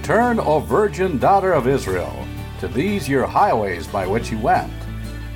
Return, 0.00 0.40
O 0.40 0.60
Virgin 0.60 1.18
Daughter 1.18 1.52
of 1.52 1.68
Israel, 1.68 2.26
to 2.58 2.68
these 2.68 3.06
your 3.06 3.26
highways 3.26 3.86
by 3.86 4.06
which 4.06 4.30
you 4.30 4.38
went. 4.38 4.72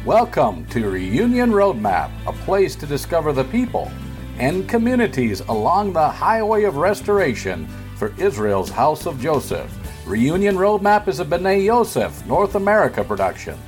Welcome 0.07 0.65
to 0.69 0.89
Reunion 0.89 1.51
Roadmap, 1.51 2.11
a 2.27 2.33
place 2.33 2.75
to 2.77 2.87
discover 2.87 3.35
the 3.35 3.45
people 3.45 3.93
and 4.39 4.67
communities 4.67 5.41
along 5.43 5.93
the 5.93 6.09
highway 6.09 6.65
of 6.65 6.79
restoration 6.79 7.69
for 7.97 8.15
Israel's 8.19 8.71
House 8.71 9.05
of 9.05 9.21
Joseph. 9.21 9.71
Reunion 10.07 10.57
Roadmap 10.57 11.09
is 11.09 11.21
a 11.21 11.27
B'ney 11.27 11.67
Yosef 11.67 12.27
North 12.27 12.55
America 12.55 13.05
production. 13.05 13.59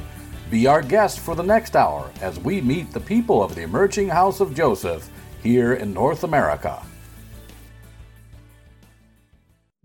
Be 0.50 0.66
our 0.66 0.80
guest 0.80 1.20
for 1.20 1.36
the 1.36 1.42
next 1.42 1.76
hour 1.76 2.10
as 2.22 2.40
we 2.40 2.62
meet 2.62 2.90
the 2.90 3.00
people 3.00 3.42
of 3.42 3.54
the 3.54 3.62
emerging 3.62 4.08
House 4.08 4.40
of 4.40 4.54
Joseph 4.54 5.10
here 5.42 5.74
in 5.74 5.92
North 5.92 6.24
America. 6.24 6.82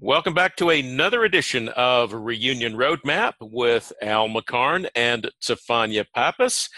Welcome 0.03 0.33
back 0.33 0.55
to 0.55 0.71
another 0.71 1.23
edition 1.25 1.69
of 1.69 2.11
Reunion 2.11 2.73
Roadmap 2.73 3.33
with 3.39 3.93
Al 4.01 4.29
McCarn 4.29 4.89
and 4.95 5.29
Stefania 5.43 6.07
Pappas. 6.15 6.69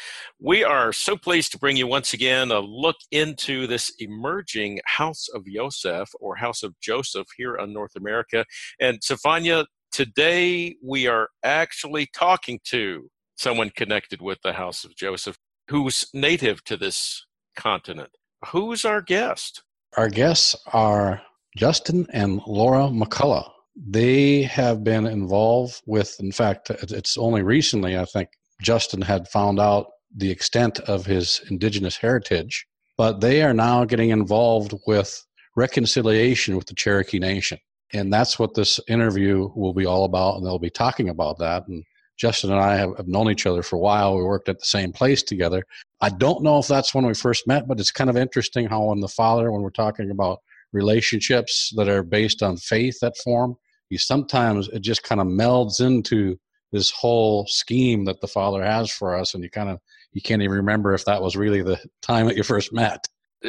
We 0.42 0.66
are 0.66 0.92
so 0.92 1.16
pleased 1.16 1.54
to 1.54 1.58
bring 1.58 1.78
you 1.78 1.88
once 1.88 2.14
again 2.14 2.52
a 2.52 2.60
look 2.60 2.98
into 3.12 3.66
this 3.66 3.94
emerging 3.98 4.82
House 4.84 5.30
of 5.34 5.46
Joseph 5.48 6.10
or 6.20 6.36
House 6.36 6.64
of 6.64 6.78
Joseph 6.82 7.28
here 7.38 7.58
on 7.58 7.72
North 7.72 7.96
America. 7.96 8.44
And 8.82 9.00
Stefania, 9.00 9.68
today 9.94 10.76
we 10.84 11.08
are 11.08 11.30
actually 11.44 12.10
talking 12.14 12.60
to 12.66 13.10
someone 13.38 13.70
connected 13.70 14.22
with 14.22 14.40
the 14.44 14.52
House 14.52 14.84
of 14.84 14.98
Joseph 14.98 15.38
who's 15.70 16.04
native 16.14 16.62
to 16.66 16.76
this 16.76 17.26
continent. 17.56 18.10
Who's 18.48 18.84
our 18.84 19.02
guest? 19.02 19.64
Our 19.96 20.10
guests 20.10 20.58
are 20.74 21.22
Justin 21.56 22.08
and 22.12 22.42
Laura 22.48 22.88
McCullough. 22.88 23.50
They 23.76 24.44
have 24.44 24.84
been 24.84 25.06
involved 25.08 25.82
with, 25.86 26.16
in 26.20 26.32
fact, 26.32 26.70
it's 26.70 27.18
only 27.18 27.42
recently, 27.42 27.98
I 27.98 28.06
think, 28.06 28.30
Justin 28.62 29.02
had 29.02 29.28
found 29.28 29.60
out 29.60 29.88
the 30.16 30.30
extent 30.30 30.80
of 30.82 31.06
his 31.06 31.42
indigenous 31.50 31.98
heritage, 31.98 32.68
but 32.98 33.20
they 33.20 33.42
are 33.42 33.54
now 33.54 33.84
getting 33.84 34.12
involved 34.12 34.74
with 34.86 35.26
reconciliation 35.56 36.56
with 36.56 36.68
the 36.68 36.76
Cherokee 36.76 37.20
Nation. 37.20 37.58
And 37.94 38.12
that's 38.12 38.40
what 38.40 38.54
this 38.54 38.80
interview 38.88 39.50
will 39.56 39.74
be 39.74 39.86
all 39.86 40.06
about, 40.06 40.38
and 40.38 40.46
they'll 40.46 40.60
be 40.60 40.70
talking 40.70 41.10
about 41.10 41.38
that. 41.40 41.68
And 41.68 41.84
Justin 42.18 42.52
and 42.52 42.60
I 42.60 42.76
have, 42.76 43.08
known 43.08 43.30
each 43.30 43.46
other 43.46 43.64
for 43.64 43.76
a 43.76 43.80
while. 43.80 44.16
We 44.16 44.24
worked 44.24 44.50
at 44.50 44.60
the 44.60 44.66
same 44.66 44.92
place 44.92 45.24
together. 45.24 45.64
I 46.02 46.10
don't 46.10 46.44
know 46.44 46.60
if 46.60 46.68
that's 46.68 46.94
when 46.94 47.06
we 47.06 47.14
first 47.14 47.48
met, 47.48 47.68
but 47.68 47.80
it's 47.80 47.92
kind 47.92 48.10
of 48.10 48.18
interesting 48.18 48.68
how 48.68 48.84
when 48.86 49.00
the 49.00 49.08
father, 49.08 49.52
when 49.52 49.62
we're 49.62 49.72
talking 49.72 50.12
about 50.12 50.40
relationships 50.74 51.72
that 51.76 51.88
are 51.88 52.04
based 52.04 52.44
on 52.44 52.58
faith 52.58 52.98
that 53.02 53.18
form, 53.18 53.56
you 53.90 53.98
sometimes 53.98 54.68
it 54.70 54.82
just 54.82 55.04
kind 55.04 55.22
of 55.22 55.28
melds 55.28 55.80
into 55.80 56.38
this 56.72 56.90
whole 56.90 57.46
scheme 57.48 58.06
that 58.06 58.20
the 58.20 58.28
Father 58.28 58.64
has 58.64 58.92
for 58.92 59.16
us, 59.16 59.34
and 59.34 59.44
you 59.44 59.50
kind 59.50 59.70
of 59.70 59.80
you 60.12 60.22
can't 60.22 60.42
even 60.42 60.58
remember 60.58 60.94
if 60.94 61.06
that 61.06 61.22
was 61.22 61.36
really 61.36 61.62
the 61.62 61.80
time 62.02 62.26
that 62.28 62.36
you 62.36 62.44
first 62.44 62.74
met. 62.74 63.06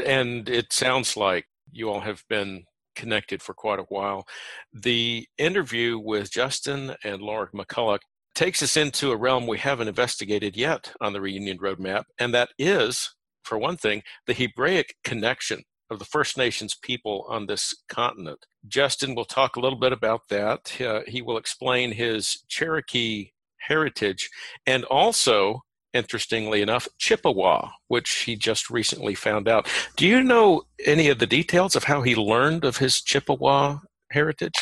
And 0.06 0.48
it 0.48 0.72
sounds 0.72 1.16
like 1.16 1.46
you 1.72 1.90
all 1.90 2.00
have 2.00 2.22
been 2.28 2.64
connected 2.94 3.42
for 3.42 3.54
quite 3.54 3.78
a 3.78 3.86
while. 3.88 4.26
The 4.72 5.26
interview 5.38 5.98
with 5.98 6.30
Justin 6.30 6.94
and 7.02 7.20
Laura 7.20 7.48
McCullough 7.52 7.98
takes 8.34 8.62
us 8.62 8.76
into 8.76 9.10
a 9.10 9.16
realm 9.16 9.46
we 9.46 9.58
haven't 9.58 9.88
investigated 9.88 10.56
yet 10.56 10.92
on 11.00 11.12
the 11.12 11.20
Reunion 11.20 11.58
Roadmap, 11.58 12.04
and 12.18 12.34
that 12.34 12.50
is, 12.58 13.14
for 13.42 13.58
one 13.58 13.76
thing, 13.76 14.02
the 14.26 14.34
Hebraic 14.34 14.94
connection 15.04 15.62
of 15.90 15.98
the 15.98 16.04
First 16.04 16.36
Nations 16.36 16.74
people 16.74 17.26
on 17.28 17.46
this 17.46 17.74
continent. 17.88 18.46
Justin 18.66 19.14
will 19.14 19.24
talk 19.24 19.56
a 19.56 19.60
little 19.60 19.78
bit 19.78 19.92
about 19.92 20.28
that. 20.28 20.80
Uh, 20.80 21.00
he 21.06 21.22
will 21.22 21.36
explain 21.36 21.92
his 21.92 22.42
Cherokee 22.48 23.32
heritage 23.58 24.30
and 24.66 24.84
also, 24.84 25.62
interestingly 25.92 26.62
enough, 26.62 26.88
Chippewa, 26.98 27.70
which 27.88 28.10
he 28.22 28.36
just 28.36 28.70
recently 28.70 29.14
found 29.14 29.48
out. 29.48 29.68
Do 29.96 30.06
you 30.06 30.22
know 30.22 30.62
any 30.84 31.08
of 31.08 31.18
the 31.18 31.26
details 31.26 31.76
of 31.76 31.84
how 31.84 32.02
he 32.02 32.14
learned 32.14 32.64
of 32.64 32.78
his 32.78 33.00
Chippewa 33.00 33.78
heritage? 34.10 34.54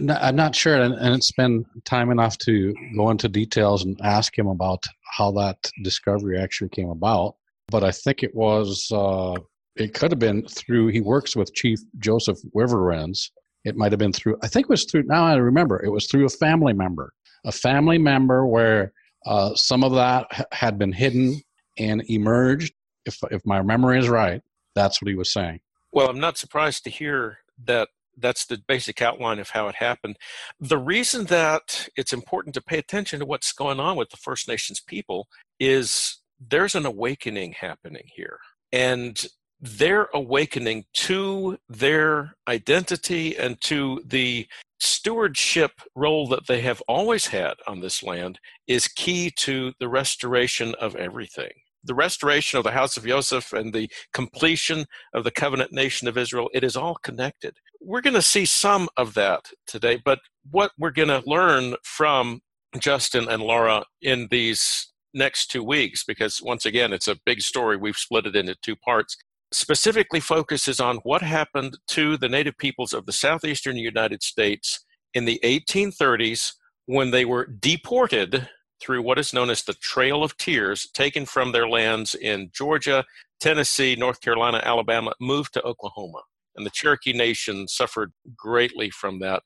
No, 0.00 0.14
I'm 0.20 0.34
not 0.34 0.56
sure, 0.56 0.80
and, 0.80 0.94
and 0.94 1.14
it's 1.14 1.30
been 1.30 1.64
time 1.84 2.10
enough 2.10 2.36
to 2.38 2.74
go 2.96 3.10
into 3.10 3.28
details 3.28 3.84
and 3.84 3.96
ask 4.02 4.36
him 4.36 4.48
about 4.48 4.84
how 5.16 5.30
that 5.32 5.70
discovery 5.84 6.36
actually 6.36 6.70
came 6.70 6.88
about. 6.88 7.36
But 7.68 7.84
I 7.84 7.92
think 7.92 8.22
it 8.22 8.34
was 8.34 8.90
uh, 8.92 9.36
it 9.76 9.94
could 9.94 10.10
have 10.10 10.18
been 10.18 10.46
through 10.46 10.88
he 10.88 11.00
works 11.00 11.34
with 11.36 11.54
chief 11.54 11.78
joseph 11.98 12.38
Riverwinds. 12.54 13.30
it 13.64 13.76
might 13.76 13.92
have 13.92 13.98
been 13.98 14.12
through 14.12 14.36
i 14.42 14.48
think 14.48 14.64
it 14.64 14.70
was 14.70 14.84
through 14.84 15.04
now 15.04 15.24
i 15.24 15.34
remember 15.34 15.82
it 15.82 15.90
was 15.90 16.06
through 16.06 16.26
a 16.26 16.30
family 16.30 16.72
member 16.72 17.12
a 17.44 17.52
family 17.52 17.98
member 17.98 18.46
where 18.46 18.92
uh, 19.26 19.54
some 19.54 19.82
of 19.82 19.94
that 19.94 20.26
had 20.52 20.78
been 20.78 20.92
hidden 20.92 21.40
and 21.78 22.02
emerged 22.08 22.74
if, 23.06 23.18
if 23.30 23.40
my 23.46 23.62
memory 23.62 23.98
is 23.98 24.08
right 24.08 24.42
that's 24.74 25.00
what 25.00 25.08
he 25.08 25.14
was 25.14 25.32
saying 25.32 25.60
well 25.92 26.08
i'm 26.08 26.20
not 26.20 26.38
surprised 26.38 26.84
to 26.84 26.90
hear 26.90 27.38
that 27.62 27.88
that's 28.16 28.46
the 28.46 28.58
basic 28.66 29.02
outline 29.02 29.38
of 29.38 29.50
how 29.50 29.68
it 29.68 29.76
happened. 29.76 30.16
The 30.60 30.78
reason 30.78 31.26
that 31.26 31.88
it's 31.96 32.12
important 32.12 32.54
to 32.54 32.62
pay 32.62 32.78
attention 32.78 33.20
to 33.20 33.26
what's 33.26 33.52
going 33.52 33.80
on 33.80 33.96
with 33.96 34.10
the 34.10 34.16
First 34.16 34.48
Nations 34.48 34.80
people 34.80 35.28
is 35.58 36.18
there's 36.40 36.74
an 36.74 36.86
awakening 36.86 37.52
happening 37.52 38.04
here. 38.14 38.38
And 38.72 39.26
their 39.60 40.08
awakening 40.12 40.84
to 40.92 41.58
their 41.68 42.34
identity 42.46 43.36
and 43.36 43.60
to 43.62 44.02
the 44.04 44.46
stewardship 44.78 45.72
role 45.94 46.28
that 46.28 46.46
they 46.46 46.60
have 46.60 46.82
always 46.86 47.28
had 47.28 47.54
on 47.66 47.80
this 47.80 48.02
land 48.02 48.38
is 48.66 48.88
key 48.88 49.30
to 49.30 49.72
the 49.80 49.88
restoration 49.88 50.74
of 50.80 50.94
everything. 50.96 51.52
The 51.82 51.94
restoration 51.94 52.58
of 52.58 52.64
the 52.64 52.72
house 52.72 52.96
of 52.96 53.06
Joseph 53.06 53.52
and 53.52 53.72
the 53.72 53.90
completion 54.12 54.86
of 55.12 55.24
the 55.24 55.30
covenant 55.30 55.72
nation 55.72 56.08
of 56.08 56.18
Israel, 56.18 56.50
it 56.52 56.64
is 56.64 56.76
all 56.76 56.96
connected. 57.02 57.56
We're 57.80 58.00
going 58.00 58.14
to 58.14 58.22
see 58.22 58.46
some 58.46 58.88
of 58.96 59.14
that 59.14 59.50
today, 59.66 60.00
but 60.02 60.20
what 60.50 60.72
we're 60.78 60.90
going 60.90 61.08
to 61.08 61.22
learn 61.26 61.76
from 61.82 62.40
Justin 62.78 63.28
and 63.28 63.42
Laura 63.42 63.84
in 64.02 64.28
these 64.30 64.92
next 65.12 65.46
two 65.46 65.62
weeks, 65.62 66.04
because 66.04 66.40
once 66.42 66.66
again, 66.66 66.92
it's 66.92 67.08
a 67.08 67.20
big 67.24 67.40
story. 67.40 67.76
We've 67.76 67.96
split 67.96 68.26
it 68.26 68.36
into 68.36 68.56
two 68.62 68.76
parts 68.76 69.16
specifically 69.54 70.20
focuses 70.20 70.80
on 70.80 70.96
what 70.98 71.22
happened 71.22 71.78
to 71.88 72.16
the 72.16 72.28
native 72.28 72.58
peoples 72.58 72.92
of 72.92 73.06
the 73.06 73.12
southeastern 73.12 73.76
United 73.76 74.22
States 74.22 74.84
in 75.14 75.24
the 75.24 75.40
1830s 75.44 76.52
when 76.86 77.10
they 77.10 77.24
were 77.24 77.46
deported 77.46 78.48
through 78.82 79.02
what 79.02 79.18
is 79.18 79.32
known 79.32 79.50
as 79.50 79.62
the 79.62 79.74
Trail 79.74 80.22
of 80.22 80.36
Tears, 80.36 80.88
taken 80.92 81.24
from 81.24 81.52
their 81.52 81.68
lands 81.68 82.14
in 82.14 82.50
Georgia, 82.52 83.04
Tennessee, 83.40 83.96
North 83.96 84.20
Carolina, 84.20 84.60
Alabama, 84.62 85.12
moved 85.20 85.54
to 85.54 85.62
Oklahoma. 85.62 86.20
And 86.56 86.66
the 86.66 86.70
Cherokee 86.70 87.12
Nation 87.12 87.66
suffered 87.66 88.12
greatly 88.36 88.90
from 88.90 89.20
that. 89.20 89.42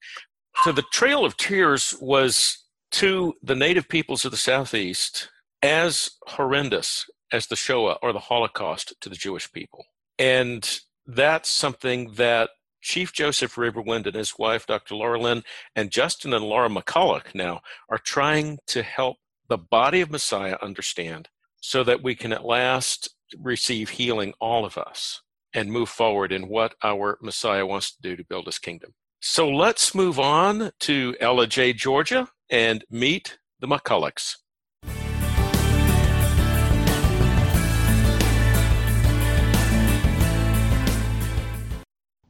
So 0.64 0.72
the 0.72 0.84
Trail 0.92 1.24
of 1.24 1.36
Tears 1.36 1.94
was 2.00 2.64
to 2.92 3.34
the 3.42 3.54
native 3.54 3.88
peoples 3.88 4.24
of 4.24 4.30
the 4.30 4.36
Southeast 4.36 5.28
as 5.62 6.10
horrendous 6.26 7.08
as 7.32 7.46
the 7.46 7.56
Shoah 7.56 7.98
or 8.02 8.12
the 8.12 8.18
Holocaust 8.18 8.94
to 9.00 9.08
the 9.08 9.16
Jewish 9.16 9.52
people. 9.52 9.84
And 10.18 10.80
that's 11.06 11.48
something 11.48 12.12
that 12.14 12.50
Chief 12.80 13.12
Joseph 13.12 13.56
Riverwind 13.56 14.06
and 14.06 14.14
his 14.14 14.38
wife, 14.38 14.66
Dr. 14.66 14.94
Laralyn, 14.94 15.44
and 15.74 15.90
Justin 15.90 16.32
and 16.32 16.44
Laura 16.44 16.68
McCullough 16.68 17.34
now 17.34 17.60
are 17.88 17.98
trying 17.98 18.58
to 18.68 18.82
help 18.82 19.16
the 19.48 19.58
body 19.58 20.00
of 20.00 20.10
Messiah 20.10 20.56
understand 20.62 21.28
so 21.60 21.82
that 21.84 22.02
we 22.02 22.14
can 22.14 22.32
at 22.32 22.44
last 22.44 23.08
receive 23.38 23.90
healing, 23.90 24.32
all 24.40 24.64
of 24.64 24.78
us, 24.78 25.22
and 25.52 25.72
move 25.72 25.88
forward 25.88 26.32
in 26.32 26.48
what 26.48 26.74
our 26.82 27.18
Messiah 27.20 27.66
wants 27.66 27.94
to 27.94 28.02
do 28.02 28.16
to 28.16 28.24
build 28.24 28.46
his 28.46 28.58
kingdom. 28.58 28.94
So 29.20 29.48
let's 29.48 29.94
move 29.94 30.20
on 30.20 30.70
to 30.80 31.16
Ellijay, 31.20 31.74
Georgia, 31.74 32.28
and 32.50 32.84
meet 32.90 33.38
the 33.58 33.66
McCulloughs. 33.66 34.36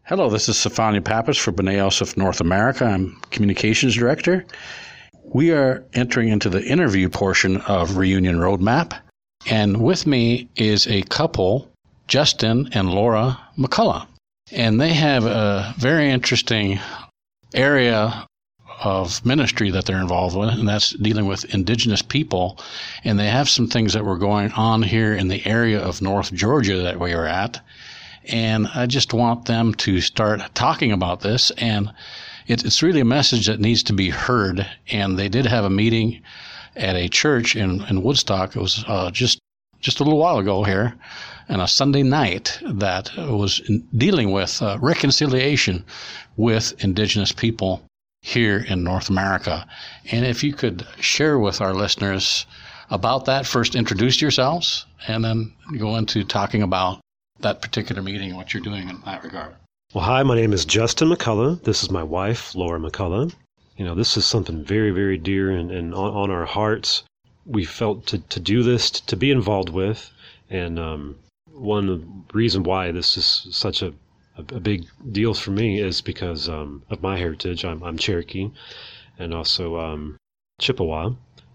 Hello, 0.08 0.30
this 0.30 0.48
is 0.48 0.56
Stefania 0.56 1.04
Pappas 1.04 1.36
for 1.36 1.52
B'ney 1.52 1.74
Yosef 1.74 2.16
North 2.16 2.40
America. 2.40 2.86
I'm 2.86 3.20
Communications 3.30 3.94
Director. 3.94 4.46
We 5.34 5.50
are 5.50 5.84
entering 5.92 6.30
into 6.30 6.48
the 6.48 6.64
interview 6.64 7.10
portion 7.10 7.58
of 7.68 7.98
Reunion 7.98 8.38
Roadmap, 8.38 8.98
and 9.50 9.82
with 9.82 10.06
me 10.06 10.48
is 10.56 10.86
a 10.86 11.02
couple, 11.02 11.70
Justin 12.06 12.70
and 12.72 12.88
Laura 12.88 13.38
McCullough. 13.58 14.06
And 14.50 14.80
they 14.80 14.94
have 14.94 15.26
a 15.26 15.74
very 15.76 16.08
interesting 16.08 16.80
area 17.52 18.26
of 18.82 19.22
ministry 19.26 19.70
that 19.72 19.84
they're 19.84 20.00
involved 20.00 20.38
with, 20.38 20.48
and 20.48 20.66
that's 20.66 20.92
dealing 20.92 21.26
with 21.26 21.54
indigenous 21.54 22.00
people. 22.00 22.58
And 23.04 23.18
they 23.18 23.28
have 23.28 23.50
some 23.50 23.66
things 23.66 23.92
that 23.92 24.06
were 24.06 24.16
going 24.16 24.52
on 24.52 24.82
here 24.82 25.12
in 25.12 25.28
the 25.28 25.46
area 25.46 25.78
of 25.78 26.00
North 26.00 26.32
Georgia 26.32 26.80
that 26.80 26.98
we 26.98 27.12
are 27.12 27.26
at 27.26 27.60
and 28.28 28.68
I 28.74 28.86
just 28.86 29.12
want 29.12 29.46
them 29.46 29.74
to 29.74 30.00
start 30.00 30.40
talking 30.54 30.92
about 30.92 31.20
this. 31.20 31.50
And 31.52 31.92
it, 32.46 32.64
it's 32.64 32.82
really 32.82 33.00
a 33.00 33.04
message 33.04 33.46
that 33.46 33.60
needs 33.60 33.82
to 33.84 33.92
be 33.92 34.10
heard. 34.10 34.66
And 34.90 35.18
they 35.18 35.28
did 35.28 35.46
have 35.46 35.64
a 35.64 35.70
meeting 35.70 36.22
at 36.76 36.96
a 36.96 37.08
church 37.08 37.56
in, 37.56 37.82
in 37.88 38.02
Woodstock. 38.02 38.54
It 38.54 38.60
was 38.60 38.84
uh, 38.86 39.10
just 39.10 39.38
just 39.80 40.00
a 40.00 40.02
little 40.02 40.18
while 40.18 40.38
ago 40.38 40.64
here, 40.64 40.92
and 41.48 41.62
a 41.62 41.68
Sunday 41.68 42.02
night 42.02 42.58
that 42.64 43.10
was 43.16 43.60
dealing 43.96 44.32
with 44.32 44.60
uh, 44.60 44.76
reconciliation 44.80 45.84
with 46.36 46.74
Indigenous 46.82 47.30
people 47.30 47.82
here 48.22 48.66
in 48.68 48.82
North 48.82 49.08
America. 49.08 49.64
And 50.10 50.26
if 50.26 50.42
you 50.42 50.52
could 50.52 50.84
share 51.00 51.38
with 51.38 51.60
our 51.60 51.74
listeners 51.74 52.44
about 52.90 53.24
that, 53.26 53.46
first 53.46 53.76
introduce 53.76 54.20
yourselves, 54.20 54.84
and 55.06 55.24
then 55.24 55.52
go 55.78 55.94
into 55.94 56.24
talking 56.24 56.62
about 56.62 56.98
that 57.40 57.62
particular 57.62 58.02
meeting, 58.02 58.30
and 58.30 58.36
what 58.36 58.52
you're 58.52 58.62
doing 58.62 58.88
in 58.88 59.00
that 59.04 59.22
regard. 59.24 59.54
Well, 59.94 60.04
hi, 60.04 60.22
my 60.22 60.34
name 60.34 60.52
is 60.52 60.64
Justin 60.64 61.08
McCullough. 61.08 61.62
This 61.62 61.82
is 61.82 61.90
my 61.90 62.02
wife, 62.02 62.54
Laura 62.54 62.78
McCullough. 62.78 63.32
You 63.78 63.84
know, 63.84 63.94
this 63.94 64.16
is 64.16 64.26
something 64.26 64.64
very, 64.64 64.90
very 64.90 65.16
dear 65.16 65.50
and, 65.50 65.70
and 65.70 65.94
on, 65.94 66.14
on 66.14 66.30
our 66.30 66.44
hearts. 66.44 67.04
We 67.46 67.64
felt 67.64 68.06
to, 68.08 68.18
to 68.18 68.40
do 68.40 68.62
this, 68.62 68.90
to 68.90 69.16
be 69.16 69.30
involved 69.30 69.70
with. 69.70 70.10
And 70.50 70.78
um, 70.78 71.16
one 71.52 72.24
reason 72.34 72.64
why 72.64 72.92
this 72.92 73.16
is 73.16 73.46
such 73.50 73.80
a, 73.80 73.94
a, 74.36 74.42
big 74.42 74.86
deal 75.10 75.32
for 75.32 75.52
me 75.52 75.80
is 75.80 76.00
because 76.00 76.48
um, 76.48 76.82
of 76.90 77.02
my 77.02 77.16
heritage. 77.16 77.64
I'm, 77.64 77.82
I'm 77.82 77.96
Cherokee 77.96 78.50
and 79.18 79.32
also 79.32 79.78
um, 79.78 80.16
Chippewa. 80.60 81.12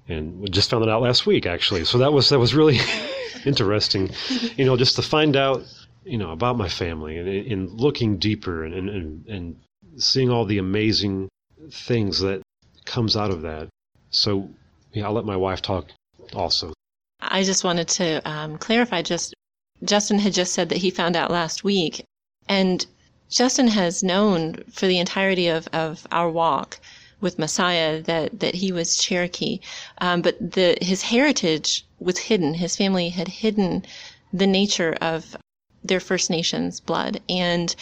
And 0.07 0.39
we 0.39 0.49
just 0.49 0.69
found 0.69 0.83
it 0.83 0.89
out 0.89 1.01
last 1.01 1.25
week, 1.25 1.45
actually. 1.45 1.85
So 1.85 1.97
that 1.99 2.13
was 2.13 2.29
that 2.29 2.39
was 2.39 2.55
really 2.55 2.79
interesting, 3.45 4.11
you 4.57 4.65
know, 4.65 4.77
just 4.77 4.95
to 4.95 5.01
find 5.01 5.35
out 5.35 5.63
you 6.05 6.17
know 6.17 6.31
about 6.31 6.57
my 6.57 6.67
family 6.67 7.17
and 7.17 7.29
in 7.29 7.67
looking 7.77 8.17
deeper 8.17 8.63
and, 8.65 8.89
and 8.89 9.25
and 9.27 9.55
seeing 9.97 10.29
all 10.29 10.45
the 10.45 10.57
amazing 10.57 11.29
things 11.71 12.19
that 12.19 12.41
comes 12.85 13.15
out 13.15 13.31
of 13.31 13.43
that. 13.43 13.69
So 14.09 14.49
yeah 14.93 15.05
i'll 15.05 15.13
let 15.13 15.25
my 15.25 15.35
wife 15.35 15.61
talk 15.61 15.91
also. 16.33 16.73
I 17.19 17.43
just 17.43 17.63
wanted 17.63 17.87
to 17.89 18.21
um, 18.29 18.57
clarify 18.57 19.01
just 19.01 19.33
justin 19.83 20.19
had 20.19 20.33
just 20.33 20.53
said 20.53 20.69
that 20.69 20.77
he 20.77 20.89
found 20.89 21.15
out 21.15 21.31
last 21.31 21.63
week 21.63 22.05
and 22.47 22.85
justin 23.29 23.67
has 23.67 24.03
known 24.03 24.63
for 24.71 24.87
the 24.87 24.99
entirety 24.99 25.47
of, 25.47 25.67
of 25.73 26.07
our 26.11 26.29
walk 26.29 26.79
with 27.23 27.39
messiah 27.39 28.01
that, 28.03 28.39
that 28.39 28.53
he 28.53 28.71
was 28.71 28.97
cherokee 28.97 29.59
um, 29.99 30.21
but 30.21 30.37
the, 30.39 30.77
his 30.81 31.01
heritage 31.01 31.83
was 31.99 32.19
hidden 32.19 32.53
his 32.53 32.75
family 32.75 33.09
had 33.09 33.27
hidden 33.27 33.83
the 34.31 34.47
nature 34.47 34.95
of 35.01 35.35
their 35.83 35.99
First 35.99 36.29
Nations 36.29 36.79
blood. 36.79 37.21
And 37.29 37.75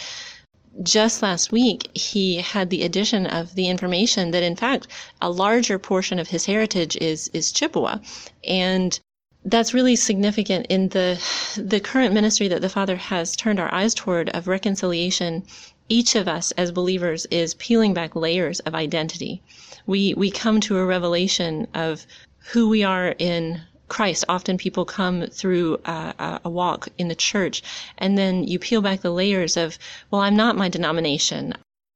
just 0.82 1.22
last 1.22 1.52
week, 1.52 1.96
he 1.96 2.36
had 2.36 2.70
the 2.70 2.82
addition 2.82 3.26
of 3.26 3.54
the 3.54 3.68
information 3.68 4.30
that, 4.32 4.42
in 4.42 4.56
fact, 4.56 4.88
a 5.20 5.30
larger 5.30 5.78
portion 5.78 6.18
of 6.18 6.28
his 6.28 6.46
heritage 6.46 6.96
is 6.96 7.28
is 7.34 7.52
Chippewa, 7.52 7.98
and 8.46 8.98
that's 9.44 9.74
really 9.74 9.96
significant 9.96 10.66
in 10.68 10.88
the 10.88 11.20
the 11.56 11.80
current 11.80 12.14
ministry 12.14 12.48
that 12.48 12.62
the 12.62 12.68
Father 12.70 12.96
has 12.96 13.36
turned 13.36 13.60
our 13.60 13.72
eyes 13.72 13.92
toward 13.94 14.30
of 14.30 14.48
reconciliation. 14.48 15.42
Each 15.88 16.14
of 16.14 16.28
us 16.28 16.52
as 16.52 16.70
believers 16.70 17.26
is 17.30 17.54
peeling 17.54 17.94
back 17.94 18.16
layers 18.16 18.60
of 18.60 18.74
identity. 18.74 19.42
We 19.86 20.14
we 20.14 20.30
come 20.30 20.60
to 20.60 20.78
a 20.78 20.86
revelation 20.86 21.66
of 21.74 22.06
who 22.52 22.68
we 22.68 22.82
are 22.82 23.14
in 23.18 23.62
Christ. 23.88 24.24
Often 24.28 24.56
people 24.56 24.86
come 24.86 25.26
through 25.26 25.78
a, 25.84 26.40
a, 26.44 26.48
walk 26.48 26.88
in 26.96 27.08
the 27.08 27.14
church, 27.14 27.62
and 27.98 28.16
then 28.16 28.44
you 28.44 28.58
peel 28.58 28.80
back 28.80 29.02
the 29.02 29.10
layers 29.10 29.56
of, 29.56 29.78
well, 30.10 30.22
I'm 30.22 30.34
not 30.34 30.56
my 30.56 30.70
denomination. 30.70 31.54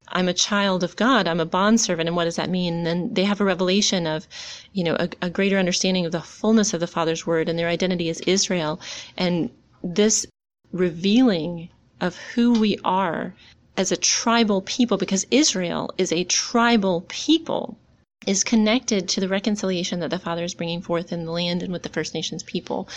I'm 0.09 0.29
a 0.29 0.35
child 0.35 0.85
of 0.85 0.95
God. 0.97 1.27
I'm 1.27 1.41
a 1.41 1.47
bondservant. 1.47 2.07
And 2.07 2.15
what 2.15 2.25
does 2.25 2.37
that 2.37 2.51
mean? 2.51 2.75
And 2.75 2.87
then 2.87 3.15
they 3.15 3.25
have 3.25 3.41
a 3.41 3.45
revelation 3.45 4.07
of, 4.07 4.29
you 4.73 4.85
know, 4.85 4.95
a, 5.01 5.09
a 5.23 5.31
greater 5.31 5.59
understanding 5.59 6.05
of 6.05 6.13
the 6.13 6.21
fullness 6.21 6.75
of 6.75 6.81
the 6.81 6.87
Father's 6.87 7.27
word 7.27 7.49
and 7.49 7.59
their 7.59 7.69
identity 7.69 8.11
as 8.11 8.21
Israel. 8.21 8.79
And 9.17 9.51
this 9.83 10.27
revealing 10.73 11.71
of 12.01 12.17
who 12.17 12.61
we 12.61 12.79
are 12.85 13.35
as 13.77 13.93
a 13.93 13.97
tribal 13.97 14.63
people, 14.63 14.97
because 14.97 15.27
Israel 15.31 15.91
is 15.99 16.13
a 16.13 16.25
tribal 16.25 17.05
people 17.09 17.79
is 18.27 18.43
connected 18.43 19.09
to 19.09 19.21
the 19.21 19.29
reconciliation 19.29 20.01
that 20.01 20.11
the 20.11 20.19
Father 20.19 20.43
is 20.43 20.55
bringing 20.55 20.83
forth 20.83 21.13
in 21.13 21.25
the 21.25 21.33
land 21.33 21.63
and 21.63 21.73
with 21.73 21.83
the 21.83 21.89
First 21.89 22.15
Nations 22.15 22.43
people. 22.43 22.89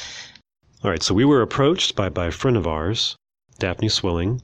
All 0.84 0.90
right, 0.90 1.04
so 1.04 1.14
we 1.14 1.26
were 1.26 1.42
approached 1.42 1.96
by, 1.96 2.10
by 2.10 2.28
a 2.28 2.32
friend 2.32 2.56
of 2.58 2.66
ours, 2.66 3.16
Daphne 3.60 3.90
Swilling, 3.90 4.42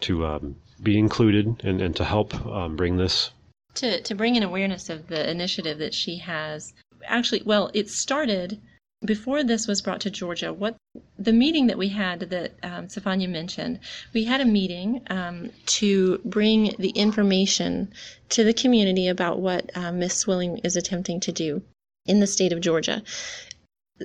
to 0.00 0.26
um, 0.26 0.56
be 0.82 0.98
included 0.98 1.60
and, 1.64 1.80
and 1.80 1.96
to 1.96 2.04
help 2.04 2.34
um, 2.46 2.76
bring 2.76 2.96
this. 2.96 3.30
To, 3.76 4.00
to 4.00 4.14
bring 4.14 4.36
an 4.36 4.42
awareness 4.42 4.90
of 4.90 5.06
the 5.06 5.30
initiative 5.30 5.78
that 5.78 5.94
she 5.94 6.18
has. 6.18 6.74
Actually, 7.06 7.42
well, 7.44 7.70
it 7.72 7.88
started 7.88 8.60
before 9.04 9.44
this 9.44 9.66
was 9.66 9.82
brought 9.82 10.00
to 10.00 10.10
Georgia, 10.10 10.52
what 10.52 10.76
the 11.18 11.32
meeting 11.32 11.66
that 11.68 11.78
we 11.78 11.88
had 11.88 12.20
that 12.20 12.52
um, 12.62 12.88
Stefania 12.88 13.28
mentioned, 13.28 13.80
we 14.12 14.24
had 14.24 14.40
a 14.40 14.44
meeting 14.44 15.02
um, 15.08 15.50
to 15.66 16.20
bring 16.24 16.74
the 16.78 16.90
information 16.90 17.92
to 18.30 18.44
the 18.44 18.52
community 18.52 19.08
about 19.08 19.40
what 19.40 19.70
uh, 19.76 19.92
Miss 19.92 20.14
Swilling 20.14 20.58
is 20.58 20.76
attempting 20.76 21.20
to 21.20 21.32
do 21.32 21.62
in 22.06 22.20
the 22.20 22.26
state 22.26 22.52
of 22.52 22.60
Georgia. 22.60 23.02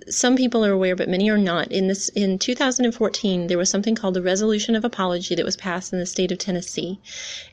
Some 0.07 0.37
people 0.37 0.63
are 0.63 0.71
aware, 0.71 0.95
but 0.95 1.09
many 1.09 1.29
are 1.29 1.37
not. 1.37 1.69
In 1.69 1.87
this, 1.87 2.07
in 2.09 2.39
2014, 2.39 3.47
there 3.47 3.57
was 3.57 3.69
something 3.69 3.93
called 3.93 4.13
the 4.13 4.21
Resolution 4.21 4.75
of 4.75 4.85
Apology 4.85 5.35
that 5.35 5.43
was 5.43 5.57
passed 5.57 5.91
in 5.91 5.99
the 5.99 6.05
state 6.05 6.31
of 6.31 6.37
Tennessee, 6.37 6.99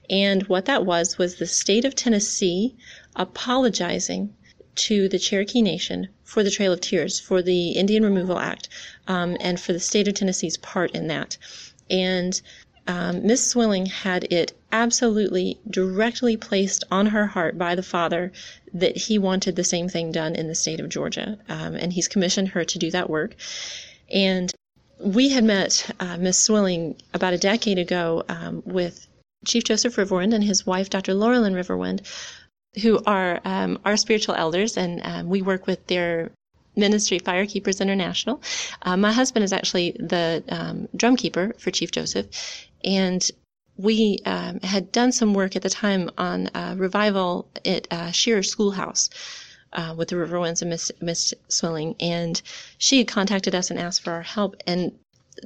and 0.09 0.45
what 0.45 0.67
that 0.67 0.87
was 0.87 1.19
was 1.19 1.37
the 1.37 1.47
state 1.47 1.85
of 1.85 1.97
Tennessee 1.97 2.77
apologizing 3.17 4.35
to 4.79 5.09
the 5.09 5.19
Cherokee 5.19 5.63
Nation 5.63 6.09
for 6.25 6.43
the 6.43 6.51
Trail 6.51 6.73
of 6.73 6.81
Tears, 6.81 7.19
for 7.19 7.43
the 7.43 7.71
Indian 7.71 8.05
Removal 8.05 8.39
Act, 8.39 8.69
um, 9.07 9.37
and 9.41 9.61
for 9.61 9.73
the 9.73 9.81
state 9.81 10.09
of 10.09 10.15
Tennessee's 10.15 10.57
part 10.57 10.93
in 10.93 11.09
that. 11.09 11.37
And 11.91 12.41
um, 12.87 13.27
Miss 13.27 13.47
Swilling 13.51 13.87
had 13.87 14.25
it 14.33 14.53
absolutely 14.73 15.59
directly 15.69 16.37
placed 16.37 16.85
on 16.91 17.07
her 17.07 17.27
heart 17.27 17.59
by 17.59 17.75
the 17.75 17.83
Father 17.83 18.33
that 18.73 18.97
he 18.97 19.19
wanted 19.19 19.57
the 19.57 19.65
same 19.65 19.89
thing 19.89 20.13
done 20.13 20.35
in 20.35 20.49
the 20.49 20.55
state 20.55 20.81
of 20.81 20.89
Georgia. 20.89 21.39
Um, 21.49 21.75
and 21.75 21.93
he's 21.93 22.09
commissioned 22.09 22.49
her 22.49 22.65
to 22.65 22.79
do 22.79 22.91
that 22.91 23.11
work. 23.11 23.37
And 24.11 24.53
we 25.01 25.29
had 25.29 25.45
met 25.45 25.91
uh, 26.01 26.17
Miss 26.17 26.39
Swilling 26.39 26.97
about 27.15 27.35
a 27.35 27.39
decade 27.39 27.79
ago 27.79 28.25
um, 28.29 28.63
with 28.65 29.07
Chief 29.45 29.65
Joseph 29.65 29.97
Riverwind 29.97 30.35
and 30.35 30.43
his 30.43 30.67
wife, 30.67 30.91
Dr. 30.91 31.13
Laralyn 31.13 31.55
Riverwind, 31.55 32.01
who 32.79 33.03
are 33.07 33.41
um, 33.45 33.79
our 33.85 33.97
spiritual 33.97 34.35
elders, 34.35 34.77
and 34.77 35.01
um, 35.05 35.29
we 35.29 35.43
work 35.43 35.67
with 35.67 35.87
their 35.87 36.31
ministry, 36.77 37.19
Firekeepers 37.19 37.81
International. 37.81 38.41
Uh, 38.83 38.97
my 38.97 39.13
husband 39.13 39.45
is 39.45 39.53
actually 39.53 39.93
the 39.99 40.43
um, 40.49 40.89
drum 40.97 41.17
keeper 41.17 41.55
for 41.59 41.71
Chief 41.71 41.91
Joseph, 41.91 42.27
and 42.85 43.31
we 43.77 44.19
um, 44.25 44.61
had 44.61 44.91
done 44.93 45.13
some 45.13 45.35
work 45.35 45.57
at 45.57 45.63
the 45.63 45.71
time 45.71 46.11
on 46.19 46.51
revival 46.77 47.49
at 47.65 47.87
uh, 47.91 48.11
Shearer 48.11 48.43
Schoolhouse. 48.43 49.11
Uh, 49.71 49.95
with 49.95 50.09
the 50.09 50.17
Riverwinds 50.17 50.63
and 50.63 50.71
Miss, 50.71 50.91
Miss 51.03 51.35
Swilling, 51.49 51.95
and 52.01 52.41
she 52.79 53.05
contacted 53.05 53.55
us 53.55 53.71
and 53.71 53.79
asked 53.79 54.03
for 54.03 54.13
our 54.13 54.23
help. 54.23 54.57
And 54.67 54.93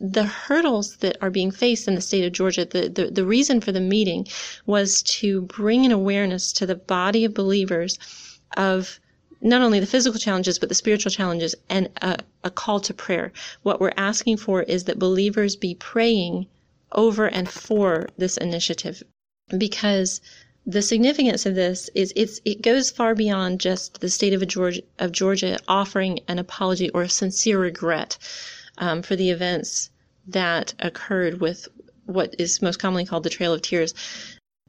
the 0.00 0.25
hurdles 0.25 0.96
that 0.96 1.16
are 1.20 1.30
being 1.30 1.50
faced 1.50 1.88
in 1.88 1.94
the 1.94 2.00
state 2.00 2.25
of 2.25 2.32
Georgia, 2.32 2.64
the, 2.64 2.88
the, 2.88 3.06
the 3.11 3.25
reason 3.25 3.61
for 3.61 3.72
the 3.72 3.80
meeting 3.80 4.26
was 4.66 5.02
to 5.02 5.42
bring 5.42 5.84
an 5.84 5.92
awareness 5.92 6.52
to 6.54 6.66
the 6.66 6.75
body 6.75 7.25
of 7.25 7.34
believers 7.34 7.99
of 8.56 9.00
not 9.40 9.61
only 9.61 9.80
the 9.80 9.87
physical 9.87 10.20
challenges, 10.20 10.58
but 10.58 10.68
the 10.68 10.75
spiritual 10.75 11.11
challenges 11.11 11.54
and 11.68 11.88
a, 12.00 12.18
a 12.44 12.50
call 12.50 12.80
to 12.80 12.94
prayer. 12.94 13.32
What 13.62 13.80
we're 13.80 13.92
asking 13.96 14.37
for 14.37 14.62
is 14.62 14.84
that 14.84 14.99
believers 14.99 15.56
be 15.56 15.75
praying 15.75 16.46
over 16.92 17.26
and 17.26 17.49
for 17.49 18.08
this 18.16 18.37
initiative 18.37 19.02
because 19.58 20.20
the 20.64 20.82
significance 20.82 21.44
of 21.44 21.56
this 21.56 21.90
is 21.94 22.12
it's 22.14 22.40
it 22.44 22.62
goes 22.62 22.90
far 22.90 23.14
beyond 23.16 23.61
just 23.61 24.00
the 24.00 24.08
state 24.08 24.32
of 24.32 24.46
Georgia, 24.46 24.82
of 25.00 25.11
Georgia 25.11 25.58
offering 25.66 26.20
an 26.28 26.38
apology 26.38 26.88
or 26.90 27.02
a 27.02 27.08
sincere 27.08 27.58
regret 27.58 28.16
um, 28.79 29.02
for 29.02 29.17
the 29.17 29.31
events 29.31 29.91
that 30.26 30.75
occurred 30.79 31.41
with 31.41 31.69
what 32.07 32.35
is 32.38 32.62
most 32.62 32.79
commonly 32.79 33.05
called 33.05 33.25
the 33.25 33.31
Trail 33.31 33.52
of 33.52 33.62
Tears. 33.62 33.95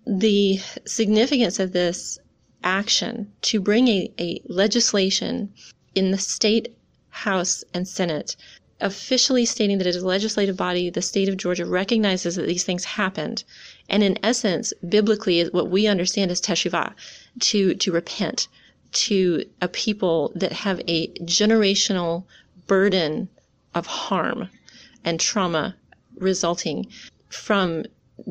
The 0.06 0.60
significance 0.86 1.60
of 1.60 1.72
this 1.72 2.20
action 2.64 3.32
to 3.44 3.60
bring 3.60 3.88
a, 3.88 4.12
a 4.20 4.42
legislation 4.48 5.54
in 5.96 6.12
the 6.12 6.18
state 6.18 6.76
House 7.10 7.64
and 7.74 7.88
Senate 7.88 8.36
officially 8.82 9.46
stating 9.46 9.78
that 9.78 9.88
it 9.88 9.96
is 9.96 10.04
a 10.04 10.08
legislative 10.08 10.58
body, 10.58 10.90
the 10.90 11.02
state 11.02 11.30
of 11.30 11.38
Georgia 11.38 11.66
recognizes 11.66 12.36
that 12.36 12.48
these 12.48 12.64
things 12.64 12.84
happened. 12.84 13.44
And 13.88 14.04
in 14.04 14.18
essence, 14.24 14.74
biblically, 14.90 15.46
what 15.46 15.70
we 15.70 15.88
understand 15.88 16.32
is 16.32 16.42
teshuvah, 16.42 16.94
to, 17.40 17.76
to 17.76 17.92
repent 17.92 18.48
to 18.92 19.46
a 19.62 19.68
people 19.68 20.32
that 20.36 20.52
have 20.52 20.82
a 20.88 21.08
generational 21.20 22.26
burden 22.68 23.30
of 23.76 23.86
harm 23.86 24.50
and 25.04 25.20
trauma 25.20 25.76
resulting 26.18 26.88
from 27.30 27.84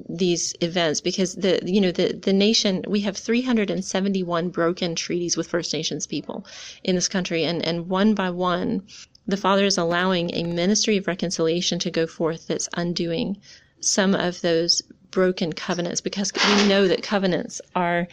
these 0.08 0.54
events 0.60 1.00
because 1.00 1.34
the 1.34 1.60
you 1.64 1.80
know 1.80 1.90
the 1.90 2.12
the 2.12 2.32
nation 2.32 2.84
we 2.88 3.00
have 3.00 3.16
371 3.16 4.48
broken 4.50 4.94
treaties 4.94 5.36
with 5.36 5.48
First 5.48 5.72
Nations 5.72 6.06
people 6.06 6.46
in 6.84 6.94
this 6.94 7.08
country 7.08 7.44
and 7.44 7.64
and 7.64 7.88
one 7.88 8.14
by 8.14 8.30
one 8.30 8.82
the 9.26 9.36
father 9.36 9.64
is 9.64 9.78
allowing 9.78 10.34
a 10.34 10.44
ministry 10.44 10.96
of 10.96 11.06
reconciliation 11.06 11.78
to 11.80 11.90
go 11.90 12.06
forth 12.06 12.46
that's 12.46 12.68
undoing 12.74 13.36
some 13.80 14.14
of 14.14 14.40
those 14.40 14.82
broken 15.10 15.52
covenants 15.52 16.00
because 16.00 16.32
we 16.34 16.68
know 16.68 16.88
that 16.88 17.02
covenants 17.02 17.60
are 17.74 18.08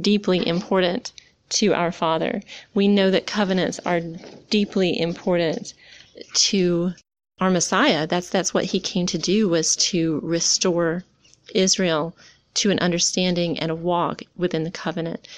deeply 0.00 0.46
important 0.46 1.12
to 1.48 1.72
our 1.74 1.90
father. 1.90 2.42
We 2.74 2.88
know 2.88 3.10
that 3.10 3.26
covenants 3.26 3.80
are 3.86 4.00
deeply 4.50 4.98
important 4.98 5.74
to 6.34 6.92
our 7.40 7.50
Messiah. 7.50 8.06
That's 8.06 8.28
that's 8.28 8.52
what 8.52 8.64
he 8.64 8.80
came 8.80 9.06
to 9.06 9.18
do 9.18 9.48
was 9.48 9.76
to 9.76 10.20
restore 10.22 11.04
Israel 11.54 12.16
to 12.54 12.70
an 12.70 12.78
understanding 12.80 13.58
and 13.58 13.70
a 13.70 13.74
walk 13.74 14.22
within 14.36 14.64
the 14.64 14.70
covenant. 14.70 15.28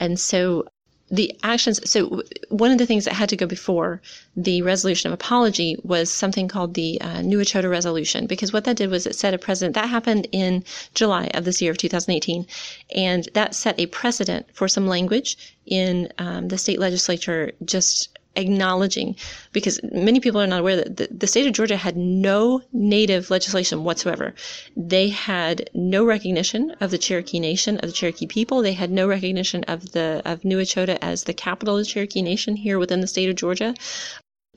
And 0.00 0.18
so 0.18 0.66
the 1.10 1.38
actions 1.42 1.78
so 1.88 2.22
one 2.48 2.70
of 2.70 2.78
the 2.78 2.86
things 2.86 3.04
that 3.04 3.12
had 3.12 3.28
to 3.28 3.36
go 3.36 3.46
before 3.46 4.00
the 4.36 4.62
resolution 4.62 5.08
of 5.08 5.14
apology 5.14 5.76
was 5.82 6.10
something 6.10 6.48
called 6.48 6.74
the 6.74 6.98
uh, 7.02 7.20
New 7.20 7.38
Echota 7.38 7.70
resolution 7.70 8.26
because 8.26 8.52
what 8.52 8.64
that 8.64 8.76
did 8.76 8.90
was 8.90 9.06
it 9.06 9.14
set 9.14 9.34
a 9.34 9.38
precedent 9.38 9.74
that 9.74 9.88
happened 9.88 10.26
in 10.32 10.64
July 10.94 11.30
of 11.34 11.44
this 11.44 11.60
year 11.60 11.70
of 11.70 11.76
2018 11.76 12.46
and 12.96 13.28
that 13.34 13.54
set 13.54 13.78
a 13.78 13.86
precedent 13.86 14.46
for 14.54 14.66
some 14.66 14.86
language 14.86 15.36
in 15.66 16.08
um, 16.18 16.48
the 16.48 16.58
state 16.58 16.78
legislature 16.78 17.52
just 17.64 18.13
acknowledging 18.36 19.16
because 19.52 19.80
many 19.92 20.20
people 20.20 20.40
are 20.40 20.46
not 20.46 20.60
aware 20.60 20.76
that 20.76 20.96
the, 20.96 21.08
the, 21.10 21.26
state 21.26 21.46
of 21.46 21.52
Georgia 21.52 21.76
had 21.76 21.96
no 21.96 22.62
native 22.72 23.30
legislation 23.30 23.84
whatsoever. 23.84 24.34
They 24.76 25.08
had 25.08 25.70
no 25.74 26.04
recognition 26.04 26.72
of 26.80 26.90
the 26.90 26.98
Cherokee 26.98 27.40
Nation, 27.40 27.78
of 27.78 27.88
the 27.88 27.92
Cherokee 27.92 28.26
people. 28.26 28.62
They 28.62 28.72
had 28.72 28.90
no 28.90 29.06
recognition 29.06 29.64
of 29.64 29.92
the 29.92 30.22
of 30.24 30.44
New 30.44 30.58
Echota 30.58 30.98
as 31.00 31.24
the 31.24 31.34
capital 31.34 31.76
of 31.76 31.84
the 31.84 31.90
Cherokee 31.90 32.22
Nation 32.22 32.56
here 32.56 32.78
within 32.78 33.00
the 33.00 33.06
state 33.06 33.28
of 33.28 33.36
Georgia. 33.36 33.74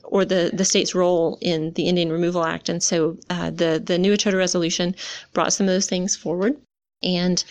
Or 0.04 0.24
the, 0.24 0.50
the 0.54 0.64
state's 0.64 0.94
role 0.94 1.36
in 1.42 1.72
the 1.74 1.86
Indian 1.86 2.10
Removal 2.10 2.42
Act. 2.42 2.70
And 2.70 2.82
so 2.82 3.18
uh, 3.28 3.50
the, 3.50 3.82
the 3.84 3.98
New 3.98 4.14
Echota 4.14 4.38
resolution 4.38 4.94
brought 5.34 5.52
some 5.52 5.68
of 5.68 5.74
those 5.74 5.86
things 5.86 6.16
forward. 6.16 6.56
And 7.02 7.44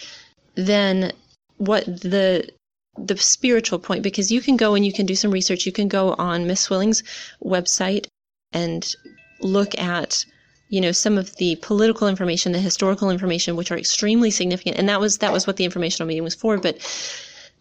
then 0.55 1.11
what 1.57 1.85
the 1.85 2.49
the 2.97 3.17
spiritual 3.17 3.79
point 3.79 4.03
because 4.03 4.31
you 4.31 4.41
can 4.41 4.57
go 4.57 4.75
and 4.75 4.85
you 4.85 4.93
can 4.93 5.05
do 5.05 5.15
some 5.15 5.31
research. 5.31 5.65
You 5.65 5.71
can 5.71 5.87
go 5.87 6.13
on 6.17 6.47
Miss 6.47 6.61
Swilling's 6.61 7.03
website 7.43 8.07
and 8.53 8.95
look 9.41 9.77
at 9.77 10.25
you 10.69 10.81
know 10.81 10.91
some 10.91 11.17
of 11.17 11.35
the 11.37 11.55
political 11.57 12.07
information, 12.07 12.51
the 12.51 12.59
historical 12.59 13.09
information, 13.09 13.55
which 13.55 13.71
are 13.71 13.77
extremely 13.77 14.31
significant. 14.31 14.77
And 14.77 14.89
that 14.89 14.99
was 14.99 15.19
that 15.19 15.31
was 15.31 15.47
what 15.47 15.57
the 15.57 15.65
informational 15.65 16.07
meeting 16.07 16.23
was 16.23 16.35
for. 16.35 16.57
But 16.57 16.79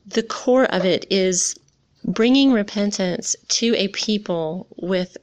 the 0.07 0.23
core 0.23 0.65
of 0.67 0.85
it 0.85 1.07
is 1.11 1.57
bringing 2.05 2.53
repentance 2.53 3.35
to 3.49 3.75
a 3.77 3.89
people 3.89 4.67
with 4.77 5.17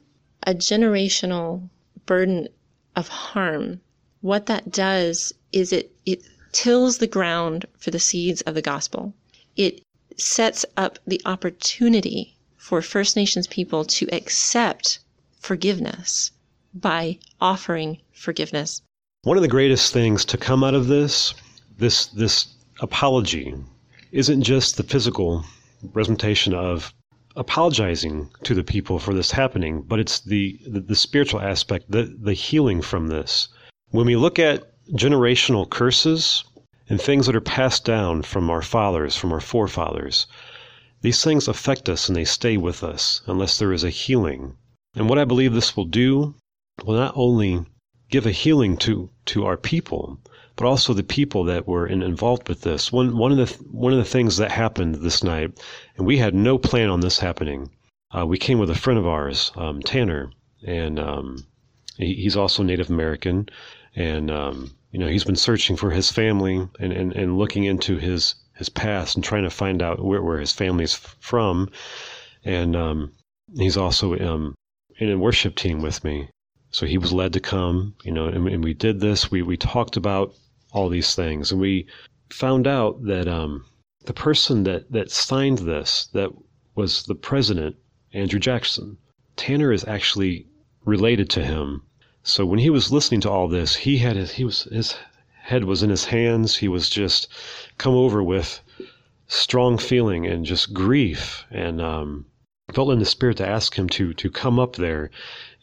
a 0.46 0.54
generational 0.54 1.70
burden 2.06 2.48
of 2.96 3.08
harm. 3.08 3.80
What 4.22 4.46
that 4.48 4.72
does 4.72 5.34
is 5.52 5.74
it 5.74 5.92
it 6.06 6.22
tills 6.52 6.98
the 6.98 7.08
ground 7.08 7.66
for 7.78 7.92
the 7.92 8.00
seeds 8.00 8.42
of 8.42 8.54
the 8.54 8.62
gospel. 8.62 9.14
It 9.56 9.82
sets 10.18 10.66
up 10.78 11.00
the 11.06 11.22
opportunity 11.26 12.36
for 12.58 12.82
First 12.82 13.16
Nations 13.16 13.48
people 13.48 13.84
to 13.86 14.08
accept 14.12 15.00
forgiveness 15.40 16.32
by 16.74 17.20
offering 17.42 18.00
forgiveness. 18.14 18.82
One 19.24 19.38
of 19.38 19.44
the 19.44 19.50
greatest 19.50 19.94
things 19.94 20.26
to 20.26 20.38
come 20.38 20.64
out 20.64 20.74
of 20.74 20.88
this, 20.88 21.34
this 21.78 22.08
this 22.08 22.48
apology, 22.80 23.54
isn't 24.12 24.44
just 24.44 24.78
the 24.78 24.84
physical 24.84 25.44
representation 25.84 26.54
of 26.54 26.94
apologizing 27.36 28.30
to 28.44 28.54
the 28.54 28.64
people 28.64 29.00
for 29.00 29.14
this 29.14 29.32
happening, 29.32 29.82
but 29.82 30.00
it's 30.00 30.20
the, 30.22 30.60
the, 30.68 30.80
the 30.80 30.96
spiritual 30.96 31.42
aspect, 31.42 31.90
the, 31.90 32.16
the 32.22 32.34
healing 32.34 32.82
from 32.82 33.08
this. 33.08 33.48
When 33.90 34.06
we 34.06 34.16
look 34.16 34.40
at 34.40 34.70
generational 34.92 35.70
curses, 35.70 36.44
and 36.90 37.02
things 37.02 37.26
that 37.26 37.36
are 37.36 37.42
passed 37.42 37.86
down 37.86 38.22
from 38.22 38.50
our 38.50 38.62
fathers, 38.62 39.16
from 39.16 39.32
our 39.32 39.40
forefathers. 39.40 40.28
These 41.02 41.24
things 41.24 41.48
affect 41.48 41.90
us 41.90 42.08
and 42.08 42.16
they 42.16 42.26
stay 42.26 42.58
with 42.58 42.84
us 42.84 43.22
unless 43.26 43.58
there 43.58 43.74
is 43.74 43.84
a 43.84 43.90
healing. 43.90 44.56
And 44.96 45.10
what 45.10 45.20
I 45.20 45.26
believe 45.26 45.54
this 45.54 45.76
will 45.76 45.86
do 45.86 46.36
will 46.84 46.96
not 46.96 47.14
only 47.16 47.66
give 48.10 48.26
a 48.26 48.32
healing 48.32 48.78
to, 48.78 49.10
to 49.26 49.46
our 49.46 49.58
people, 49.58 50.20
but 50.56 50.66
also 50.66 50.94
the 50.94 51.04
people 51.04 51.44
that 51.46 51.68
were 51.68 51.88
in, 51.88 52.04
involved 52.04 52.48
with 52.48 52.62
this. 52.62 52.92
One, 52.92 53.18
one, 53.18 53.32
of 53.32 53.38
the, 53.38 53.64
one 53.66 53.92
of 53.92 53.98
the 53.98 54.06
things 54.06 54.38
that 54.38 54.52
happened 54.52 54.96
this 54.96 55.24
night, 55.24 55.60
and 55.98 56.06
we 56.06 56.18
had 56.18 56.36
no 56.36 56.58
plan 56.58 56.90
on 56.90 57.00
this 57.00 57.20
happening, 57.20 57.72
uh, 58.16 58.26
we 58.26 58.38
came 58.38 58.60
with 58.60 58.70
a 58.70 58.76
friend 58.76 59.00
of 59.00 59.08
ours, 59.08 59.52
um, 59.56 59.82
Tanner, 59.82 60.32
and 60.66 61.00
um, 61.00 61.48
he, 61.98 62.14
he's 62.14 62.38
also 62.38 62.62
Native 62.62 62.90
American, 62.90 63.50
and 63.96 64.30
um, 64.30 64.72
you 64.94 65.00
know, 65.00 65.08
he's 65.08 65.24
been 65.24 65.36
searching 65.36 65.76
for 65.76 65.90
his 65.90 66.12
family 66.12 66.56
and, 66.80 66.94
and, 66.94 67.14
and 67.14 67.38
looking 67.38 67.64
into 67.64 67.98
his, 67.98 68.36
his 68.56 68.70
past 68.70 69.16
and 69.16 69.24
trying 69.24 69.42
to 69.42 69.50
find 69.50 69.82
out 69.82 70.06
where, 70.06 70.22
where 70.22 70.40
his 70.40 70.54
family's 70.54 70.94
from. 70.94 71.68
And 72.46 72.76
um, 72.76 73.12
he's 73.58 73.76
also 73.76 74.16
um, 74.20 74.54
in 75.00 75.10
a 75.10 75.18
worship 75.18 75.56
team 75.56 75.82
with 75.82 76.04
me. 76.04 76.30
So 76.70 76.86
he 76.86 77.00
was 77.00 77.12
led 77.12 77.34
to 77.34 77.40
come, 77.40 77.96
you 78.04 78.12
know, 78.12 78.28
and, 78.28 78.48
and 78.48 78.64
we 78.64 78.76
did 78.76 79.00
this. 79.00 79.32
We, 79.32 79.42
we 79.42 79.58
talked 79.58 79.98
about 79.98 80.36
all 80.72 80.90
these 80.90 81.16
things 81.16 81.52
and 81.52 81.60
we 81.60 81.88
found 82.30 82.68
out 82.68 83.04
that 83.04 83.28
um, 83.28 83.66
the 84.06 84.14
person 84.14 84.64
that, 84.64 84.92
that 84.92 85.10
signed 85.10 85.60
this, 85.60 86.08
that 86.14 86.30
was 86.76 87.04
the 87.04 87.16
president, 87.16 87.76
Andrew 88.14 88.40
Jackson, 88.40 88.98
Tanner 89.38 89.72
is 89.72 89.88
actually 89.88 90.46
related 90.86 91.32
to 91.32 91.44
him 91.44 91.82
so 92.24 92.46
when 92.46 92.60
he 92.60 92.70
was 92.70 92.92
listening 92.92 93.20
to 93.22 93.30
all 93.30 93.50
this, 93.50 93.76
he 93.76 93.98
had 93.98 94.16
his, 94.16 94.32
he 94.32 94.46
was 94.46 94.64
his 94.64 94.96
head 95.42 95.66
was 95.66 95.84
in 95.84 95.90
his 95.90 96.06
hands. 96.06 96.56
He 96.56 96.70
was 96.70 96.90
just 96.90 97.28
come 97.78 97.96
over 97.96 98.24
with 98.24 98.62
strong 99.28 99.78
feeling 99.78 100.26
and 100.26 100.46
just 100.46 100.74
grief, 100.74 101.46
and 101.52 101.82
um, 101.82 102.26
felt 102.72 102.92
in 102.92 103.00
the 103.00 103.06
spirit 103.06 103.36
to 103.38 103.48
ask 103.48 103.76
him 103.76 103.90
to 103.90 104.14
to 104.14 104.30
come 104.30 104.58
up 104.58 104.78
there. 104.78 105.12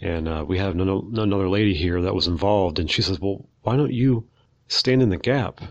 And 0.02 0.28
uh, 0.28 0.44
we 0.46 0.58
have 0.58 0.74
another 0.74 1.48
lady 1.48 1.72
here 1.72 2.02
that 2.02 2.14
was 2.14 2.26
involved, 2.26 2.78
and 2.78 2.90
she 2.90 3.00
says, 3.00 3.18
"Well, 3.18 3.48
why 3.62 3.76
don't 3.76 3.94
you 3.94 4.28
stand 4.68 5.00
in 5.00 5.08
the 5.08 5.16
gap, 5.16 5.62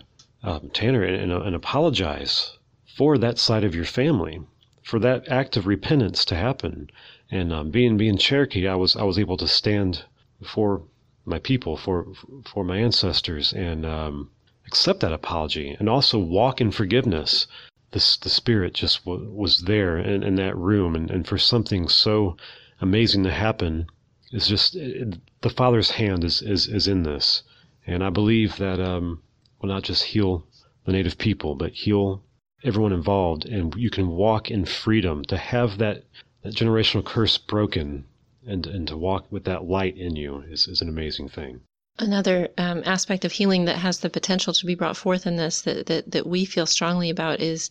um, 0.41 0.71
Tanner, 0.73 1.03
and, 1.03 1.31
and, 1.31 1.31
and 1.31 1.55
apologize 1.55 2.57
for 2.97 3.19
that 3.19 3.37
side 3.37 3.63
of 3.63 3.75
your 3.75 3.85
family, 3.85 4.41
for 4.81 4.97
that 4.97 5.27
act 5.27 5.55
of 5.55 5.67
repentance 5.67 6.25
to 6.25 6.35
happen?" 6.35 6.89
And 7.29 7.53
um, 7.53 7.69
being 7.69 7.95
being 7.95 8.17
Cherokee, 8.17 8.67
I 8.67 8.73
was 8.73 8.95
I 8.95 9.03
was 9.03 9.19
able 9.19 9.37
to 9.37 9.47
stand 9.47 10.05
for 10.43 10.83
my 11.25 11.39
people, 11.39 11.75
for 11.77 12.07
for 12.45 12.63
my 12.63 12.77
ancestors, 12.77 13.53
and 13.53 13.85
um, 13.85 14.29
accept 14.65 15.01
that 15.01 15.13
apology, 15.13 15.75
and 15.77 15.89
also 15.89 16.17
walk 16.17 16.61
in 16.61 16.71
forgiveness. 16.71 17.45
This 17.91 18.17
the 18.17 18.29
spirit 18.29 18.73
just 18.73 19.03
w- 19.05 19.29
was 19.31 19.63
there 19.63 19.97
in, 19.97 20.23
in 20.23 20.35
that 20.35 20.55
room, 20.57 20.95
and, 20.95 21.11
and 21.11 21.27
for 21.27 21.37
something 21.37 21.87
so 21.87 22.37
amazing 22.79 23.23
to 23.23 23.31
happen, 23.31 23.87
is 24.31 24.47
just 24.47 24.75
it, 24.75 25.19
the 25.41 25.49
Father's 25.49 25.91
hand 25.91 26.23
is, 26.23 26.41
is 26.41 26.67
is 26.67 26.87
in 26.87 27.03
this, 27.03 27.43
and 27.85 28.03
I 28.03 28.09
believe 28.09 28.57
that 28.57 28.79
um, 28.79 29.21
will 29.61 29.69
not 29.69 29.83
just 29.83 30.03
heal 30.03 30.47
the 30.85 30.91
Native 30.91 31.17
people, 31.17 31.55
but 31.55 31.73
heal 31.73 32.23
everyone 32.63 32.93
involved, 32.93 33.45
and 33.45 33.73
you 33.75 33.89
can 33.89 34.07
walk 34.09 34.49
in 34.49 34.65
freedom 34.65 35.23
to 35.25 35.37
have 35.37 35.77
that 35.79 36.05
that 36.43 36.55
generational 36.55 37.03
curse 37.03 37.37
broken 37.37 38.05
and 38.45 38.65
and 38.67 38.87
to 38.87 38.97
walk 38.97 39.31
with 39.31 39.43
that 39.45 39.65
light 39.65 39.97
in 39.97 40.15
you 40.15 40.43
is, 40.49 40.67
is 40.67 40.81
an 40.81 40.89
amazing 40.89 41.29
thing. 41.29 41.61
Another 41.97 42.47
um, 42.57 42.81
aspect 42.85 43.25
of 43.25 43.31
healing 43.33 43.65
that 43.65 43.77
has 43.77 43.99
the 43.99 44.09
potential 44.09 44.53
to 44.53 44.65
be 44.65 44.75
brought 44.75 44.95
forth 44.95 45.27
in 45.27 45.35
this 45.35 45.61
that, 45.63 45.87
that, 45.87 46.11
that 46.11 46.27
we 46.27 46.45
feel 46.45 46.65
strongly 46.65 47.09
about 47.09 47.41
is 47.41 47.69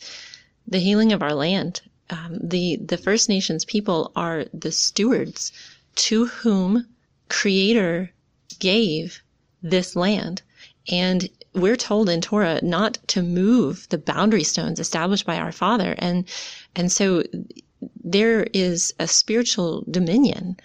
the 0.66 0.78
healing 0.78 1.12
of 1.12 1.22
our 1.22 1.34
land. 1.34 1.80
Um, 2.10 2.38
the 2.42 2.76
the 2.76 2.98
First 2.98 3.28
Nations 3.28 3.64
people 3.64 4.12
are 4.16 4.44
the 4.52 4.72
stewards 4.72 5.52
to 5.96 6.26
whom 6.26 6.86
Creator 7.28 8.10
gave 8.58 9.20
this 9.62 9.96
land, 9.96 10.42
and 10.88 11.28
we're 11.54 11.76
told 11.76 12.08
in 12.08 12.20
Torah 12.20 12.60
not 12.62 12.98
to 13.08 13.22
move 13.22 13.86
the 13.88 13.98
boundary 13.98 14.44
stones 14.44 14.78
established 14.78 15.26
by 15.26 15.38
our 15.38 15.52
Father, 15.52 15.94
and 15.98 16.26
and 16.76 16.92
so 16.92 17.24
there 18.04 18.46
is 18.52 18.94
a 18.98 19.06
spiritual 19.06 19.84
dominion 19.90 20.56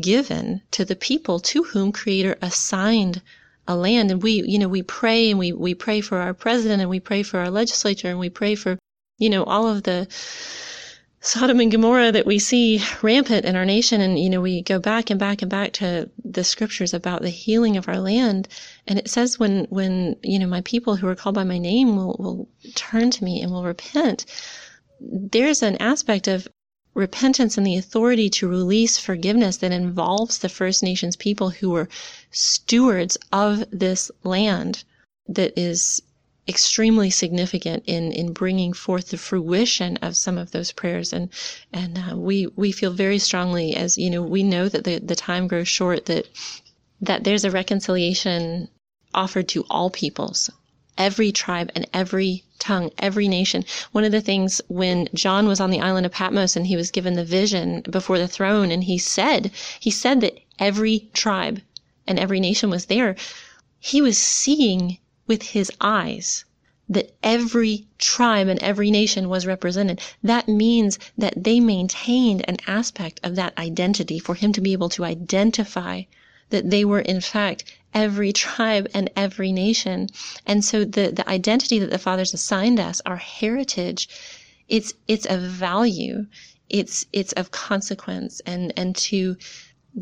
given 0.00 0.60
to 0.70 0.84
the 0.84 0.96
people 0.96 1.38
to 1.38 1.62
whom 1.64 1.92
creator 1.92 2.36
assigned 2.42 3.22
a 3.68 3.76
land 3.76 4.10
and 4.10 4.22
we 4.22 4.42
you 4.46 4.58
know 4.58 4.68
we 4.68 4.82
pray 4.82 5.30
and 5.30 5.38
we 5.38 5.52
we 5.52 5.74
pray 5.74 6.00
for 6.00 6.18
our 6.18 6.34
president 6.34 6.80
and 6.80 6.90
we 6.90 7.00
pray 7.00 7.22
for 7.22 7.40
our 7.40 7.50
legislature 7.50 8.08
and 8.08 8.18
we 8.18 8.30
pray 8.30 8.54
for 8.54 8.78
you 9.18 9.30
know 9.30 9.42
all 9.44 9.66
of 9.68 9.82
the 9.82 10.06
Sodom 11.26 11.58
and 11.58 11.72
Gomorrah 11.72 12.12
that 12.12 12.24
we 12.24 12.38
see 12.38 12.80
rampant 13.02 13.44
in 13.44 13.56
our 13.56 13.64
nation. 13.64 14.00
And, 14.00 14.16
you 14.16 14.30
know, 14.30 14.40
we 14.40 14.62
go 14.62 14.78
back 14.78 15.10
and 15.10 15.18
back 15.18 15.42
and 15.42 15.50
back 15.50 15.72
to 15.72 16.08
the 16.24 16.44
scriptures 16.44 16.94
about 16.94 17.20
the 17.20 17.30
healing 17.30 17.76
of 17.76 17.88
our 17.88 17.98
land. 17.98 18.46
And 18.86 18.96
it 18.96 19.08
says 19.10 19.36
when, 19.36 19.64
when, 19.64 20.14
you 20.22 20.38
know, 20.38 20.46
my 20.46 20.60
people 20.60 20.94
who 20.94 21.08
are 21.08 21.16
called 21.16 21.34
by 21.34 21.42
my 21.42 21.58
name 21.58 21.96
will, 21.96 22.16
will 22.20 22.48
turn 22.76 23.10
to 23.10 23.24
me 23.24 23.42
and 23.42 23.50
will 23.50 23.64
repent. 23.64 24.24
There's 25.00 25.64
an 25.64 25.76
aspect 25.78 26.28
of 26.28 26.46
repentance 26.96 27.58
and 27.58 27.66
the 27.66 27.76
authority 27.76 28.30
to 28.30 28.48
release 28.48 28.96
forgiveness 28.96 29.58
that 29.58 29.70
involves 29.70 30.38
the 30.38 30.48
First 30.48 30.82
Nations 30.82 31.14
people 31.14 31.50
who 31.50 31.70
were 31.70 31.88
stewards 32.30 33.18
of 33.30 33.64
this 33.70 34.10
land 34.24 34.82
that 35.28 35.52
is 35.58 36.02
extremely 36.48 37.10
significant 37.10 37.82
in 37.86 38.12
in 38.12 38.32
bringing 38.32 38.72
forth 38.72 39.10
the 39.10 39.18
fruition 39.18 39.98
of 39.98 40.16
some 40.16 40.38
of 40.38 40.52
those 40.52 40.72
prayers. 40.72 41.12
And 41.12 41.28
and 41.72 41.98
uh, 41.98 42.16
we 42.16 42.46
we 42.56 42.72
feel 42.72 42.92
very 42.92 43.18
strongly 43.18 43.76
as 43.76 43.98
you 43.98 44.08
know 44.08 44.22
we 44.22 44.42
know 44.42 44.68
that 44.68 44.84
the 44.84 44.98
the 44.98 45.16
time 45.16 45.48
grows 45.48 45.68
short 45.68 46.06
that 46.06 46.26
that 47.02 47.24
there's 47.24 47.44
a 47.44 47.50
reconciliation 47.50 48.68
offered 49.12 49.48
to 49.48 49.66
all 49.68 49.90
peoples 49.90 50.50
every 50.98 51.30
tribe 51.32 51.70
and 51.74 51.86
every 51.92 52.42
tongue 52.58 52.90
every 52.98 53.28
nation 53.28 53.64
one 53.92 54.04
of 54.04 54.12
the 54.12 54.20
things 54.20 54.60
when 54.68 55.08
John 55.14 55.46
was 55.46 55.60
on 55.60 55.70
the 55.70 55.80
island 55.80 56.06
of 56.06 56.12
Patmos 56.12 56.56
and 56.56 56.66
he 56.66 56.76
was 56.76 56.90
given 56.90 57.14
the 57.14 57.24
vision 57.24 57.82
before 57.90 58.18
the 58.18 58.28
throne 58.28 58.70
and 58.70 58.84
he 58.84 58.98
said 58.98 59.50
he 59.78 59.90
said 59.90 60.20
that 60.22 60.38
every 60.58 61.08
tribe 61.12 61.60
and 62.06 62.18
every 62.18 62.40
nation 62.40 62.70
was 62.70 62.86
there 62.86 63.14
he 63.78 64.00
was 64.00 64.18
seeing 64.18 64.98
with 65.26 65.42
his 65.42 65.70
eyes 65.80 66.44
that 66.88 67.14
every 67.22 67.84
tribe 67.98 68.46
and 68.46 68.60
every 68.60 68.92
nation 68.92 69.28
was 69.28 69.44
represented. 69.44 70.00
That 70.22 70.46
means 70.46 71.00
that 71.18 71.34
they 71.36 71.58
maintained 71.58 72.44
an 72.48 72.58
aspect 72.66 73.18
of 73.24 73.34
that 73.34 73.58
identity 73.58 74.20
for 74.20 74.36
him 74.36 74.52
to 74.52 74.60
be 74.60 74.72
able 74.72 74.88
to 74.90 75.04
identify 75.04 76.02
that 76.50 76.70
they 76.70 76.84
were 76.84 77.00
in 77.00 77.20
fact 77.20 77.64
every 77.96 78.30
tribe 78.30 78.86
and 78.92 79.10
every 79.16 79.50
nation. 79.50 80.06
And 80.44 80.62
so 80.62 80.84
the, 80.84 81.10
the 81.10 81.26
identity 81.28 81.78
that 81.78 81.90
the 81.90 81.98
fathers 81.98 82.34
assigned 82.34 82.78
us, 82.78 83.00
our 83.06 83.16
heritage, 83.16 84.08
it's, 84.68 84.92
it's 85.08 85.24
of 85.24 85.40
value. 85.40 86.26
It's, 86.68 87.06
it's 87.14 87.32
of 87.32 87.50
consequence 87.52 88.40
and, 88.44 88.72
and 88.76 88.94
to 88.96 89.36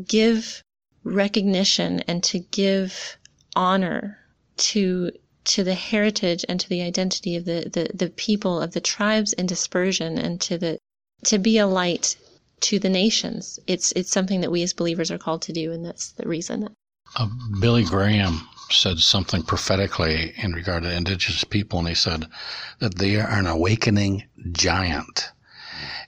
give 0.05 0.61
recognition 1.05 2.01
and 2.01 2.21
to 2.25 2.39
give 2.39 3.17
honor 3.55 4.19
to 4.57 5.11
to 5.45 5.63
the 5.63 5.75
heritage 5.75 6.43
and 6.49 6.59
to 6.59 6.67
the 6.67 6.81
identity 6.81 7.35
of 7.35 7.45
the, 7.45 7.69
the, 7.71 7.95
the 7.95 8.09
people 8.09 8.59
of 8.59 8.71
the 8.71 8.81
tribes 8.81 9.31
in 9.33 9.45
dispersion 9.45 10.17
and 10.17 10.41
to 10.41 10.57
the 10.57 10.79
to 11.23 11.37
be 11.37 11.59
a 11.59 11.67
light 11.67 12.17
to 12.61 12.79
the 12.79 12.89
nations. 12.89 13.59
It's 13.67 13.91
it's 13.91 14.11
something 14.11 14.41
that 14.41 14.51
we 14.51 14.63
as 14.63 14.73
believers 14.73 15.11
are 15.11 15.19
called 15.19 15.43
to 15.43 15.53
do, 15.53 15.71
and 15.71 15.85
that's 15.85 16.11
the 16.13 16.27
reason. 16.27 16.75
Uh, 17.15 17.27
Billy 17.59 17.83
Graham 17.83 18.47
said 18.69 18.99
something 18.99 19.43
prophetically 19.43 20.33
in 20.37 20.53
regard 20.53 20.83
to 20.83 20.91
indigenous 20.91 21.43
people, 21.43 21.79
and 21.79 21.87
he 21.87 21.95
said 21.95 22.27
that 22.79 22.95
they 22.95 23.15
are 23.17 23.29
an 23.29 23.47
awakening 23.47 24.23
giant. 24.51 25.31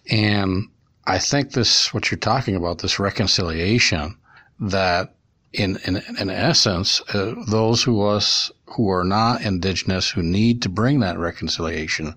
And 0.09 0.69
I 1.05 1.19
think 1.19 1.51
this, 1.51 1.93
what 1.93 2.11
you're 2.11 2.17
talking 2.19 2.55
about, 2.55 2.79
this 2.79 2.99
reconciliation, 2.99 4.17
that 4.59 5.13
in 5.53 5.77
in, 5.85 6.01
in 6.19 6.29
essence, 6.29 7.01
uh, 7.13 7.35
those 7.47 7.83
who 7.83 8.03
us 8.03 8.51
who 8.65 8.89
are 8.89 9.03
not 9.03 9.41
indigenous 9.41 10.09
who 10.09 10.21
need 10.21 10.61
to 10.61 10.69
bring 10.69 10.99
that 10.99 11.17
reconciliation, 11.17 12.15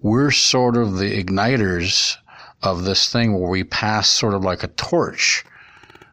we're 0.00 0.30
sort 0.30 0.76
of 0.76 0.98
the 0.98 1.22
igniters 1.22 2.16
of 2.62 2.84
this 2.84 3.10
thing 3.12 3.38
where 3.38 3.50
we 3.50 3.64
pass 3.64 4.08
sort 4.08 4.34
of 4.34 4.42
like 4.42 4.62
a 4.62 4.68
torch, 4.68 5.44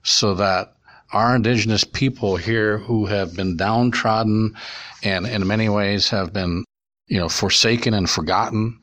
so 0.04 0.36
that 0.36 0.76
our 1.12 1.36
indigenous 1.36 1.84
people 1.84 2.36
here 2.36 2.78
who 2.78 3.06
have 3.06 3.36
been 3.36 3.58
downtrodden 3.58 4.56
and 5.04 5.26
in 5.26 5.48
many 5.48 5.70
ways 5.70 6.10
have 6.10 6.34
been 6.34 6.64
you 7.08 7.20
know 7.20 7.30
forsaken 7.30 7.94
and 7.94 8.10
forgotten 8.10 8.80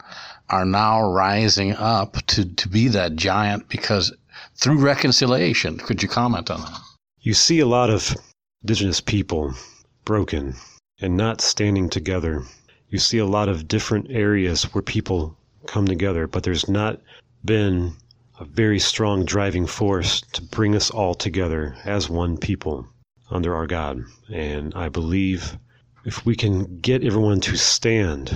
are 0.50 0.64
now 0.64 1.02
rising 1.02 1.72
up 1.72 2.16
to, 2.26 2.44
to 2.44 2.68
be 2.68 2.88
that 2.88 3.16
giant 3.16 3.68
because 3.68 4.12
through 4.56 4.78
reconciliation. 4.78 5.78
Could 5.78 6.02
you 6.02 6.08
comment 6.08 6.50
on 6.50 6.60
that? 6.60 6.80
You 7.20 7.34
see 7.34 7.60
a 7.60 7.66
lot 7.66 7.90
of 7.90 8.14
indigenous 8.62 9.00
people 9.00 9.54
broken 10.04 10.54
and 11.00 11.16
not 11.16 11.40
standing 11.40 11.88
together. 11.88 12.44
You 12.88 12.98
see 12.98 13.18
a 13.18 13.26
lot 13.26 13.48
of 13.48 13.68
different 13.68 14.10
areas 14.10 14.64
where 14.74 14.82
people 14.82 15.37
come 15.66 15.87
together, 15.87 16.26
but 16.26 16.42
there's 16.42 16.68
not 16.68 17.00
been 17.44 17.94
a 18.40 18.44
very 18.44 18.81
strong 18.81 19.25
driving 19.25 19.64
force 19.64 20.20
to 20.33 20.42
bring 20.42 20.75
us 20.75 20.90
all 20.90 21.14
together 21.14 21.77
as 21.85 22.11
one 22.11 22.37
people 22.37 22.85
under 23.31 23.55
our 23.55 23.66
God. 23.66 24.03
And 24.29 24.75
I 24.75 24.88
believe 24.88 25.57
if 26.05 26.27
we 26.27 26.35
can 26.35 26.81
get 26.81 27.05
everyone 27.05 27.40
to 27.42 27.57
stand, 27.57 28.27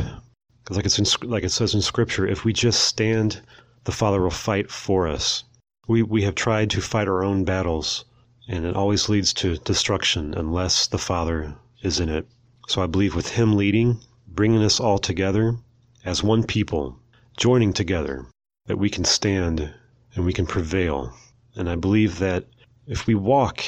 because 0.62 0.76
like 0.76 0.86
it's 0.86 0.98
in, 1.00 1.28
like 1.28 1.42
it 1.42 1.50
says 1.50 1.74
in 1.74 1.82
Scripture, 1.82 2.28
if 2.28 2.44
we 2.44 2.52
just 2.52 2.84
stand, 2.84 3.42
the 3.84 3.92
Father 3.92 4.20
will 4.20 4.30
fight 4.30 4.70
for 4.70 5.08
us. 5.08 5.42
We 5.88 6.04
we 6.04 6.22
have 6.22 6.36
tried 6.36 6.70
to 6.70 6.80
fight 6.80 7.08
our 7.08 7.24
own 7.24 7.44
battles 7.44 8.04
and 8.46 8.64
it 8.64 8.76
always 8.76 9.08
leads 9.08 9.32
to 9.34 9.58
destruction 9.58 10.32
unless 10.32 10.86
the 10.86 10.98
Father 10.98 11.56
is 11.82 11.98
in 11.98 12.08
it. 12.08 12.26
So 12.68 12.82
I 12.82 12.86
believe 12.86 13.16
with 13.16 13.30
Him 13.30 13.56
leading, 13.56 14.00
bringing 14.28 14.62
us 14.62 14.78
all 14.78 14.98
together 14.98 15.58
as 16.04 16.22
one 16.22 16.44
people, 16.44 17.00
joining 17.36 17.72
together, 17.72 18.26
that 18.66 18.78
we 18.78 18.88
can 18.88 19.04
stand 19.04 19.74
and 20.14 20.24
we 20.24 20.32
can 20.32 20.46
prevail. 20.46 21.12
And 21.56 21.68
I 21.68 21.76
believe 21.76 22.18
that 22.18 22.46
if 22.86 23.06
we 23.06 23.14
walk 23.14 23.62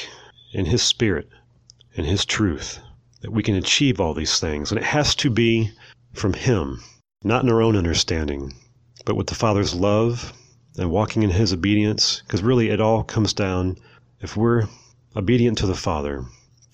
in 0.53 0.65
His 0.65 0.81
Spirit 0.81 1.29
and 1.95 2.05
His 2.05 2.25
truth, 2.25 2.79
that 3.21 3.31
we 3.31 3.43
can 3.43 3.55
achieve 3.55 3.99
all 3.99 4.13
these 4.13 4.39
things. 4.39 4.71
And 4.71 4.79
it 4.79 4.83
has 4.85 5.15
to 5.15 5.29
be 5.29 5.71
from 6.13 6.33
Him, 6.33 6.81
not 7.23 7.43
in 7.43 7.49
our 7.49 7.61
own 7.61 7.75
understanding, 7.75 8.53
but 9.05 9.15
with 9.15 9.27
the 9.27 9.35
Father's 9.35 9.75
love 9.75 10.33
and 10.77 10.89
walking 10.89 11.23
in 11.23 11.29
His 11.29 11.53
obedience, 11.53 12.21
because 12.25 12.41
really 12.41 12.69
it 12.69 12.81
all 12.81 13.03
comes 13.03 13.33
down 13.33 13.77
if 14.21 14.37
we're 14.37 14.67
obedient 15.15 15.57
to 15.59 15.67
the 15.67 15.75
Father 15.75 16.25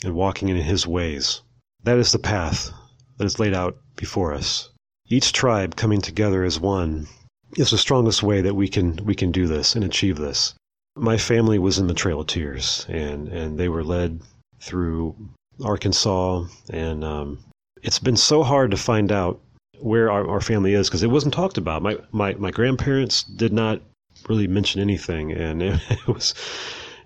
and 0.04 0.14
walking 0.14 0.50
in 0.50 0.58
His 0.58 0.86
ways, 0.86 1.42
that 1.84 1.98
is 1.98 2.12
the 2.12 2.20
path 2.20 2.72
that 3.18 3.26
is 3.26 3.40
laid 3.40 3.54
out 3.54 3.78
before 3.96 4.34
us. 4.34 4.70
Each 5.10 5.32
tribe 5.32 5.76
coming 5.76 6.02
together 6.02 6.44
as 6.44 6.60
one 6.60 7.08
is 7.56 7.72
the 7.72 7.78
strongest 7.78 8.24
way 8.24 8.42
that 8.42 8.56
we 8.56 8.68
can 8.68 8.98
we 9.06 9.16
can 9.16 9.32
do 9.32 9.48
this 9.48 9.76
and 9.76 9.84
achieve 9.84 10.18
this. 10.18 10.54
My 10.96 11.18
family 11.18 11.60
was 11.60 11.78
in 11.80 11.88
the 11.88 11.94
Trail 11.94 12.22
of 12.22 12.28
Tears, 12.28 12.86
and 12.90 13.28
and 13.30 13.58
they 13.58 13.70
were 13.70 13.84
led 13.84 14.22
through 14.60 15.16
Arkansas, 15.64 16.46
and 16.70 17.04
um, 17.04 17.40
it's 17.84 18.00
been 18.00 18.18
so 18.18 18.44
hard 18.44 18.72
to 18.72 18.78
find 18.78 19.12
out 19.12 19.40
where 19.80 20.12
our, 20.12 20.28
our 20.28 20.42
family 20.42 20.74
is 20.74 20.88
because 20.90 21.04
it 21.04 21.12
wasn't 21.12 21.34
talked 21.34 21.58
about. 21.58 21.82
My, 21.82 21.98
my 22.12 22.34
my 22.36 22.52
grandparents 22.52 23.24
did 23.24 23.54
not 23.54 23.82
really 24.28 24.48
mention 24.48 24.82
anything, 24.82 25.32
and 25.32 25.62
it, 25.62 25.80
it 25.90 26.08
was 26.08 26.34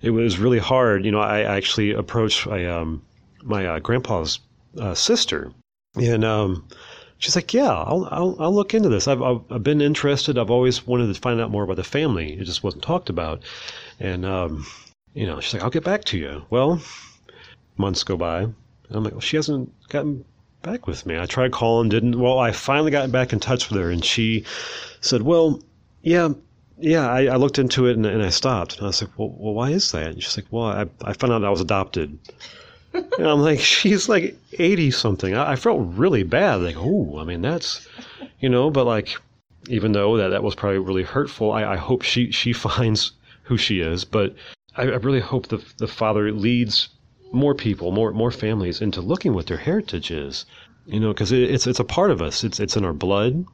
it 0.02 0.12
was 0.12 0.40
really 0.40 0.60
hard. 0.60 1.06
You 1.06 1.12
know, 1.12 1.20
I 1.20 1.42
actually 1.42 1.92
approached 1.92 2.48
my, 2.48 2.66
um, 2.66 3.02
my 3.44 3.66
uh, 3.66 3.80
grandpa's 3.80 4.40
uh, 4.78 4.94
sister, 4.94 5.52
and 5.96 6.24
um, 6.24 6.68
she's 7.22 7.36
like, 7.36 7.54
"Yeah, 7.54 7.72
I'll, 7.72 8.08
I'll, 8.12 8.36
I'll 8.40 8.54
look 8.54 8.74
into 8.74 8.90
this. 8.90 9.08
I've, 9.08 9.22
I've, 9.22 9.42
I've 9.50 9.64
been 9.64 9.80
interested. 9.80 10.38
I've 10.38 10.52
always 10.52 10.86
wanted 10.86 11.14
to 11.14 11.22
find 11.22 11.40
out 11.40 11.52
more 11.52 11.64
about 11.64 11.78
the 11.78 11.84
family. 11.84 12.34
It 12.34 12.44
just 12.44 12.64
wasn't 12.64 12.84
talked 12.84 13.10
about." 13.10 13.42
And 14.00 14.26
um, 14.26 14.66
you 15.14 15.26
know, 15.26 15.40
she's 15.40 15.54
like, 15.54 15.64
"I'll 15.64 15.70
get 15.70 15.86
back 15.86 16.04
to 16.06 16.18
you." 16.18 16.44
Well, 16.50 16.82
months 17.78 18.04
go 18.04 18.18
by, 18.18 18.42
and 18.42 18.56
I'm 18.90 19.04
like, 19.04 19.14
"Well, 19.14 19.22
she 19.22 19.38
hasn't 19.38 19.72
gotten 19.88 20.26
back 20.64 20.88
with 20.88 21.06
me." 21.06 21.18
I 21.18 21.26
tried 21.26 21.52
calling, 21.52 21.90
didn't. 21.90 22.20
Well, 22.20 22.40
I 22.40 22.52
finally 22.52 22.92
got 22.92 23.12
back 23.12 23.32
in 23.32 23.40
touch 23.40 23.70
with 23.70 23.80
her, 23.80 23.92
and 23.92 24.04
she 24.04 24.44
said, 25.00 25.22
"Well, 25.22 25.62
yeah." 26.02 26.34
yeah, 26.84 27.08
I, 27.08 27.26
I, 27.26 27.36
looked 27.36 27.60
into 27.60 27.86
it 27.86 27.96
and, 27.96 28.08
and, 28.08 28.24
I 28.24 28.30
stopped. 28.30 28.78
And 28.78 28.86
I 28.86 28.88
was 28.88 29.04
like, 29.04 29.12
well, 29.16 29.36
well, 29.38 29.54
why 29.54 29.70
is 29.70 29.92
that? 29.92 30.08
And 30.08 30.24
she's 30.24 30.36
like, 30.36 30.48
well, 30.50 30.66
I, 30.66 30.88
I 31.04 31.14
found 31.14 31.32
out 31.32 31.44
I 31.44 31.52
was 31.52 31.62
adopted. 31.62 32.18
And 32.94 33.28
I'm 33.28 33.42
like, 33.42 33.60
she's 33.80 34.10
like 34.10 34.38
80 34.54 34.92
something. 34.92 35.36
I, 35.36 35.54
I 35.54 35.56
felt 35.56 35.82
really 35.96 36.24
bad. 36.24 36.56
Like, 36.56 36.76
oh, 36.78 37.18
I 37.20 37.24
mean, 37.24 37.42
that's, 37.42 37.88
you 38.40 38.50
know, 38.50 38.70
but 38.70 38.86
like, 38.86 39.16
even 39.68 39.92
though 39.92 40.18
that, 40.18 40.30
that 40.30 40.44
was 40.44 40.56
probably 40.56 40.80
really 40.80 41.04
hurtful, 41.04 41.52
I, 41.52 41.74
I 41.74 41.76
hope 41.78 42.02
she, 42.02 42.32
she 42.32 42.54
finds 42.70 43.12
who 43.44 43.58
she 43.58 43.80
is. 43.80 44.06
But 44.06 44.36
I, 44.76 44.84
I 44.84 44.98
really 44.98 45.20
hope 45.20 45.48
the, 45.48 45.64
the 45.78 45.88
father 45.88 46.32
leads 46.32 46.90
more 47.32 47.56
people, 47.56 47.92
more, 47.92 48.12
more 48.12 48.32
families 48.32 48.82
into 48.82 49.02
looking 49.02 49.34
what 49.34 49.48
their 49.48 49.58
heritage 49.58 50.12
is, 50.12 50.46
you 50.86 51.00
know, 51.00 51.14
because 51.14 51.32
it, 51.32 51.44
it's, 51.44 51.68
it's 51.68 51.80
a 51.80 51.86
part 51.86 52.12
of 52.12 52.22
us. 52.22 52.44
It's, 52.44 52.60
it's 52.60 52.76
in 52.76 52.86
our 52.86 52.94
blood. 52.94 53.46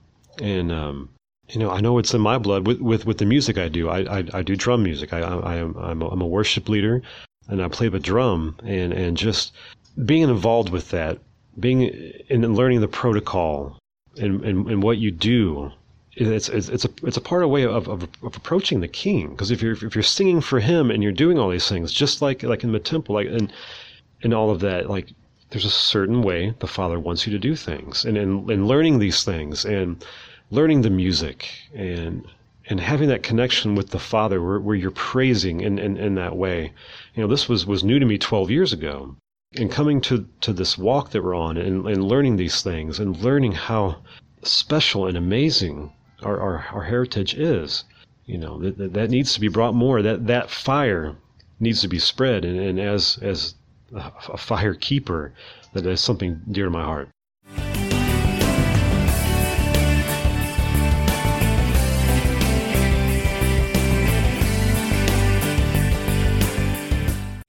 And, 0.42 0.72
um, 0.72 1.10
you 1.50 1.60
know, 1.60 1.70
I 1.72 1.80
know 1.80 1.98
it's 1.98 2.14
in 2.14 2.22
my 2.22 2.38
blood 2.38 2.68
with 2.68 2.82
with, 2.82 3.06
with 3.06 3.20
the 3.20 3.26
music 3.26 3.58
I 3.58 3.70
do. 3.70 3.90
I, 3.90 4.20
I, 4.20 4.24
I 4.34 4.42
do 4.42 4.56
drum 4.56 4.84
music. 4.84 5.14
I, 5.14 5.20
I 5.20 5.56
am 5.56 5.76
I'm 5.78 6.02
a, 6.02 6.08
I'm 6.10 6.22
a 6.22 6.28
worship 6.28 6.68
leader, 6.68 7.02
and 7.48 7.62
I 7.62 7.68
play 7.68 7.90
the 7.90 8.00
drum, 8.00 8.56
and 8.64 8.94
and 8.94 9.18
just 9.18 9.54
being 10.06 10.24
involved 10.24 10.70
with 10.70 10.90
that, 10.92 11.20
being 11.60 12.14
and 12.30 12.56
learning 12.56 12.82
the 12.82 12.88
protocol, 12.88 13.78
and, 14.20 14.44
and 14.44 14.68
and 14.70 14.84
what 14.84 14.98
you 14.98 15.12
do 15.12 15.72
it's 16.18 16.50
it's, 16.50 16.70
it's 16.70 16.86
a 16.86 16.90
it's 17.04 17.18
a 17.18 17.22
part 17.22 17.44
of 17.44 17.50
way 17.50 17.64
of, 17.64 17.88
of, 17.88 18.04
of 18.04 18.36
approaching 18.36 18.80
the 18.80 18.88
king. 18.88 19.30
Because 19.30 19.52
if 19.52 19.62
you're 19.62 19.74
if 19.74 19.96
you're 19.96 20.04
singing 20.04 20.42
for 20.42 20.60
him 20.60 20.90
and 20.90 21.04
you're 21.04 21.12
doing 21.12 21.38
all 21.38 21.50
these 21.50 21.70
things 21.70 21.94
just 21.94 22.22
like 22.22 22.44
like 22.44 22.64
in 22.64 22.72
the 22.72 22.80
temple 22.80 23.16
like 23.16 23.28
and 23.28 23.54
and 24.24 24.34
all 24.34 24.50
of 24.50 24.60
that 24.62 24.90
like 24.90 25.14
there's 25.50 25.66
a 25.66 25.70
certain 25.70 26.22
way 26.22 26.54
the 26.60 26.68
father 26.68 27.00
wants 27.00 27.26
you 27.26 27.32
to 27.32 27.40
do 27.40 27.56
things 27.56 28.04
and 28.04 28.18
and, 28.18 28.50
and 28.50 28.68
learning 28.68 29.00
these 29.00 29.24
things 29.24 29.64
and 29.66 30.04
learning 30.50 30.82
the 30.82 30.90
music 30.90 31.50
and 31.76 32.26
and 32.70 32.80
having 32.80 33.10
that 33.10 33.24
connection 33.24 33.76
with 33.76 33.90
the 33.90 34.00
father 34.00 34.42
where, 34.42 34.60
where 34.60 34.76
you're 34.76 34.92
praising 34.92 35.62
in, 35.62 35.80
in, 35.80 35.98
in 35.98 36.16
that 36.16 36.36
way 36.36 36.72
you 37.14 37.22
know 37.22 37.28
this 37.28 37.48
was 37.48 37.66
was 37.66 37.84
new 37.84 38.00
to 38.00 38.06
me 38.06 38.18
12 38.18 38.52
years 38.52 38.74
ago 38.74 39.16
and 39.56 39.72
coming 39.72 40.02
to 40.02 40.28
to 40.42 40.54
this 40.54 40.78
walk 40.78 41.12
that 41.12 41.24
we're 41.24 41.36
on 41.36 41.58
and, 41.58 41.88
and 41.88 42.04
learning 42.04 42.36
these 42.36 42.62
things 42.62 43.00
and 43.00 43.18
learning 43.18 43.54
how 43.54 43.98
special 44.44 45.08
and 45.08 45.18
amazing 45.18 45.92
our, 46.24 46.40
our, 46.40 46.66
our 46.74 46.84
heritage 46.84 47.34
is. 47.36 47.84
You 48.26 48.38
know, 48.38 48.60
that, 48.60 48.94
that 48.94 49.10
needs 49.10 49.34
to 49.34 49.40
be 49.40 49.48
brought 49.48 49.74
more. 49.74 50.02
That, 50.02 50.28
that 50.28 50.50
fire 50.50 51.16
needs 51.60 51.82
to 51.82 51.88
be 51.88 52.00
spread. 52.00 52.44
And, 52.44 52.60
and 52.60 52.80
as, 52.80 53.18
as 53.22 53.56
a 53.94 54.38
fire 54.38 54.74
keeper, 54.74 55.34
that 55.74 55.86
is 55.86 56.02
something 56.02 56.42
dear 56.52 56.66
to 56.66 56.72
my 56.72 56.84
heart. 56.84 57.10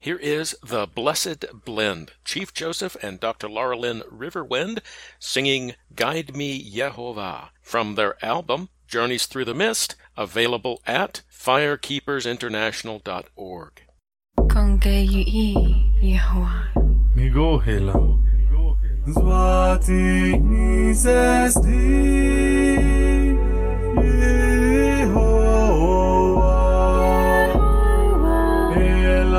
Here 0.09 0.17
is 0.17 0.57
The 0.63 0.87
Blessed 0.87 1.45
Blend, 1.65 2.13
Chief 2.25 2.51
Joseph 2.51 2.97
and 3.03 3.19
Dr. 3.19 3.47
Laralyn 3.47 4.01
Riverwind 4.11 4.79
singing 5.19 5.75
Guide 5.93 6.35
Me 6.35 6.59
Yehovah 6.59 7.49
from 7.61 7.93
their 7.93 8.15
album 8.25 8.69
Journeys 8.87 9.27
Through 9.27 9.45
the 9.45 9.53
Mist, 9.53 9.95
available 10.17 10.81
at 10.87 11.21
firekeepersinternational.org. 11.31 13.81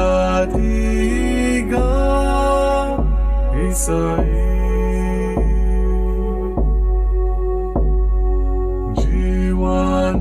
fadiga 0.01 1.89
Isaí 3.69 4.41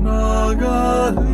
Jiwanagali 0.00 1.29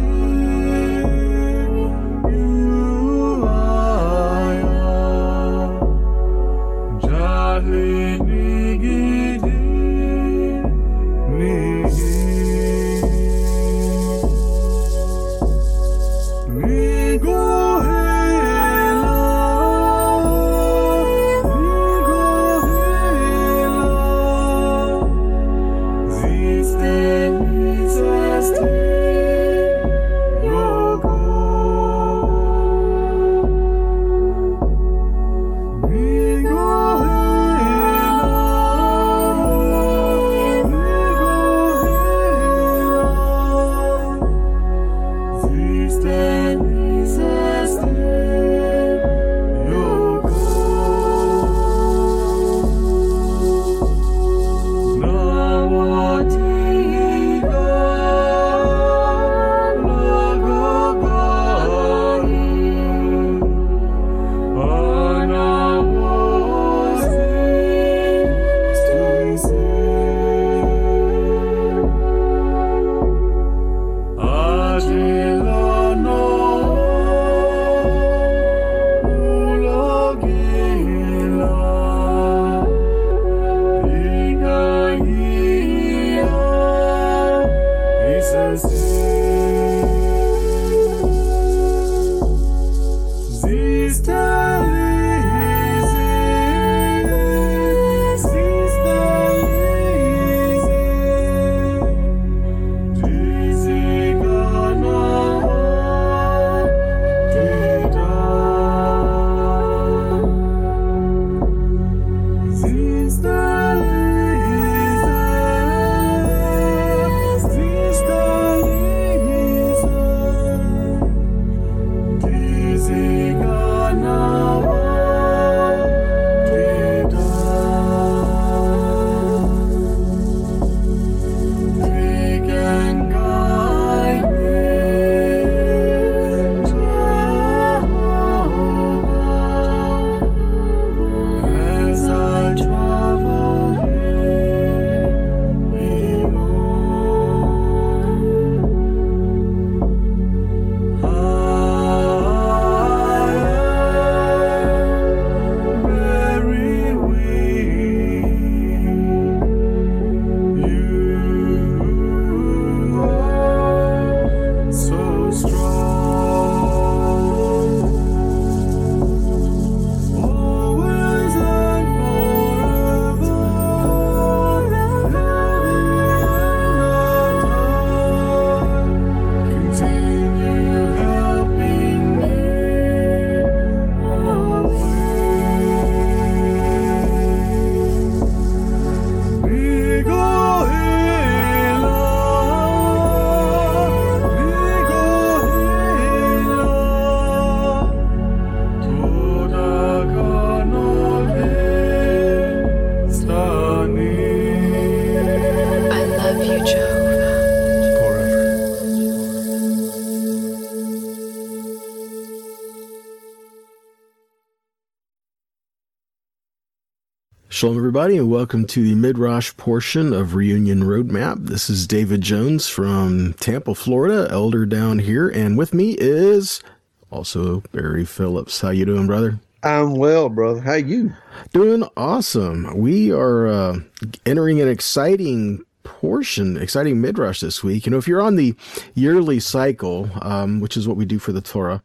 Shalom, 217.48 217.78
everybody, 217.78 218.16
and 218.16 218.28
welcome 218.28 218.66
to 218.66 218.82
the 218.82 218.96
Midrash 218.96 219.56
portion 219.56 220.12
of 220.12 220.35
Reunion 220.35 220.82
Roadmap. 220.82 221.46
This 221.46 221.70
is 221.70 221.87
David 221.87 222.20
Jones 222.20 222.68
from 222.68 223.35
Tampa, 223.35 223.76
Florida, 223.76 224.26
elder 224.32 224.66
down 224.66 224.98
here, 224.98 225.28
and 225.28 225.56
with 225.56 225.72
me 225.72 225.92
is 225.92 226.61
also 227.09 227.61
Barry 227.70 228.04
Phillips. 228.04 228.61
How 228.61 228.70
you 228.70 228.85
doing, 228.85 229.06
brother? 229.06 229.38
I'm 229.62 229.94
well, 229.94 230.28
brother. 230.28 230.61
How 230.61 230.74
you? 230.74 231.14
Doing 231.52 231.88
awesome. 231.96 232.76
We 232.76 233.12
are 233.12 233.46
uh, 233.46 233.78
entering 234.26 234.61
an 234.61 234.68
exciting 234.68 235.64
portion, 235.85 236.56
exciting 236.56 237.00
midrash 237.00 237.40
this 237.40 237.62
week. 237.62 237.87
You 237.87 237.92
know, 237.92 237.98
if 237.98 238.09
you're 238.09 238.20
on 238.22 238.35
the 238.35 238.56
yearly 238.94 239.38
cycle, 239.38 240.11
um, 240.20 240.59
which 240.61 240.76
is 240.76 240.88
what 240.88 240.96
we 240.96 241.04
do 241.04 241.20
for 241.20 241.30
the 241.30 241.40
Torah, 241.40 241.80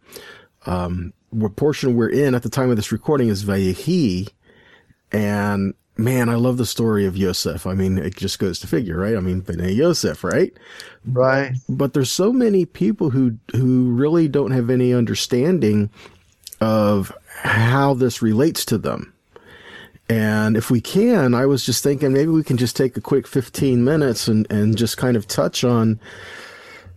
um, 0.65 1.13
what 1.29 1.55
portion 1.55 1.95
we're 1.95 2.09
in 2.09 2.33
at 2.33 2.41
the 2.41 2.49
time 2.49 2.71
of 2.71 2.75
this 2.75 2.91
recording 2.91 3.29
is 3.29 3.45
Vayechi, 3.45 4.27
and 5.11 5.73
man, 5.97 6.29
I 6.29 6.35
love 6.35 6.57
the 6.57 6.65
story 6.65 7.05
of 7.05 7.17
Yosef. 7.17 7.67
I 7.67 7.73
mean, 7.73 7.97
it 7.97 8.15
just 8.15 8.39
goes 8.39 8.59
to 8.59 8.67
figure, 8.67 8.97
right? 8.97 9.15
I 9.15 9.19
mean, 9.19 9.41
Bnei 9.41 9.75
Yosef, 9.75 10.23
right? 10.23 10.53
Right. 11.05 11.53
But 11.69 11.93
there's 11.93 12.11
so 12.11 12.33
many 12.33 12.65
people 12.65 13.09
who 13.09 13.37
who 13.51 13.91
really 13.91 14.27
don't 14.27 14.51
have 14.51 14.69
any 14.69 14.93
understanding 14.93 15.89
of 16.59 17.11
how 17.41 17.93
this 17.93 18.21
relates 18.21 18.65
to 18.65 18.77
them. 18.77 19.13
And 20.09 20.57
if 20.57 20.69
we 20.69 20.81
can, 20.81 21.33
I 21.33 21.45
was 21.45 21.65
just 21.65 21.83
thinking 21.83 22.11
maybe 22.11 22.31
we 22.31 22.43
can 22.43 22.57
just 22.57 22.75
take 22.75 22.97
a 22.97 23.01
quick 23.01 23.25
15 23.25 23.83
minutes 23.83 24.27
and, 24.27 24.45
and 24.51 24.77
just 24.77 24.97
kind 24.97 25.15
of 25.15 25.25
touch 25.25 25.63
on 25.63 25.99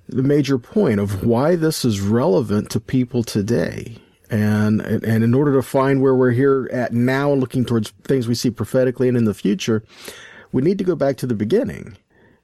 the 0.09 0.23
major 0.23 0.59
point 0.59 0.99
of 0.99 1.25
why 1.25 1.55
this 1.55 1.85
is 1.85 2.01
relevant 2.01 2.71
to 2.71 2.81
people 2.81 3.23
today 3.23 3.97
and 4.35 4.81
and 4.81 5.23
in 5.23 5.33
order 5.33 5.53
to 5.53 5.63
find 5.63 6.03
where 6.03 6.15
we're 6.15 6.33
here 6.33 6.69
at 6.73 6.93
now 6.93 7.33
and 7.33 7.41
looking 7.41 7.65
towards 7.65 7.91
things 8.03 8.27
we 8.27 8.35
see 8.35 8.51
prophetically 8.51 9.09
and 9.09 9.17
in 9.17 9.25
the 9.25 9.35
future 9.35 9.85
we 10.53 10.61
need 10.61 10.77
to 10.77 10.85
go 10.85 10.97
back 10.97 11.17
to 11.17 11.27
the 11.27 11.35
beginning 11.35 11.97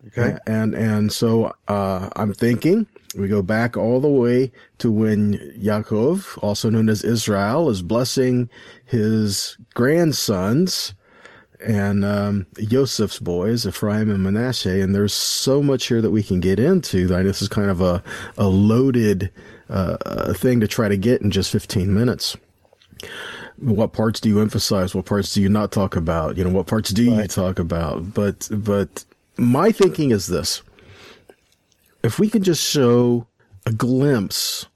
okay 0.07 0.39
and 0.47 0.75
and 0.75 1.13
so 1.13 1.53
uh, 1.69 2.09
i'm 2.17 2.33
thinking 2.33 2.87
we 3.17 3.27
go 3.27 3.43
back 3.43 3.77
all 3.77 4.01
the 4.01 4.09
way 4.09 4.53
to 4.79 4.89
when 4.89 5.35
Yaakov, 5.59 6.39
also 6.45 6.71
known 6.71 6.89
as 6.89 7.03
Israel, 7.03 7.69
is 7.69 7.83
blessing 7.83 8.49
his 8.85 9.59
grandsons 9.75 10.95
and 11.61 12.05
um, 12.05 12.47
Joseph's 12.57 13.19
boys, 13.19 13.67
Ephraim 13.67 14.11
and 14.11 14.23
Manasseh. 14.23 14.81
And 14.81 14.95
there's 14.95 15.13
so 15.13 15.61
much 15.61 15.87
here 15.87 16.01
that 16.01 16.13
we 16.13 16.23
can 16.23 16.39
get 16.39 16.61
into. 16.61 17.09
This 17.09 17.43
is 17.43 17.49
kind 17.49 17.69
of 17.69 17.81
a, 17.81 18.01
a 18.39 18.47
loaded 18.47 19.33
uh, 19.71 19.97
a 20.01 20.35
thing 20.35 20.61
to 20.61 20.69
try 20.69 20.89
to 20.89 20.97
get 20.97 21.23
in 21.23 21.31
just 21.31 21.51
15 21.53 21.93
minutes. 21.95 22.37
What 23.57 23.93
parts 23.93 24.21
do 24.21 24.29
you 24.29 24.41
emphasize? 24.41 24.95
What 24.95 25.07
parts 25.07 25.33
do 25.33 25.41
you 25.41 25.49
not 25.49 25.71
talk 25.71 25.97
about? 25.97 26.37
You 26.37 26.45
know, 26.45 26.51
what 26.51 26.67
parts 26.67 26.91
do 26.91 27.11
right. 27.11 27.23
you 27.23 27.29
talk 27.29 27.59
about? 27.59 28.15
But, 28.15 28.49
but 28.51 29.05
my 29.37 29.71
thinking 29.71 30.11
is 30.11 30.27
this. 30.27 30.63
If 32.03 32.19
we 32.19 32.29
can 32.29 32.43
just 32.43 32.63
show 32.63 33.27
a 33.67 33.73
glimpse 33.73 34.67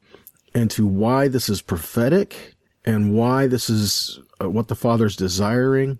into 0.54 0.86
why 0.86 1.28
this 1.28 1.48
is 1.48 1.60
prophetic 1.60 2.54
and 2.84 3.14
why 3.14 3.46
this 3.46 3.68
is 3.68 4.20
uh, 4.40 4.48
what 4.48 4.68
the 4.68 4.74
Father's 4.74 5.16
desiring 5.16 5.98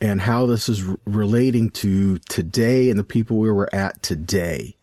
and 0.00 0.20
how 0.20 0.46
this 0.46 0.68
is 0.68 0.86
r- 0.88 0.98
relating 1.04 1.70
to 1.70 2.18
today 2.30 2.90
and 2.90 2.98
the 2.98 3.04
people 3.04 3.36
where 3.36 3.54
we're 3.54 3.68
at 3.72 4.02
today, 4.02 4.76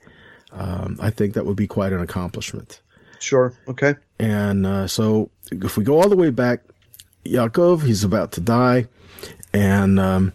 um, 0.51 0.97
I 1.01 1.09
think 1.09 1.33
that 1.33 1.45
would 1.45 1.57
be 1.57 1.67
quite 1.67 1.93
an 1.93 2.01
accomplishment. 2.01 2.81
Sure. 3.21 3.53
Okay. 3.67 3.95
And 4.19 4.65
uh, 4.65 4.87
so 4.87 5.29
if 5.51 5.77
we 5.77 5.83
go 5.83 6.01
all 6.01 6.09
the 6.09 6.15
way 6.15 6.29
back, 6.29 6.61
Yaakov, 7.25 7.83
he's 7.83 8.03
about 8.03 8.31
to 8.33 8.41
die, 8.41 8.87
and 9.53 9.99
um, 9.99 10.33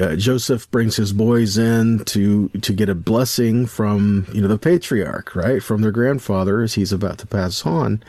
uh, 0.00 0.16
Joseph 0.16 0.68
brings 0.70 0.96
his 0.96 1.12
boys 1.12 1.56
in 1.56 2.04
to 2.06 2.48
to 2.48 2.72
get 2.72 2.88
a 2.88 2.94
blessing 2.94 3.66
from 3.66 4.26
you 4.32 4.42
know 4.42 4.48
the 4.48 4.58
patriarch, 4.58 5.36
right, 5.36 5.62
from 5.62 5.82
their 5.82 5.92
grandfather 5.92 6.62
as 6.62 6.74
he's 6.74 6.92
about 6.92 7.18
to 7.18 7.26
pass 7.26 7.64
on, 7.64 8.02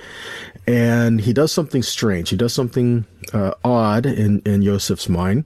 and 0.65 1.21
he 1.21 1.33
does 1.33 1.51
something 1.51 1.83
strange. 1.83 2.29
He 2.29 2.35
does 2.35 2.53
something 2.53 3.05
uh, 3.33 3.53
odd 3.63 4.07
in 4.07 4.41
in 4.41 4.63
Joseph's 4.63 5.07
mind, 5.07 5.45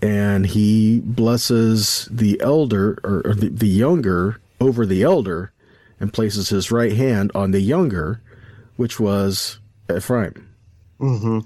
and 0.00 0.46
he 0.46 1.00
blesses 1.00 2.08
the 2.10 2.40
elder 2.40 3.00
or, 3.02 3.22
or 3.24 3.34
the, 3.34 3.48
the 3.48 3.68
younger 3.68 4.40
over 4.60 4.86
the 4.86 5.02
elder 5.02 5.52
and 6.00 6.12
places 6.12 6.48
his 6.48 6.72
right 6.72 6.94
hand 6.94 7.30
on 7.34 7.50
the 7.50 7.60
younger, 7.60 8.20
which 8.76 8.98
was 8.98 9.60
Ephraim. 9.94 10.48
Mm-hmm. 10.98 11.40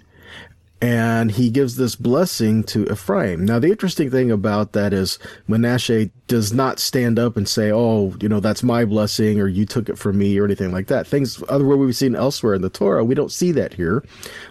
And 0.81 1.31
he 1.31 1.49
gives 1.49 1.77
this 1.77 1.97
blessing 1.97 2.63
to 2.65 2.91
Ephraim. 2.93 3.47
Now, 3.47 3.59
the 3.59 3.71
interesting 3.71 4.11
thing 4.11 4.31
about 4.31 4.73
that 4.73 4.93
is 4.93 5.19
Manasseh 5.49 6.11
does 6.29 6.53
not 6.53 6.79
stand 6.79 7.19
up 7.19 7.39
and 7.39 7.49
say, 7.49 7.73
Oh, 7.73 8.15
you 8.21 8.29
know, 8.29 8.41
that's 8.41 8.63
my 8.63 8.85
blessing 8.85 9.41
or 9.41 9.49
you 9.49 9.65
took 9.65 9.89
it 9.89 9.97
from 9.97 10.19
me 10.19 10.39
or 10.39 10.45
anything 10.45 10.73
like 10.73 10.89
that. 10.89 11.07
Things 11.07 11.43
other 11.49 11.65
where 11.65 11.79
we've 11.79 11.97
seen 11.97 12.15
elsewhere 12.15 12.53
in 12.53 12.61
the 12.61 12.69
Torah, 12.69 13.03
we 13.03 13.15
don't 13.15 13.33
see 13.33 13.51
that 13.53 13.75
here, 13.75 14.05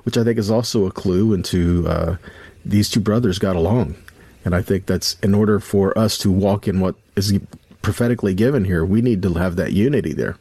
which 0.03 0.17
I 0.17 0.23
think 0.23 0.39
is 0.39 0.49
also 0.49 0.87
a 0.87 0.91
clue 0.91 1.33
into 1.33 1.87
uh, 1.87 2.17
these 2.65 2.89
two 2.89 2.99
brothers 2.99 3.37
got 3.37 3.55
along. 3.55 3.95
And 4.43 4.55
I 4.55 4.61
think 4.61 4.87
that's 4.87 5.19
in 5.19 5.35
order 5.35 5.59
for 5.59 5.97
us 5.97 6.17
to 6.19 6.31
walk 6.31 6.67
in 6.67 6.79
what 6.79 6.95
is 7.15 7.37
prophetically 7.83 8.33
given 8.33 8.65
here. 8.65 8.83
We 8.83 9.03
need 9.03 9.21
to 9.21 9.33
have 9.35 9.55
that 9.57 9.73
unity 9.73 10.13
there. 10.13 10.37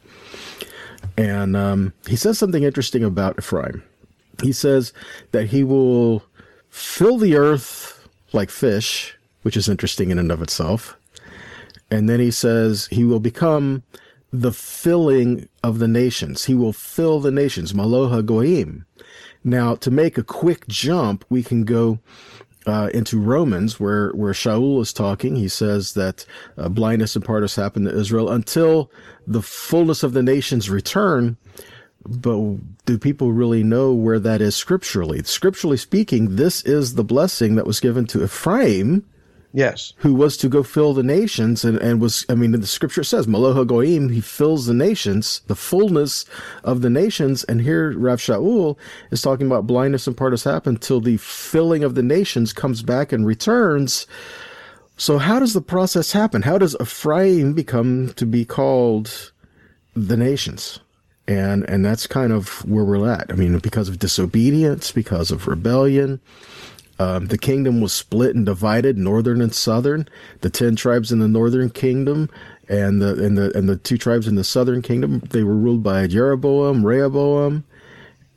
And 1.19 1.55
um, 1.55 1.93
he 2.09 2.17
says 2.17 2.39
something 2.39 2.63
interesting 2.63 3.05
about 3.05 3.39
Ephraim. 3.39 3.83
He 4.43 4.53
says 4.53 4.95
that 5.33 5.49
he 5.49 5.63
will 5.63 6.25
fill 6.71 7.19
the 7.19 7.37
earth 7.37 8.09
like 8.33 8.49
fish, 8.49 9.15
which 9.43 9.59
is 9.59 9.69
interesting 9.69 10.11
in 10.11 10.19
and 10.19 10.33
of 10.33 10.41
itself. 10.41 10.97
And 11.91 12.09
then 12.09 12.21
he 12.21 12.31
says 12.31 12.87
he 12.87 13.05
will 13.05 13.21
become 13.21 13.83
the 14.33 14.53
filling 14.53 15.49
of 15.63 15.79
the 15.79 15.89
nations. 15.89 16.47
He 16.47 16.55
will 16.55 16.73
fill 16.73 17.21
the 17.21 17.31
nations, 17.31 17.75
Maloha 17.75 18.23
Goim. 18.23 18.87
Now, 19.45 19.75
to 19.77 19.91
make 19.91 20.17
a 20.17 20.23
quick 20.23 20.67
jump, 20.69 21.25
we 21.29 21.43
can 21.43 21.65
go 21.65 21.99
uh, 22.67 22.91
into 22.95 23.19
Romans, 23.19 23.81
where 23.81 24.11
where 24.11 24.33
Shaul 24.33 24.81
is 24.81 24.93
talking, 24.93 25.37
he 25.37 25.49
says 25.49 25.95
that 25.95 26.25
uh, 26.57 26.69
blindness 26.69 27.17
and 27.17 27.25
part 27.25 27.43
has 27.43 27.57
happened 27.57 27.87
to 27.87 27.99
Israel 27.99 28.31
until 28.31 28.91
the 29.27 29.43
fullness 29.43 30.03
of 30.03 30.13
the 30.13 30.23
nations 30.23 30.71
return. 30.71 31.37
But 32.05 32.57
do 32.85 32.99
people 32.99 33.33
really 33.33 33.63
know 33.63 33.93
where 33.93 34.19
that 34.19 34.41
is 34.41 34.57
scripturally? 34.57 35.23
Scripturally 35.23 35.77
speaking, 35.77 36.35
this 36.35 36.63
is 36.63 36.95
the 36.95 37.05
blessing 37.05 37.55
that 37.55 37.67
was 37.67 37.79
given 37.79 38.07
to 38.09 38.25
Ephraim 38.25 39.05
Yes. 39.53 39.93
Who 39.99 40.15
was 40.15 40.37
to 40.39 40.49
go 40.49 40.63
fill 40.63 40.95
the 40.95 41.03
nations 41.03 41.65
and, 41.65 41.77
and 41.79 42.01
was, 42.01 42.25
I 42.29 42.35
mean, 42.35 42.53
the 42.53 42.67
scripture 42.67 43.05
says, 43.05 43.27
Maloha 43.27 43.65
Goim, 43.65 44.09
he 44.11 44.21
fills 44.21 44.67
the 44.67 44.75
nations, 44.75 45.43
the 45.47 45.55
fullness 45.55 46.25
of 46.65 46.81
the 46.81 46.89
nations. 46.89 47.45
And 47.45 47.61
here 47.61 47.97
Rav 47.99 48.19
Shaul 48.19 48.79
is 49.11 49.21
talking 49.21 49.47
about 49.47 49.67
blindness 49.67 50.07
and 50.07 50.17
part 50.17 50.33
has 50.33 50.45
happened 50.45 50.81
till 50.81 51.01
the 51.01 51.19
filling 51.19 51.85
of 51.85 51.95
the 51.95 52.03
nations 52.03 52.55
comes 52.55 52.83
back 52.83 53.13
and 53.13 53.27
returns. 53.27 54.07
So 54.97 55.19
how 55.19 55.39
does 55.39 55.53
the 55.53 55.61
process 55.61 56.13
happen? 56.13 56.43
How 56.43 56.57
does 56.57 56.77
Ephraim 56.81 57.53
become 57.53 58.15
to 58.15 58.25
be 58.25 58.47
called 58.47 59.33
the 59.95 60.17
nations? 60.17 60.79
And, 61.29 61.69
and 61.69 61.85
that's 61.85 62.07
kind 62.07 62.33
of 62.33 62.65
where 62.69 62.85
we're 62.85 63.09
at. 63.09 63.31
I 63.31 63.35
mean, 63.35 63.59
because 63.59 63.89
of 63.89 63.99
disobedience, 63.99 64.93
because 64.93 65.31
of 65.31 65.47
rebellion, 65.47 66.21
um, 67.03 67.27
the 67.27 67.39
kingdom 67.39 67.81
was 67.81 67.93
split 67.93 68.37
and 68.37 68.47
divided, 68.47 68.97
northern 68.97 69.41
and 69.41 69.55
southern. 69.55 70.09
The 70.41 70.51
ten 70.51 70.77
tribes 70.77 71.11
in 71.11 71.19
the 71.19 71.29
northern 71.29 71.71
kingdom 71.71 72.31
and 72.69 73.03
the 73.03 73.25
and 73.25 73.37
the 73.37 73.57
and 73.57 73.69
the 73.69 73.77
two 73.77 73.99
tribes 73.99 74.29
in 74.29 74.37
the 74.37 74.45
southern 74.45 74.83
kingdom 74.83 75.21
they 75.31 75.43
were 75.43 75.57
ruled 75.57 75.83
by 75.83 76.07
Jeroboam, 76.07 76.87
Rehoboam, 76.87 77.65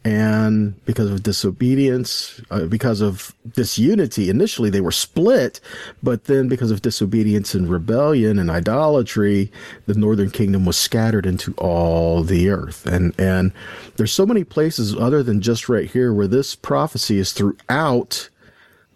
and 0.06 0.84
because 0.86 1.10
of 1.10 1.24
disobedience, 1.24 2.40
uh, 2.52 2.66
because 2.66 3.02
of 3.02 3.34
disunity, 3.54 4.30
initially 4.30 4.70
they 4.70 4.82
were 4.82 4.92
split, 4.92 5.60
but 6.04 6.26
then 6.26 6.48
because 6.48 6.70
of 6.70 6.84
disobedience 6.84 7.56
and 7.56 7.68
rebellion 7.68 8.38
and 8.38 8.52
idolatry, 8.52 9.52
the 9.88 9.96
northern 9.96 10.30
kingdom 10.30 10.64
was 10.64 10.78
scattered 10.78 11.26
into 11.26 11.54
all 11.58 12.24
the 12.24 12.50
earth. 12.50 12.86
And 12.86 13.14
and 13.20 13.52
there's 13.96 14.14
so 14.14 14.26
many 14.26 14.44
places 14.44 14.96
other 14.96 15.24
than 15.24 15.42
just 15.42 15.70
right 15.70 15.90
here 15.90 16.14
where 16.14 16.28
this 16.28 16.56
prophecy 16.56 17.18
is 17.18 17.34
throughout 17.34 18.30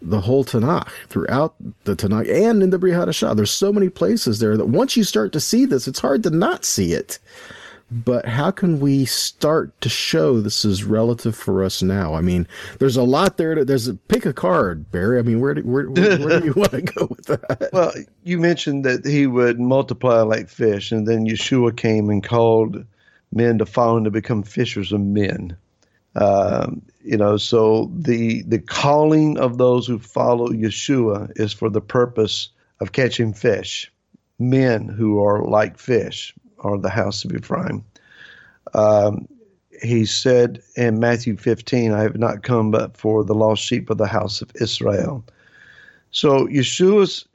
the 0.02 0.22
whole 0.22 0.44
Tanakh, 0.44 0.90
throughout 1.08 1.56
the 1.84 1.96
Tanakh, 1.96 2.30
and 2.30 2.64
in 2.64 2.70
the 2.70 2.80
Brit 2.80 2.94
Hadashah. 2.94 3.36
There's 3.36 3.52
so 3.52 3.74
many 3.74 3.90
places 3.90 4.40
there 4.40 4.58
that 4.58 4.68
once 4.68 4.96
you 4.96 5.04
start 5.04 5.34
to 5.34 5.40
see 5.40 5.66
this, 5.66 5.88
it's 5.88 6.00
hard 6.00 6.24
to 6.24 6.30
not 6.30 6.66
see 6.66 6.94
it. 6.94 7.20
But 7.92 8.28
how 8.28 8.52
can 8.52 8.80
we 8.80 9.06
start 9.06 9.80
to 9.82 9.90
show 9.90 10.40
this 10.40 10.64
is 10.64 10.84
relative 10.84 11.36
for 11.36 11.64
us 11.64 11.82
now? 11.82 12.14
I 12.14 12.22
mean, 12.22 12.48
there's 12.78 12.98
a 12.98 13.04
lot 13.04 13.38
there. 13.38 13.56
To, 13.56 13.66
there's 13.66 13.88
a, 13.88 13.96
pick 13.96 14.28
a 14.28 14.34
card, 14.34 14.92
Barry. 14.92 15.18
I 15.18 15.24
mean, 15.24 15.40
where 15.40 15.56
do, 15.56 15.62
where, 15.62 15.90
where, 15.90 16.20
where 16.20 16.40
do 16.40 16.46
you 16.46 16.54
want 16.54 16.72
to 16.72 16.82
go 16.82 17.08
with 17.10 17.26
that? 17.26 17.70
Well, 17.74 17.92
you 18.24 18.38
mentioned 18.38 18.86
that 18.86 19.06
he 19.06 19.26
would 19.26 19.60
multiply 19.60 20.22
like 20.22 20.50
fish, 20.50 20.92
and 20.92 21.08
then 21.08 21.26
Yeshua 21.26 21.76
came 21.76 22.10
and 22.10 22.24
called 22.24 22.86
men 23.34 23.58
to 23.58 23.66
follow 23.66 23.98
and 23.98 24.06
to 24.06 24.12
become 24.12 24.44
fishers 24.44 24.92
of 24.92 25.02
men. 25.02 25.58
Um, 26.16 26.82
you 27.04 27.18
know, 27.18 27.38
so 27.38 27.92
the 27.96 28.44
the 28.44 28.60
calling 28.60 29.38
of 29.38 29.58
those 29.58 29.88
who 29.88 30.00
follow 30.00 30.50
Yeshua 30.50 31.32
is 31.36 31.54
for 31.54 31.70
the 31.70 31.82
purpose 31.82 32.50
of 32.80 32.92
catching 32.92 33.34
fish. 33.34 33.92
Men 34.40 34.88
who 34.88 35.24
are 35.24 35.44
like 35.44 35.78
fish 35.78 36.34
are 36.60 36.78
the 36.78 36.90
house 36.90 37.26
of 37.26 37.34
Ephraim. 37.34 37.84
Um, 38.74 39.28
he 39.82 40.06
said 40.06 40.62
in 40.76 41.00
Matthew 41.00 41.38
15, 41.38 41.92
I 41.92 42.02
have 42.02 42.18
not 42.18 42.44
come 42.44 42.72
but 42.72 42.98
for 42.98 43.24
the 43.24 43.34
lost 43.34 43.64
sheep 43.64 43.90
of 43.90 43.98
the 43.98 44.08
house 44.08 44.42
of 44.42 44.52
Israel. 44.56 45.24
So 46.12 46.48
Yeshua's 46.48 47.26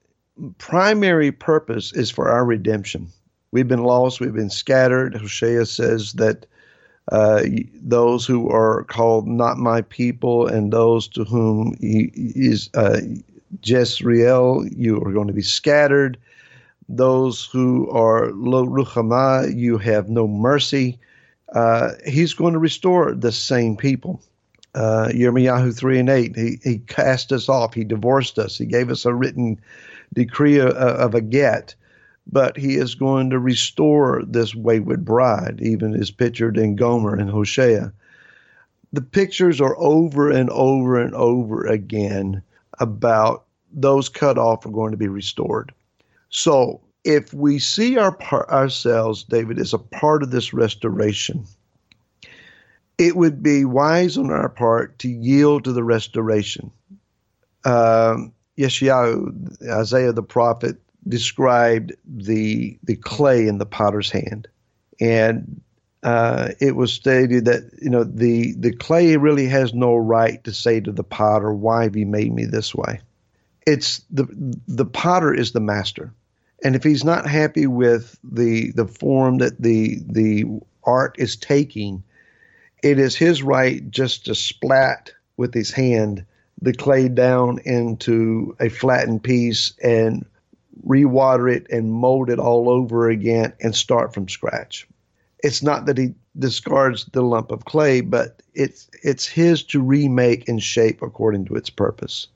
primary 0.58 1.32
purpose 1.32 1.92
is 1.92 2.10
for 2.10 2.28
our 2.28 2.44
redemption. 2.44 3.08
We've 3.52 3.68
been 3.68 3.84
lost, 3.84 4.20
we've 4.20 4.34
been 4.34 4.50
scattered. 4.50 5.14
Hosea 5.14 5.66
says 5.66 6.12
that 6.14 6.46
uh, 7.12 7.42
those 7.82 8.26
who 8.26 8.48
are 8.50 8.84
called 8.84 9.26
not 9.26 9.58
my 9.58 9.82
people 9.82 10.46
and 10.46 10.72
those 10.72 11.06
to 11.08 11.24
whom 11.24 11.76
he 11.80 12.10
is 12.14 12.70
uh, 12.74 13.00
Jezreel, 13.62 14.66
you 14.74 15.00
are 15.02 15.12
going 15.12 15.26
to 15.26 15.34
be 15.34 15.42
scattered. 15.42 16.18
Those 16.88 17.44
who 17.44 17.90
are 17.90 18.30
lo 18.32 18.66
ruchama, 18.66 19.54
you 19.54 19.78
have 19.78 20.08
no 20.08 20.26
mercy. 20.26 20.98
Uh, 21.54 21.90
he's 22.06 22.34
going 22.34 22.52
to 22.54 22.58
restore 22.58 23.14
the 23.14 23.32
same 23.32 23.76
people. 23.76 24.20
Uh, 24.74 25.08
Yirmiyahu 25.12 25.76
3 25.76 26.00
and 26.00 26.10
8, 26.10 26.36
he, 26.36 26.58
he 26.64 26.78
cast 26.78 27.32
us 27.32 27.48
off. 27.48 27.74
He 27.74 27.84
divorced 27.84 28.38
us. 28.38 28.58
He 28.58 28.66
gave 28.66 28.90
us 28.90 29.04
a 29.04 29.14
written 29.14 29.60
decree 30.14 30.58
of, 30.58 30.70
of 30.70 31.14
a 31.14 31.20
get. 31.20 31.74
But 32.26 32.56
he 32.56 32.76
is 32.76 32.94
going 32.94 33.30
to 33.30 33.38
restore 33.38 34.22
this 34.26 34.54
wayward 34.54 35.04
bride, 35.04 35.60
even 35.62 35.94
as 35.94 36.10
pictured 36.10 36.56
in 36.56 36.76
Gomer 36.76 37.14
and 37.14 37.30
Hosea. 37.30 37.92
The 38.92 39.02
pictures 39.02 39.60
are 39.60 39.76
over 39.78 40.30
and 40.30 40.48
over 40.50 40.98
and 40.98 41.14
over 41.14 41.66
again 41.66 42.42
about 42.80 43.44
those 43.72 44.08
cut 44.08 44.38
off 44.38 44.64
are 44.64 44.70
going 44.70 44.92
to 44.92 44.96
be 44.96 45.08
restored. 45.08 45.72
So 46.30 46.80
if 47.04 47.34
we 47.34 47.58
see 47.58 47.98
our 47.98 48.16
ourselves, 48.50 49.24
David, 49.24 49.58
as 49.58 49.74
a 49.74 49.78
part 49.78 50.22
of 50.22 50.30
this 50.30 50.52
restoration, 50.54 51.44
it 52.98 53.16
would 53.16 53.42
be 53.42 53.64
wise 53.64 54.16
on 54.16 54.30
our 54.30 54.48
part 54.48 54.98
to 55.00 55.08
yield 55.08 55.64
to 55.64 55.72
the 55.72 55.84
restoration. 55.84 56.70
Um, 57.64 58.32
Isaiah 58.58 60.12
the 60.12 60.24
prophet, 60.26 60.78
described 61.08 61.92
the 62.06 62.78
the 62.82 62.96
clay 62.96 63.46
in 63.46 63.58
the 63.58 63.66
potter's 63.66 64.10
hand, 64.10 64.48
and 65.00 65.60
uh, 66.02 66.50
it 66.60 66.76
was 66.76 66.92
stated 66.92 67.44
that 67.46 67.70
you 67.80 67.90
know 67.90 68.04
the 68.04 68.54
the 68.54 68.72
clay 68.72 69.16
really 69.16 69.46
has 69.46 69.74
no 69.74 69.96
right 69.96 70.42
to 70.44 70.52
say 70.52 70.80
to 70.80 70.92
the 70.92 71.04
potter, 71.04 71.52
"Why 71.52 71.84
have 71.84 71.96
you 71.96 72.06
made 72.06 72.32
me 72.32 72.44
this 72.44 72.74
way?" 72.74 73.00
It's 73.66 74.02
the 74.10 74.26
the 74.68 74.86
potter 74.86 75.32
is 75.32 75.52
the 75.52 75.60
master 75.60 76.12
and 76.64 76.74
if 76.74 76.82
he's 76.82 77.04
not 77.04 77.26
happy 77.28 77.66
with 77.66 78.18
the 78.24 78.72
the 78.72 78.86
form 78.86 79.38
that 79.38 79.60
the 79.60 80.00
the 80.06 80.44
art 80.84 81.14
is 81.18 81.36
taking, 81.36 82.02
it 82.82 82.98
is 82.98 83.14
his 83.14 83.42
right 83.42 83.88
just 83.90 84.24
to 84.24 84.34
splat 84.34 85.12
with 85.36 85.52
his 85.52 85.70
hand 85.70 86.24
the 86.62 86.72
clay 86.72 87.08
down 87.08 87.58
into 87.64 88.56
a 88.60 88.70
flattened 88.70 89.22
piece 89.22 89.74
and 89.82 90.24
rewater 90.82 91.48
it 91.48 91.66
and 91.70 91.92
mold 91.92 92.30
it 92.30 92.38
all 92.38 92.68
over 92.68 93.08
again 93.08 93.52
and 93.60 93.74
start 93.74 94.12
from 94.12 94.28
scratch. 94.28 94.86
It's 95.42 95.62
not 95.62 95.86
that 95.86 95.98
he 95.98 96.14
discards 96.38 97.04
the 97.06 97.22
lump 97.22 97.52
of 97.52 97.64
clay, 97.64 98.00
but 98.00 98.42
it's 98.54 98.88
it's 99.02 99.26
his 99.26 99.62
to 99.64 99.80
remake 99.80 100.48
and 100.48 100.62
shape 100.62 101.02
according 101.02 101.44
to 101.46 101.54
its 101.54 101.70
purpose. 101.70 102.26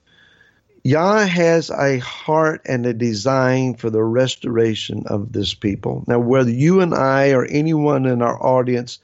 Yah 0.84 1.26
has 1.26 1.70
a 1.70 1.98
heart 1.98 2.62
and 2.64 2.86
a 2.86 2.94
design 2.94 3.74
for 3.74 3.90
the 3.90 4.04
restoration 4.04 5.02
of 5.06 5.32
this 5.32 5.52
people. 5.52 6.04
Now, 6.06 6.18
whether 6.18 6.50
you 6.50 6.80
and 6.80 6.94
I 6.94 7.30
or 7.30 7.44
anyone 7.46 8.06
in 8.06 8.22
our 8.22 8.42
audience 8.42 8.98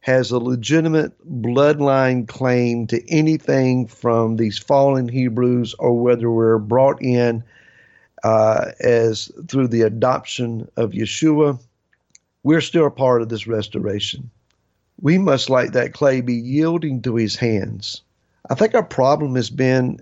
has 0.00 0.30
a 0.30 0.38
legitimate 0.38 1.12
bloodline 1.42 2.26
claim 2.26 2.86
to 2.88 3.08
anything 3.10 3.86
from 3.86 4.36
these 4.36 4.58
fallen 4.58 5.08
Hebrews, 5.08 5.74
or 5.78 5.98
whether 5.98 6.30
we're 6.30 6.58
brought 6.58 7.00
in 7.00 7.44
uh, 8.22 8.72
as 8.80 9.30
through 9.48 9.68
the 9.68 9.82
adoption 9.82 10.68
of 10.76 10.92
Yeshua, 10.92 11.58
we're 12.42 12.60
still 12.60 12.86
a 12.86 12.90
part 12.90 13.22
of 13.22 13.28
this 13.28 13.46
restoration. 13.46 14.30
We 15.00 15.18
must, 15.18 15.50
like 15.50 15.72
that 15.72 15.94
clay, 15.94 16.20
be 16.20 16.34
yielding 16.34 17.02
to 17.02 17.16
his 17.16 17.36
hands. 17.36 18.02
I 18.48 18.54
think 18.54 18.74
our 18.74 18.82
problem 18.82 19.34
has 19.36 19.50
been 19.50 20.00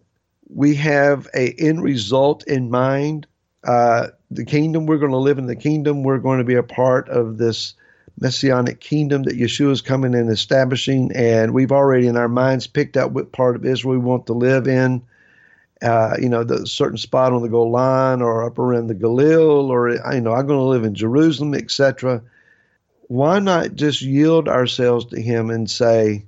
we 0.53 0.75
have 0.77 1.29
a 1.35 1.55
end 1.59 1.83
result 1.83 2.45
in 2.47 2.71
mind. 2.71 3.27
Uh, 3.65 4.09
the 4.31 4.45
kingdom 4.45 4.87
we're 4.87 4.99
going 4.99 5.13
to 5.13 5.19
live 5.19 5.39
in 5.39 5.47
the 5.47 5.57
kingdom. 5.57 6.03
We're 6.03 6.19
going 6.19 6.39
to 6.39 6.45
be 6.45 6.55
a 6.55 6.63
part 6.63 7.09
of 7.09 7.39
this 7.39 7.75
messianic 8.19 8.81
kingdom 8.81 9.23
that 9.25 9.39
Yeshua 9.39 9.71
is 9.71 9.81
coming 9.81 10.15
and 10.15 10.31
establishing, 10.31 11.13
and 11.15 11.55
we've 11.55 11.73
already 11.73 12.07
in 12.07 12.17
our 12.17 12.29
minds 12.29 12.67
picked 12.67 12.97
out 12.97 13.13
what 13.13 13.33
part 13.33 13.57
of 13.57 13.65
Israel 13.65 13.93
we 13.93 13.99
want 13.99 14.27
to 14.27 14.33
live 14.33 14.67
in. 14.67 15.03
Uh, 15.83 16.15
you 16.21 16.29
know, 16.29 16.45
the 16.45 16.67
certain 16.67 16.99
spot 16.99 17.33
on 17.33 17.43
the 17.43 17.49
Golan 17.49 18.21
or 18.21 18.45
up 18.45 18.59
around 18.59 18.89
the 18.89 18.95
Galil, 18.95 19.69
or 19.71 19.91
you 19.91 20.21
know, 20.21 20.35
I'm 20.35 20.47
going 20.47 20.59
to 20.59 20.65
live 20.65 20.85
in 20.85 20.95
Jerusalem, 20.95 21.55
etc. 21.55 22.23
Why 23.09 23.39
not 23.39 23.75
just 23.75 24.03
yield 24.03 24.49
ourselves 24.49 25.07
to 25.07 25.21
Him 25.21 25.51
and 25.51 25.71
say, 25.71 26.27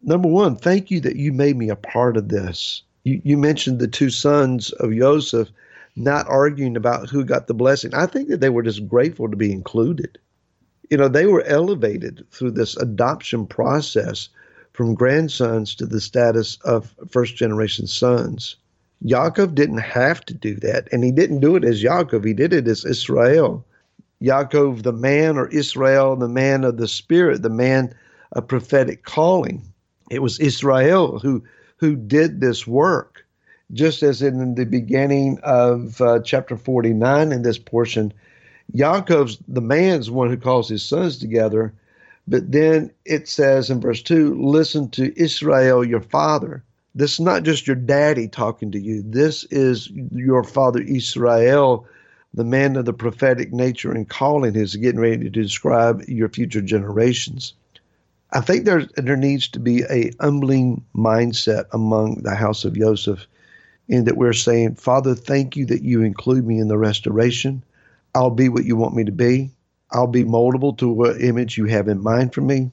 number 0.00 0.28
one, 0.28 0.56
thank 0.56 0.90
you 0.90 1.00
that 1.00 1.16
you 1.16 1.32
made 1.32 1.56
me 1.56 1.70
a 1.70 1.76
part 1.76 2.16
of 2.16 2.28
this 2.28 2.82
you, 3.08 3.20
you 3.24 3.36
mentioned 3.38 3.78
the 3.78 3.88
two 3.88 4.10
sons 4.10 4.70
of 4.72 4.94
Joseph 4.94 5.50
not 5.96 6.28
arguing 6.28 6.76
about 6.76 7.08
who 7.08 7.24
got 7.24 7.46
the 7.46 7.54
blessing. 7.54 7.94
I 7.94 8.06
think 8.06 8.28
that 8.28 8.40
they 8.40 8.50
were 8.50 8.62
just 8.62 8.86
grateful 8.86 9.28
to 9.28 9.36
be 9.36 9.52
included. 9.52 10.18
You 10.90 10.96
know, 10.96 11.08
they 11.08 11.26
were 11.26 11.42
elevated 11.42 12.24
through 12.30 12.52
this 12.52 12.76
adoption 12.76 13.46
process 13.46 14.28
from 14.72 14.94
grandsons 14.94 15.74
to 15.76 15.86
the 15.86 16.00
status 16.00 16.58
of 16.64 16.94
first 17.08 17.36
generation 17.36 17.86
sons. 17.86 18.56
Yaakov 19.04 19.54
didn't 19.54 19.78
have 19.78 20.24
to 20.26 20.34
do 20.34 20.54
that, 20.56 20.88
and 20.92 21.04
he 21.04 21.12
didn't 21.12 21.40
do 21.40 21.56
it 21.56 21.64
as 21.64 21.82
Yaakov, 21.82 22.24
he 22.24 22.32
did 22.32 22.52
it 22.52 22.66
as 22.66 22.84
Israel. 22.84 23.64
Yaakov, 24.22 24.82
the 24.82 24.92
man, 24.92 25.36
or 25.36 25.48
Israel, 25.48 26.16
the 26.16 26.28
man 26.28 26.64
of 26.64 26.76
the 26.76 26.88
spirit, 26.88 27.42
the 27.42 27.50
man 27.50 27.94
of 28.32 28.48
prophetic 28.48 29.04
calling. 29.04 29.62
It 30.10 30.22
was 30.22 30.40
Israel 30.40 31.18
who 31.18 31.44
who 31.76 31.94
did 31.94 32.40
this 32.40 32.66
work. 32.66 33.24
Just 33.72 34.02
as 34.02 34.22
in 34.22 34.54
the 34.54 34.64
beginning 34.64 35.38
of 35.42 36.00
uh, 36.00 36.20
chapter 36.20 36.56
49 36.56 37.30
in 37.30 37.42
this 37.42 37.58
portion, 37.58 38.12
Yaakov's 38.74 39.38
the 39.46 39.60
man's 39.60 40.10
one 40.10 40.28
who 40.30 40.36
calls 40.36 40.68
his 40.68 40.82
sons 40.82 41.18
together. 41.18 41.72
But 42.26 42.50
then 42.50 42.90
it 43.04 43.28
says 43.28 43.70
in 43.70 43.80
verse 43.80 44.02
2 44.02 44.42
listen 44.42 44.90
to 44.90 45.18
Israel, 45.20 45.84
your 45.84 46.00
father. 46.00 46.64
This 46.98 47.12
is 47.12 47.20
not 47.20 47.44
just 47.44 47.68
your 47.68 47.76
daddy 47.76 48.26
talking 48.26 48.72
to 48.72 48.80
you. 48.80 49.04
This 49.06 49.44
is 49.52 49.88
your 50.12 50.42
father 50.42 50.80
Israel, 50.80 51.86
the 52.34 52.42
man 52.42 52.74
of 52.74 52.86
the 52.86 52.92
prophetic 52.92 53.52
nature 53.52 53.92
and 53.92 54.08
calling, 54.08 54.56
is 54.56 54.74
getting 54.74 54.98
ready 54.98 55.18
to 55.18 55.30
describe 55.30 56.02
your 56.08 56.28
future 56.28 56.60
generations. 56.60 57.54
I 58.32 58.40
think 58.40 58.64
there 58.64 58.88
there 58.96 59.16
needs 59.16 59.46
to 59.50 59.60
be 59.60 59.84
a 59.88 60.10
humbling 60.20 60.84
mindset 60.92 61.66
among 61.72 62.22
the 62.24 62.34
house 62.34 62.64
of 62.64 62.74
Joseph, 62.74 63.28
in 63.86 64.04
that 64.06 64.16
we're 64.16 64.32
saying, 64.32 64.74
Father, 64.74 65.14
thank 65.14 65.54
you 65.56 65.66
that 65.66 65.82
you 65.82 66.02
include 66.02 66.48
me 66.48 66.58
in 66.58 66.66
the 66.66 66.78
restoration. 66.78 67.62
I'll 68.16 68.30
be 68.30 68.48
what 68.48 68.64
you 68.64 68.74
want 68.74 68.96
me 68.96 69.04
to 69.04 69.12
be. 69.12 69.52
I'll 69.92 70.08
be 70.08 70.24
moldable 70.24 70.76
to 70.78 70.88
what 70.88 71.22
image 71.22 71.56
you 71.56 71.66
have 71.66 71.86
in 71.86 72.02
mind 72.02 72.34
for 72.34 72.40
me. 72.40 72.72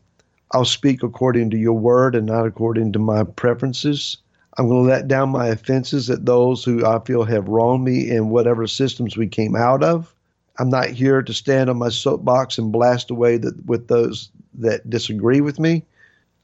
I'll 0.52 0.66
speak 0.66 1.04
according 1.04 1.50
to 1.52 1.58
your 1.58 1.74
word 1.74 2.16
and 2.16 2.28
not 2.28 2.46
according 2.46 2.94
to 2.94 3.00
my 3.00 3.24
preferences. 3.24 4.18
I'm 4.58 4.70
going 4.70 4.86
to 4.86 4.90
let 4.90 5.08
down 5.08 5.30
my 5.30 5.48
offenses 5.48 6.10
at 6.10 6.26
those 6.26 6.64
who 6.64 6.86
I 6.86 7.00
feel 7.00 7.24
have 7.24 7.48
wronged 7.48 7.84
me 7.84 8.10
in 8.10 8.30
whatever 8.30 8.68
systems 8.68 9.18
we 9.18 9.28
came 9.28 9.56
out 9.56 9.84
of. 9.84 10.14
I'm 10.58 10.70
not 10.70 10.90
here 10.90 11.22
to 11.22 11.34
stand 11.34 11.70
on 11.70 11.78
my 11.78 11.90
soapbox 11.90 12.58
and 12.58 12.72
blast 12.72 13.12
away 13.12 13.38
the, 13.38 13.54
with 13.66 13.88
those 13.88 14.30
that 14.54 14.90
disagree 14.90 15.42
with 15.42 15.60
me. 15.60 15.84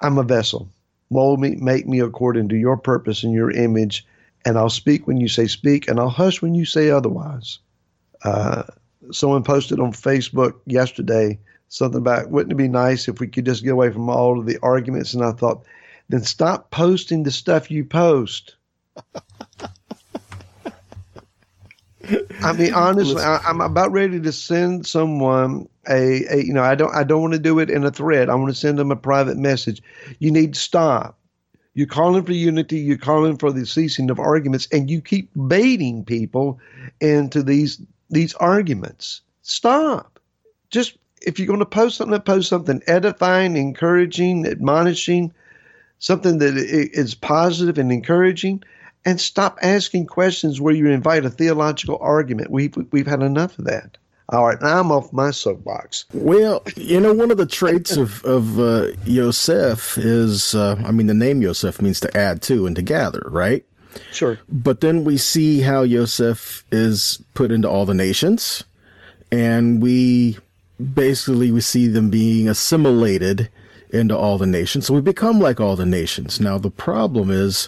I'm 0.02 0.18
a 0.18 0.24
vessel. 0.24 0.70
Mold 1.10 1.40
me, 1.40 1.56
make 1.56 1.88
me 1.88 2.00
according 2.00 2.50
to 2.50 2.58
your 2.58 2.76
purpose 2.76 3.24
and 3.24 3.34
your 3.34 3.52
image, 3.52 4.06
and 4.46 4.58
I'll 4.58 4.70
speak 4.70 5.08
when 5.08 5.18
you 5.18 5.28
say 5.28 5.48
speak, 5.48 5.88
and 5.88 6.00
I'll 6.00 6.10
hush 6.10 6.42
when 6.42 6.56
you 6.56 6.66
say 6.66 6.90
otherwise. 6.90 7.60
Uh, 8.24 8.64
someone 9.12 9.44
posted 9.44 9.80
on 9.80 9.94
Facebook 9.94 10.56
yesterday 10.66 11.40
something 11.72 12.00
about 12.00 12.30
wouldn't 12.30 12.52
it 12.52 12.56
be 12.56 12.68
nice 12.68 13.08
if 13.08 13.22
we 13.22 13.28
could 13.28 13.46
just 13.46 13.64
get 13.64 13.72
away 13.72 13.90
from 13.92 14.10
all 14.10 14.38
of 14.38 14.46
the 14.46 14.60
arguments? 14.62 15.14
And 15.14 15.24
I 15.24 15.32
thought, 15.32 15.64
then 16.10 16.22
stop 16.22 16.70
posting 16.70 17.24
the 17.24 17.32
stuff 17.32 17.72
you 17.72 17.86
post. 17.86 18.56
I 22.44 22.52
mean, 22.54 22.74
honestly, 22.74 23.22
I, 23.22 23.40
am 23.50 23.62
about 23.62 23.94
ready 23.94 24.20
to 24.20 24.32
send 24.34 24.86
someone 24.86 25.70
a, 25.90 26.26
a, 26.30 26.44
you 26.44 26.54
know, 26.54 26.64
I 26.64 26.76
don't, 26.76 26.94
I 26.94 27.06
don't 27.06 27.22
want 27.22 27.34
to 27.34 27.40
do 27.40 27.60
it 27.60 27.70
in 27.70 27.86
a 27.86 27.92
thread. 27.92 28.30
I 28.30 28.36
want 28.36 28.50
to 28.50 28.60
send 28.60 28.78
them 28.78 28.92
a 28.92 28.98
private 28.98 29.38
message. 29.38 29.82
You 30.20 30.30
need 30.30 30.56
to 30.56 30.60
stop. 30.60 31.18
You're 31.74 31.88
calling 31.88 32.26
for 32.26 32.34
unity. 32.34 32.80
You're 32.80 32.98
calling 32.98 33.38
for 33.38 33.50
the 33.54 33.66
ceasing 33.66 34.10
of 34.10 34.20
arguments, 34.20 34.68
and 34.74 34.90
you 34.90 35.00
keep 35.00 35.30
baiting 35.48 36.04
people 36.04 36.60
into 37.00 37.42
these 37.42 37.82
these 38.10 38.34
arguments. 38.36 39.22
Stop. 39.42 40.20
Just 40.70 40.98
if 41.22 41.40
you're 41.40 41.48
going 41.48 41.60
to 41.60 41.66
post 41.66 41.98
something, 41.98 42.20
post 42.22 42.50
something 42.50 42.82
edifying, 42.88 43.58
encouraging, 43.58 44.46
admonishing, 44.46 45.34
something 46.00 46.40
that 46.40 46.58
is 46.58 47.16
positive 47.16 47.78
and 47.78 47.92
encouraging 47.92 48.64
and 49.06 49.20
stop 49.20 49.58
asking 49.62 50.08
questions 50.08 50.62
where 50.62 50.74
you 50.74 50.88
invite 50.88 51.26
a 51.26 51.30
theological 51.30 51.98
argument. 52.02 52.52
We've, 52.52 52.76
we've 52.92 53.08
had 53.08 53.24
enough 53.24 53.58
of 53.60 53.66
that. 53.66 53.98
All 54.30 54.46
right, 54.46 54.62
now 54.62 54.80
I'm 54.80 54.92
off 54.92 55.12
my 55.12 55.32
soapbox. 55.32 56.06
Well, 56.14 56.64
you 56.78 57.02
know, 57.02 57.14
one 57.14 57.32
of 57.32 57.38
the 57.38 57.46
traits 57.46 57.98
of 57.98 58.24
of 58.24 58.60
uh, 58.62 58.92
Yosef 59.04 59.98
is, 59.98 60.56
uh, 60.56 60.82
I 60.86 60.92
mean, 60.92 61.08
the 61.08 61.14
name 61.14 61.42
Yosef 61.42 61.82
means 61.82 62.00
to 62.00 62.18
add 62.18 62.42
to 62.44 62.66
and 62.66 62.74
to 62.78 62.82
gather, 62.82 63.24
right? 63.26 63.66
Sure. 64.14 64.40
But 64.48 64.80
then 64.80 65.04
we 65.04 65.18
see 65.18 65.60
how 65.60 65.82
Yosef 65.82 66.64
is 66.72 67.22
put 67.34 67.52
into 67.52 67.70
all 67.70 67.86
the 67.86 67.94
nations, 67.94 68.64
and 69.34 69.82
we 69.82 70.38
basically 70.82 71.52
we 71.52 71.62
see 71.62 71.88
them 71.88 72.10
being 72.10 72.48
assimilated 72.50 73.50
into 73.92 74.18
all 74.18 74.38
the 74.38 74.48
nations. 74.48 74.88
So 74.88 74.94
we 74.94 75.02
become 75.02 75.40
like 75.40 75.60
all 75.60 75.76
the 75.76 75.86
nations. 75.86 76.40
Now 76.40 76.58
the 76.58 76.72
problem 76.72 77.30
is 77.30 77.68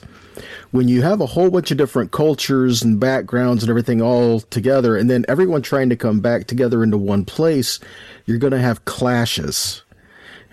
when 0.72 0.88
you 0.88 1.02
have 1.02 1.22
a 1.22 1.26
whole 1.26 1.50
bunch 1.50 1.70
of 1.70 1.78
different 1.78 2.12
cultures 2.12 2.82
and 2.82 3.00
backgrounds 3.00 3.64
and 3.64 3.70
everything 3.70 4.02
all 4.02 4.40
together, 4.40 4.98
and 4.98 5.10
then 5.10 5.26
everyone 5.28 5.62
trying 5.62 5.90
to 5.90 5.96
come 5.96 6.20
back 6.22 6.48
together 6.48 6.82
into 6.82 6.98
one 6.98 7.26
place, 7.26 7.80
you're 8.26 8.38
going 8.38 8.52
to 8.52 8.60
have 8.60 8.86
clashes. 8.86 9.84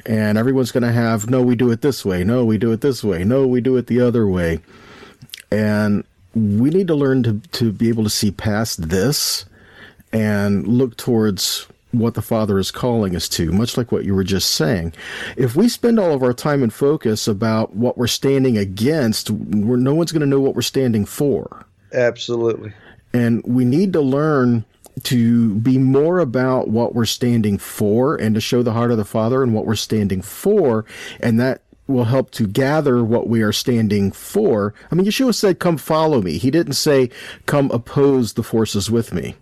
And 0.07 0.39
everyone's 0.39 0.73
going 0.73 0.83
to 0.83 0.93
have, 0.93 1.31
no, 1.31 1.43
we 1.43 1.57
do 1.57 1.71
it 1.71 1.83
this 1.83 2.05
way. 2.05 2.25
No, 2.25 2.45
we 2.45 2.59
do 2.59 2.73
it 2.73 2.81
this 2.81 3.05
way. 3.05 3.23
No, 3.23 3.47
we 3.47 3.61
do 3.61 3.77
it 3.77 3.87
the 3.87 4.01
other 4.01 4.27
way. 4.27 4.61
And 5.51 6.05
we 6.35 6.71
need 6.71 6.89
to 6.89 6.95
learn 6.95 7.23
to, 7.25 7.41
to 7.53 7.73
be 7.73 7.89
able 7.89 8.05
to 8.05 8.11
see 8.11 8.31
past 8.31 8.89
this 8.89 9.45
and 10.13 10.67
look 10.67 10.97
towards 10.97 11.67
what 11.93 12.15
the 12.15 12.23
Father 12.23 12.59
is 12.59 12.71
calling 12.71 13.17
us 13.17 13.29
to, 13.31 13.53
much 13.53 13.77
like 13.77 13.91
what 13.91 14.05
you 14.05 14.15
were 14.15 14.25
just 14.25 14.53
saying. 14.53 14.93
If 15.37 15.57
we 15.57 15.69
spend 15.69 15.99
all 15.99 16.13
of 16.13 16.23
our 16.23 16.33
time 16.33 16.63
and 16.63 16.73
focus 16.73 17.27
about 17.27 17.75
what 17.75 17.99
we're 17.99 18.07
standing 18.07 18.57
against, 18.57 19.31
we're, 19.31 19.77
no 19.77 19.95
one's 19.95 20.13
going 20.13 20.21
to 20.21 20.27
know 20.27 20.41
what 20.41 20.55
we're 20.55 20.63
standing 20.63 21.05
for. 21.05 21.67
Absolutely. 21.93 22.73
And 23.13 23.43
we 23.45 23.65
need 23.65 23.93
to 23.95 24.01
learn 24.01 24.65
to 25.05 25.55
be 25.57 25.79
more 25.79 26.19
about 26.19 26.69
what 26.69 26.95
we're 26.95 27.07
standing 27.07 27.59
for 27.59 28.17
and 28.17 28.35
to 28.35 28.41
show 28.41 28.63
the 28.63 28.73
heart 28.73 28.91
of 28.91 28.97
the 28.97 29.05
Father 29.05 29.43
and 29.43 29.55
what 29.55 29.67
we're 29.67 29.75
standing 29.75 30.23
for. 30.23 30.85
And 31.21 31.41
that 31.41 31.63
will 31.87 32.05
help 32.05 32.31
to 32.33 32.47
gather 32.47 33.03
what 33.03 33.29
we 33.29 33.43
are 33.43 33.53
standing 33.53 34.13
for. 34.13 34.75
I 34.91 34.95
mean, 34.95 35.07
Yeshua 35.07 35.35
said, 35.35 35.59
Come 35.59 35.77
follow 35.77 36.23
me. 36.23 36.39
He 36.39 36.51
didn't 36.51 36.75
say, 36.75 37.11
Come 37.47 37.71
oppose 37.71 38.35
the 38.35 38.43
forces 38.43 38.91
with 38.91 39.13
me. 39.13 39.35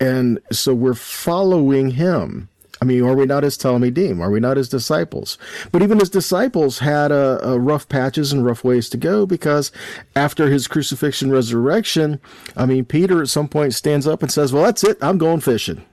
And 0.00 0.40
so 0.50 0.74
we're 0.74 0.94
following 0.94 1.92
him. 1.92 2.48
I 2.82 2.86
mean, 2.86 3.04
are 3.04 3.14
we 3.14 3.26
not 3.26 3.42
his 3.42 3.58
Talmidim? 3.58 4.20
Are 4.20 4.30
we 4.30 4.40
not 4.40 4.56
his 4.56 4.70
disciples? 4.70 5.36
But 5.70 5.82
even 5.82 5.98
his 5.98 6.08
disciples 6.08 6.78
had 6.78 7.12
a, 7.12 7.38
a, 7.46 7.58
rough 7.58 7.86
patches 7.90 8.32
and 8.32 8.42
rough 8.42 8.64
ways 8.64 8.88
to 8.88 8.96
go 8.96 9.26
because 9.26 9.70
after 10.16 10.48
his 10.48 10.66
crucifixion 10.66 11.30
resurrection, 11.30 12.20
I 12.56 12.64
mean, 12.64 12.86
Peter 12.86 13.20
at 13.20 13.28
some 13.28 13.48
point 13.48 13.74
stands 13.74 14.06
up 14.06 14.22
and 14.22 14.32
says, 14.32 14.52
Well, 14.54 14.64
that's 14.64 14.82
it. 14.82 14.96
I'm 15.02 15.18
going 15.18 15.40
fishing. 15.40 15.84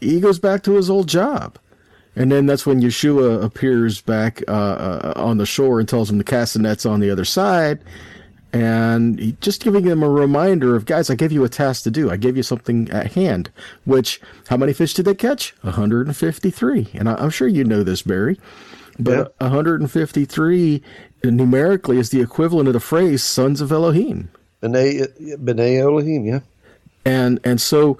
He 0.00 0.20
goes 0.20 0.38
back 0.38 0.62
to 0.64 0.74
his 0.74 0.90
old 0.90 1.08
job. 1.08 1.58
And 2.14 2.30
then 2.30 2.44
that's 2.44 2.66
when 2.66 2.82
Yeshua 2.82 3.42
appears 3.42 4.02
back 4.02 4.42
uh, 4.46 4.50
uh, 4.50 5.12
on 5.16 5.38
the 5.38 5.46
shore 5.46 5.80
and 5.80 5.88
tells 5.88 6.10
him 6.10 6.18
to 6.18 6.24
cast 6.24 6.52
the 6.52 6.60
nets 6.60 6.84
on 6.84 7.00
the 7.00 7.10
other 7.10 7.24
side 7.24 7.80
and 8.52 9.40
just 9.40 9.62
giving 9.62 9.84
them 9.84 10.02
a 10.02 10.08
reminder 10.08 10.76
of 10.76 10.84
guys 10.84 11.08
i 11.08 11.14
gave 11.14 11.32
you 11.32 11.44
a 11.44 11.48
task 11.48 11.84
to 11.84 11.90
do 11.90 12.10
i 12.10 12.16
gave 12.16 12.36
you 12.36 12.42
something 12.42 12.90
at 12.90 13.12
hand 13.12 13.50
which 13.84 14.20
how 14.48 14.56
many 14.56 14.72
fish 14.72 14.94
did 14.94 15.04
they 15.04 15.14
catch 15.14 15.54
153 15.62 16.88
and 16.94 17.08
I, 17.08 17.22
am 17.22 17.30
sure 17.30 17.48
you 17.48 17.64
know 17.64 17.82
this 17.82 18.02
barry 18.02 18.38
but 18.98 19.34
yeah. 19.40 19.46
153 19.46 20.82
numerically 21.24 21.98
is 21.98 22.10
the 22.10 22.20
equivalent 22.20 22.68
of 22.68 22.74
the 22.74 22.80
phrase 22.80 23.22
sons 23.22 23.60
of 23.60 23.72
elohim 23.72 24.28
B'nai, 24.62 25.08
B'nai 25.38 25.80
Elohim, 25.80 26.24
yeah. 26.24 26.40
And 27.04 27.40
and 27.44 27.60
so 27.60 27.98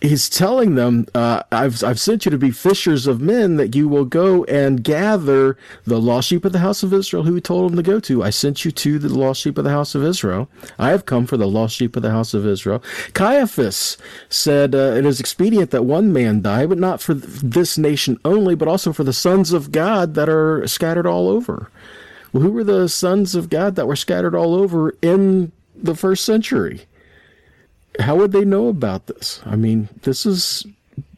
he's 0.00 0.28
telling 0.28 0.74
them, 0.74 1.06
uh, 1.14 1.42
I've, 1.50 1.82
I've 1.82 2.00
sent 2.00 2.24
you 2.24 2.30
to 2.30 2.38
be 2.38 2.50
fishers 2.50 3.06
of 3.06 3.20
men 3.20 3.56
that 3.56 3.74
you 3.74 3.88
will 3.88 4.04
go 4.04 4.44
and 4.44 4.84
gather 4.84 5.56
the 5.84 6.00
lost 6.00 6.28
sheep 6.28 6.44
of 6.44 6.52
the 6.52 6.58
house 6.58 6.82
of 6.82 6.92
Israel 6.92 7.22
who 7.22 7.34
he 7.34 7.40
told 7.40 7.70
them 7.70 7.76
to 7.76 7.82
go 7.82 8.00
to. 8.00 8.22
I 8.22 8.30
sent 8.30 8.64
you 8.64 8.70
to 8.70 8.98
the 8.98 9.08
lost 9.08 9.40
sheep 9.40 9.58
of 9.58 9.64
the 9.64 9.70
house 9.70 9.94
of 9.94 10.04
Israel. 10.04 10.48
I 10.78 10.90
have 10.90 11.06
come 11.06 11.26
for 11.26 11.36
the 11.36 11.48
lost 11.48 11.76
sheep 11.76 11.96
of 11.96 12.02
the 12.02 12.10
house 12.10 12.34
of 12.34 12.46
Israel. 12.46 12.82
Caiaphas 13.14 13.96
said, 14.28 14.74
uh, 14.74 14.94
it 14.96 15.06
is 15.06 15.20
expedient 15.20 15.70
that 15.70 15.84
one 15.84 16.12
man 16.12 16.42
die, 16.42 16.66
but 16.66 16.78
not 16.78 17.00
for 17.00 17.14
this 17.14 17.78
nation 17.78 18.18
only, 18.24 18.54
but 18.54 18.68
also 18.68 18.92
for 18.92 19.04
the 19.04 19.12
sons 19.12 19.52
of 19.52 19.72
God 19.72 20.14
that 20.14 20.28
are 20.28 20.66
scattered 20.66 21.06
all 21.06 21.28
over. 21.28 21.70
Well, 22.32 22.42
who 22.42 22.52
were 22.52 22.64
the 22.64 22.88
sons 22.88 23.34
of 23.34 23.48
God 23.48 23.76
that 23.76 23.86
were 23.86 23.96
scattered 23.96 24.34
all 24.34 24.54
over 24.54 24.94
in 25.00 25.52
the 25.74 25.94
first 25.94 26.24
century? 26.24 26.86
How 28.00 28.16
would 28.16 28.32
they 28.32 28.44
know 28.44 28.68
about 28.68 29.06
this? 29.06 29.40
I 29.44 29.56
mean, 29.56 29.88
this 30.02 30.26
is 30.26 30.66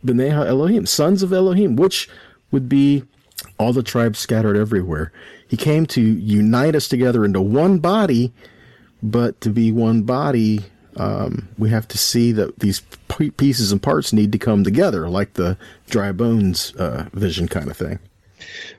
B'nai 0.05 0.31
Elohim, 0.31 0.87
sons 0.87 1.23
of 1.23 1.33
Elohim, 1.33 1.77
which 1.77 2.09
would 2.51 2.69
be 2.69 3.05
all 3.59 3.73
the 3.73 3.83
tribes 3.83 4.19
scattered 4.19 4.57
everywhere. 4.57 5.13
He 5.49 5.57
came 5.57 5.87
to 5.87 6.01
unite 6.01 6.75
us 6.75 6.89
together 6.89 7.25
into 7.25 7.41
one 7.41 7.79
body, 7.79 8.33
but 9.03 9.41
to 9.41 9.51
be 9.51 9.73
one 9.73 10.03
body, 10.03 10.65
um, 10.97 11.49
we 11.59 11.71
have 11.71 11.89
to 11.89 11.99
see 11.99 12.33
that 12.33 12.59
these 12.59 12.83
pieces 13.37 13.73
and 13.73 13.83
parts 13.83 14.13
need 14.13 14.33
to 14.33 14.39
come 14.39 14.65
together, 14.65 15.09
like 15.09 15.35
the 15.35 15.57
dry 15.89 16.13
bones 16.13 16.75
uh, 16.77 17.09
vision 17.13 17.49
kind 17.49 17.71
of 17.71 17.77
thing. 17.77 17.99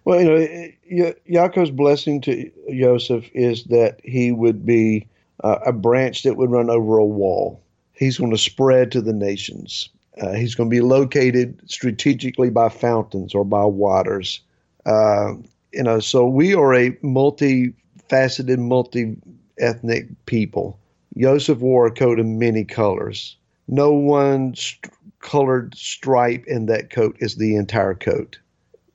Well, 0.06 0.22
you 0.22 0.70
know, 0.90 1.14
Yaakov's 1.30 1.72
blessing 1.72 2.22
to 2.22 2.50
Joseph 2.72 3.30
is 3.34 3.66
that 3.66 4.00
he 4.04 4.32
would 4.32 4.66
be 4.66 5.08
uh, 5.44 5.60
a 5.66 5.74
branch 5.74 6.24
that 6.24 6.38
would 6.38 6.52
run 6.52 6.70
over 6.70 6.98
a 6.98 7.06
wall 7.06 7.62
he's 8.00 8.18
going 8.18 8.32
to 8.32 8.38
spread 8.38 8.94
to 8.94 9.02
the 9.02 9.14
nations. 9.14 9.90
Uh, 10.22 10.32
he's 10.32 10.56
going 10.56 10.70
to 10.70 10.74
be 10.74 10.82
located 10.82 11.60
strategically 11.70 12.50
by 12.50 12.70
fountains 12.70 13.36
or 13.36 13.44
by 13.44 13.66
waters. 13.66 14.40
Uh, 14.86 15.34
you 15.74 15.84
know, 15.84 16.00
so 16.00 16.26
we 16.26 16.56
are 16.56 16.74
a 16.74 16.92
multifaceted, 17.04 18.58
multi-ethnic 18.58 20.08
people. 20.26 20.80
Joseph 21.18 21.60
wore 21.60 21.88
a 21.88 21.92
coat 21.92 22.20
of 22.20 22.26
many 22.26 22.64
colors. 22.64 23.36
No 23.68 23.92
one 23.92 24.56
st- 24.56 24.94
colored 25.20 25.76
stripe 25.76 26.46
in 26.48 26.68
that 26.68 26.90
coat 26.92 27.18
is 27.20 27.36
the 27.36 27.56
entire 27.56 27.96
coat. 27.96 28.40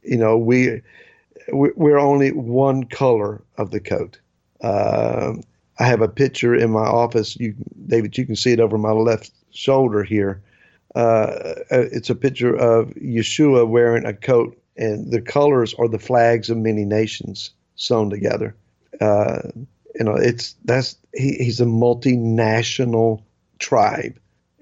You 0.03 0.17
know, 0.17 0.39
we 0.39 0.81
we're 1.53 1.99
only 1.99 2.33
one 2.33 2.85
color 2.85 3.43
of 3.59 3.71
the 3.71 3.81
coat. 3.81 4.19
Uh, 4.63 5.35
I 5.79 5.87
have 5.87 6.01
a 6.01 6.09
picture 6.09 6.55
in 6.55 6.71
my 6.71 6.87
office. 6.87 7.37
You, 7.37 7.55
David, 7.87 8.17
you 8.17 8.27
can 8.27 8.37
see 8.37 8.53
it 8.53 8.61
over 8.61 8.79
my 8.79 8.93
left 8.93 9.33
shoulder 9.51 10.05
here. 10.05 10.43
Uh, 10.95 11.55
uh, 11.71 11.87
it's 11.91 12.11
a 12.11 12.15
picture 12.15 12.55
of 12.55 12.91
Yeshua 12.91 13.69
wearing 13.69 14.07
a 14.07 14.15
coat, 14.15 14.57
and 14.77 15.11
the 15.11 15.21
colors 15.21 15.75
are 15.75 15.89
the 15.89 15.99
flags 15.99 16.51
of 16.51 16.57
many 16.57 16.85
nations 16.85 17.51
sewn 17.75 18.11
together. 18.11 18.55
Uh, 19.01 19.41
you 19.97 20.05
know, 20.05 20.15
it's 20.15 20.55
that's 20.65 20.97
he, 21.15 21.35
he's 21.35 21.61
a 21.61 21.65
multinational 21.65 23.23
tribe, 23.59 24.17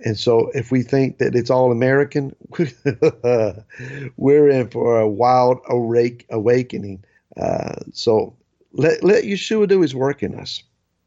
and 0.05 0.19
so 0.19 0.51
if 0.55 0.71
we 0.71 0.83
think 0.83 1.19
that 1.19 1.35
it's 1.35 1.51
all 1.51 1.71
American, 1.71 2.35
we're 4.17 4.49
in 4.49 4.69
for 4.69 5.01
a 5.01 5.09
wild 5.09 5.61
awake, 5.69 6.25
awakening. 6.31 7.05
Uh, 7.37 7.75
so 7.93 8.35
let 8.73 9.05
let 9.05 9.25
Yeshua 9.25 9.69
do 9.69 9.83
his 9.83 9.95
work 9.95 10.23
in 10.23 10.35
us 10.35 10.63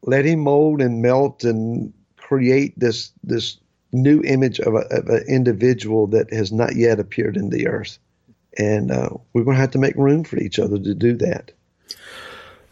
let 0.06 0.24
him 0.24 0.40
mold 0.40 0.80
and 0.80 1.02
melt 1.02 1.44
and 1.44 1.92
create 2.16 2.78
this 2.78 3.12
this 3.22 3.58
new 3.92 4.22
image 4.22 4.60
of, 4.60 4.74
a, 4.74 4.84
of 4.90 5.08
an 5.08 5.24
individual 5.28 6.06
that 6.08 6.32
has 6.32 6.52
not 6.52 6.76
yet 6.76 6.98
appeared 6.98 7.36
in 7.36 7.50
the 7.50 7.68
earth. 7.68 7.98
And 8.58 8.90
uh, 8.90 9.10
we're 9.32 9.44
going 9.44 9.56
to 9.56 9.60
have 9.60 9.70
to 9.72 9.78
make 9.78 9.94
room 9.96 10.24
for 10.24 10.38
each 10.38 10.58
other 10.58 10.78
to 10.78 10.94
do 10.94 11.14
that. 11.18 11.52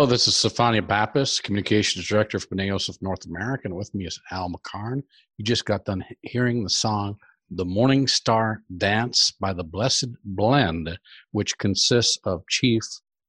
Hello, 0.00 0.08
this 0.08 0.26
is 0.26 0.34
Stefania 0.34 0.88
Pappas, 0.88 1.40
Communications 1.40 2.08
Director 2.08 2.40
for 2.40 2.46
B'ney 2.46 2.68
Yosef 2.68 2.96
North 3.02 3.26
America, 3.26 3.64
and 3.66 3.76
with 3.76 3.94
me 3.94 4.06
is 4.06 4.18
Al 4.30 4.48
McCarn. 4.50 5.02
You 5.36 5.44
just 5.44 5.66
got 5.66 5.84
done 5.84 6.02
hearing 6.22 6.64
the 6.64 6.70
song 6.70 7.18
The 7.50 7.66
Morning 7.66 8.06
Star 8.06 8.62
Dance 8.78 9.30
by 9.38 9.52
the 9.52 9.62
Blessed 9.62 10.08
Blend, 10.24 10.98
which 11.32 11.58
consists 11.58 12.18
of 12.24 12.48
Chief 12.48 12.80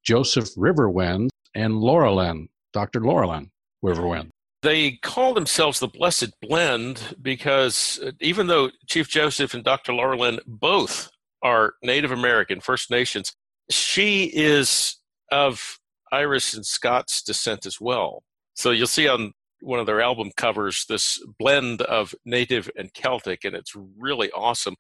Joseph 0.02 0.48
Riverwind 0.56 1.28
and 1.54 1.74
Laralyn, 1.74 2.48
Dr. 2.72 3.02
Laralyn 3.02 3.50
Riverwind. 3.84 4.30
They 4.62 4.92
call 4.92 5.34
themselves 5.34 5.82
the 5.82 5.90
Blessed 5.90 6.40
Blend 6.40 7.18
because 7.22 8.00
uh, 8.02 8.12
even 8.22 8.48
though 8.48 8.72
Chief 8.88 9.10
Joseph 9.10 9.54
and 9.54 9.66
Dr. 9.66 9.92
Laralyn 9.92 10.40
both 10.48 11.12
are 11.44 11.74
Native 11.84 12.12
American, 12.14 12.62
First 12.62 12.90
Nations, 12.90 13.34
she 13.70 14.32
is 14.34 14.96
of 15.34 15.81
Irish 16.12 16.54
and 16.54 16.66
Scots 16.66 17.22
descent 17.22 17.66
as 17.66 17.80
well. 17.80 18.24
So 18.54 18.72
you'll 18.72 18.88
see 18.88 19.08
on 19.08 19.34
one 19.62 19.80
of 19.80 19.86
their 19.86 20.02
album 20.02 20.32
covers 20.36 20.86
this 20.90 21.24
blend 21.40 21.82
of 21.84 22.14
native 22.26 22.70
and 22.76 22.94
Celtic, 22.94 23.44
and 23.44 23.56
it's 23.56 23.74
really 23.98 24.32
awesome. 24.32 24.76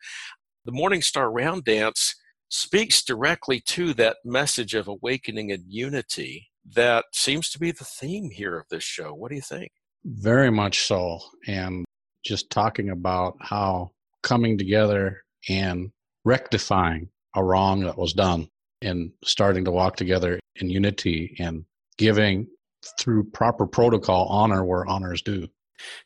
The 0.65 0.71
Morning 0.71 1.01
Star 1.01 1.32
Round 1.32 1.63
Dance 1.63 2.15
speaks 2.49 3.03
directly 3.03 3.61
to 3.61 3.93
that 3.93 4.17
message 4.25 4.73
of 4.73 4.88
awakening 4.88 5.51
and 5.51 5.63
unity 5.67 6.49
that 6.75 7.05
seems 7.13 7.49
to 7.49 7.59
be 7.59 7.71
the 7.71 7.86
theme 7.86 8.29
here 8.29 8.57
of 8.57 8.65
this 8.69 8.84
show. 8.84 9.13
What 9.13 9.29
do 9.29 9.36
you 9.36 9.41
think? 9.41 9.71
Very 10.03 10.51
much 10.51 10.82
so. 10.82 11.19
And 11.47 11.86
just 12.25 12.49
talking 12.49 12.89
about 12.89 13.36
how 13.39 13.91
coming 14.21 14.57
together 14.57 15.23
and 15.49 15.91
rectifying 16.25 17.09
a 17.36 17.43
wrong 17.43 17.82
that 17.82 17.97
was 17.97 18.13
done 18.13 18.47
and 18.82 19.11
starting 19.23 19.65
to 19.65 19.71
walk 19.71 19.95
together 19.95 20.39
in 20.57 20.69
unity 20.69 21.35
and 21.39 21.65
giving 21.97 22.47
through 22.99 23.23
proper 23.25 23.67
protocol 23.67 24.27
honor 24.27 24.63
where 24.65 24.85
honor 24.87 25.13
is 25.13 25.21
due. 25.21 25.47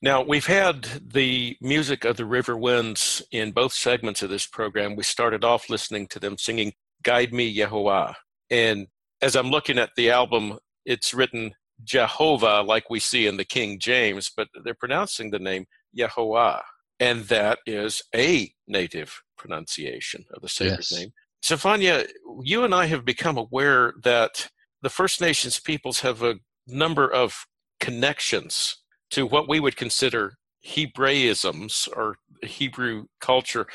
Now, 0.02 0.22
we've 0.22 0.46
had 0.46 0.84
the 1.06 1.58
music 1.62 2.06
of 2.06 2.16
the 2.18 2.24
Riverwinds 2.24 3.22
in 3.32 3.52
both 3.52 3.74
segments 3.74 4.22
of 4.22 4.30
this 4.30 4.46
program. 4.48 4.96
We 4.96 5.04
started 5.04 5.44
off 5.44 5.70
listening 5.70 6.08
to 6.08 6.20
them 6.20 6.38
singing 6.38 6.74
Guide 7.04 7.34
Me, 7.34 7.54
Yehovah. 7.56 8.16
And 8.50 8.88
as 9.22 9.36
I'm 9.36 9.50
looking 9.50 9.78
at 9.78 9.92
the 9.98 10.12
album, 10.12 10.60
it's 10.86 11.14
written 11.14 11.54
Jehovah, 11.84 12.62
like 12.62 12.90
we 12.90 13.00
see 13.00 13.28
in 13.28 13.38
the 13.38 13.44
King 13.46 13.80
James, 13.80 14.32
but 14.36 14.48
they're 14.64 14.74
pronouncing 14.74 15.32
the 15.32 15.40
name 15.40 15.66
Yehovah. 15.98 16.62
And 17.00 17.26
that 17.26 17.60
is 17.66 18.02
a 18.16 18.54
native 18.68 19.22
pronunciation 19.38 20.24
of 20.34 20.42
the 20.42 20.50
sacred 20.50 20.78
Yes. 20.78 20.92
name. 20.94 21.12
Stefania, 21.46 22.08
you 22.42 22.64
and 22.64 22.74
I 22.74 22.88
have 22.88 23.06
become 23.06 23.38
aware 23.38 23.94
that 24.04 24.50
the 24.82 24.90
First 24.90 25.22
Nations 25.22 25.60
peoples 25.60 26.00
have 26.00 26.24
a 26.24 26.40
number 26.66 27.08
of 27.08 27.46
connections 27.80 28.78
to 29.12 29.28
what 29.28 29.48
we 29.48 29.60
would 29.60 29.76
consider 29.76 30.38
Hebraisms 30.66 31.88
or 31.96 32.16
Hebrew 32.42 33.06
culture, 33.22 33.68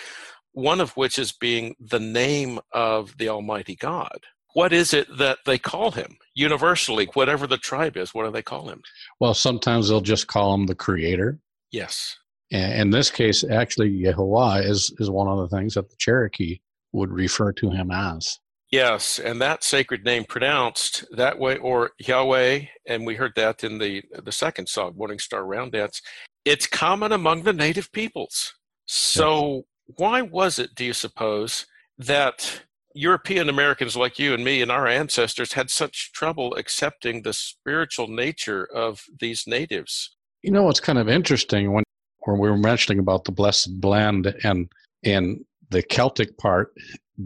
one 0.50 0.80
of 0.80 0.96
which 0.96 1.16
is 1.16 1.30
being 1.30 1.76
the 1.78 2.00
name 2.00 2.58
of 2.72 3.16
the 3.18 3.28
Almighty 3.28 3.76
God. 3.76 4.18
What 4.54 4.72
is 4.72 4.92
it 4.92 5.06
that 5.18 5.38
they 5.46 5.56
call 5.56 5.92
him? 5.92 6.16
Universally, 6.34 7.08
whatever 7.14 7.46
the 7.46 7.56
tribe 7.56 7.96
is, 7.96 8.12
what 8.12 8.24
do 8.24 8.32
they 8.32 8.42
call 8.42 8.68
him? 8.68 8.82
Well, 9.20 9.32
sometimes 9.34 9.88
they'll 9.88 10.00
just 10.00 10.26
call 10.26 10.54
him 10.54 10.66
the 10.66 10.74
creator. 10.74 11.38
Yes. 11.70 12.16
And 12.50 12.72
in 12.80 12.90
this 12.90 13.12
case, 13.12 13.44
actually, 13.48 13.92
Yehovah 13.92 14.68
is, 14.68 14.92
is 14.98 15.08
one 15.08 15.28
of 15.28 15.38
the 15.38 15.56
things 15.56 15.74
that 15.74 15.88
the 15.88 15.96
Cherokee 15.98 16.60
would 16.93 17.11
refer 17.11 17.53
to 17.53 17.70
him 17.70 17.91
as. 17.91 18.38
Yes, 18.70 19.18
and 19.18 19.41
that 19.41 19.64
sacred 19.64 20.05
name 20.05 20.24
pronounced 20.24 21.05
that 21.16 21.38
way, 21.38 21.57
or 21.57 21.91
Yahweh, 21.99 22.66
and 22.86 23.05
we 23.05 23.16
heard 23.16 23.32
that 23.34 23.64
in 23.64 23.78
the 23.78 24.03
the 24.22 24.32
second 24.32 24.68
song, 24.68 24.95
Morning 24.97 25.18
Star 25.18 25.45
Round 25.45 25.72
Dance. 25.72 26.01
It's 26.45 26.66
common 26.66 27.11
among 27.11 27.43
the 27.43 27.53
native 27.53 27.91
peoples. 27.93 28.55
So 28.86 29.64
why 29.97 30.22
was 30.22 30.59
it, 30.59 30.74
do 30.74 30.84
you 30.84 30.93
suppose, 30.93 31.66
that 31.99 32.62
European 32.95 33.49
Americans 33.49 33.97
like 33.97 34.18
you 34.18 34.34
and 34.34 34.45
me 34.45 34.62
and 34.62 34.70
our 34.70 34.86
ancestors 34.86 35.53
had 35.53 35.70
such 35.70 36.12
trouble 36.12 36.55
accepting 36.55 37.22
the 37.22 37.32
spiritual 37.32 38.09
nature 38.09 38.68
of 38.74 39.03
these 39.18 39.45
natives? 39.47 40.16
You 40.43 40.53
know 40.53 40.62
what's 40.62 40.80
kind 40.80 40.99
of 40.99 41.09
interesting 41.09 41.72
when 41.72 41.84
when 42.20 42.38
we 42.38 42.49
were 42.49 42.57
mentioning 42.57 43.01
about 43.01 43.24
the 43.24 43.32
blessed 43.32 43.80
blend 43.80 44.32
and 44.45 44.70
and 45.03 45.45
the 45.70 45.82
Celtic 45.82 46.36
part, 46.38 46.72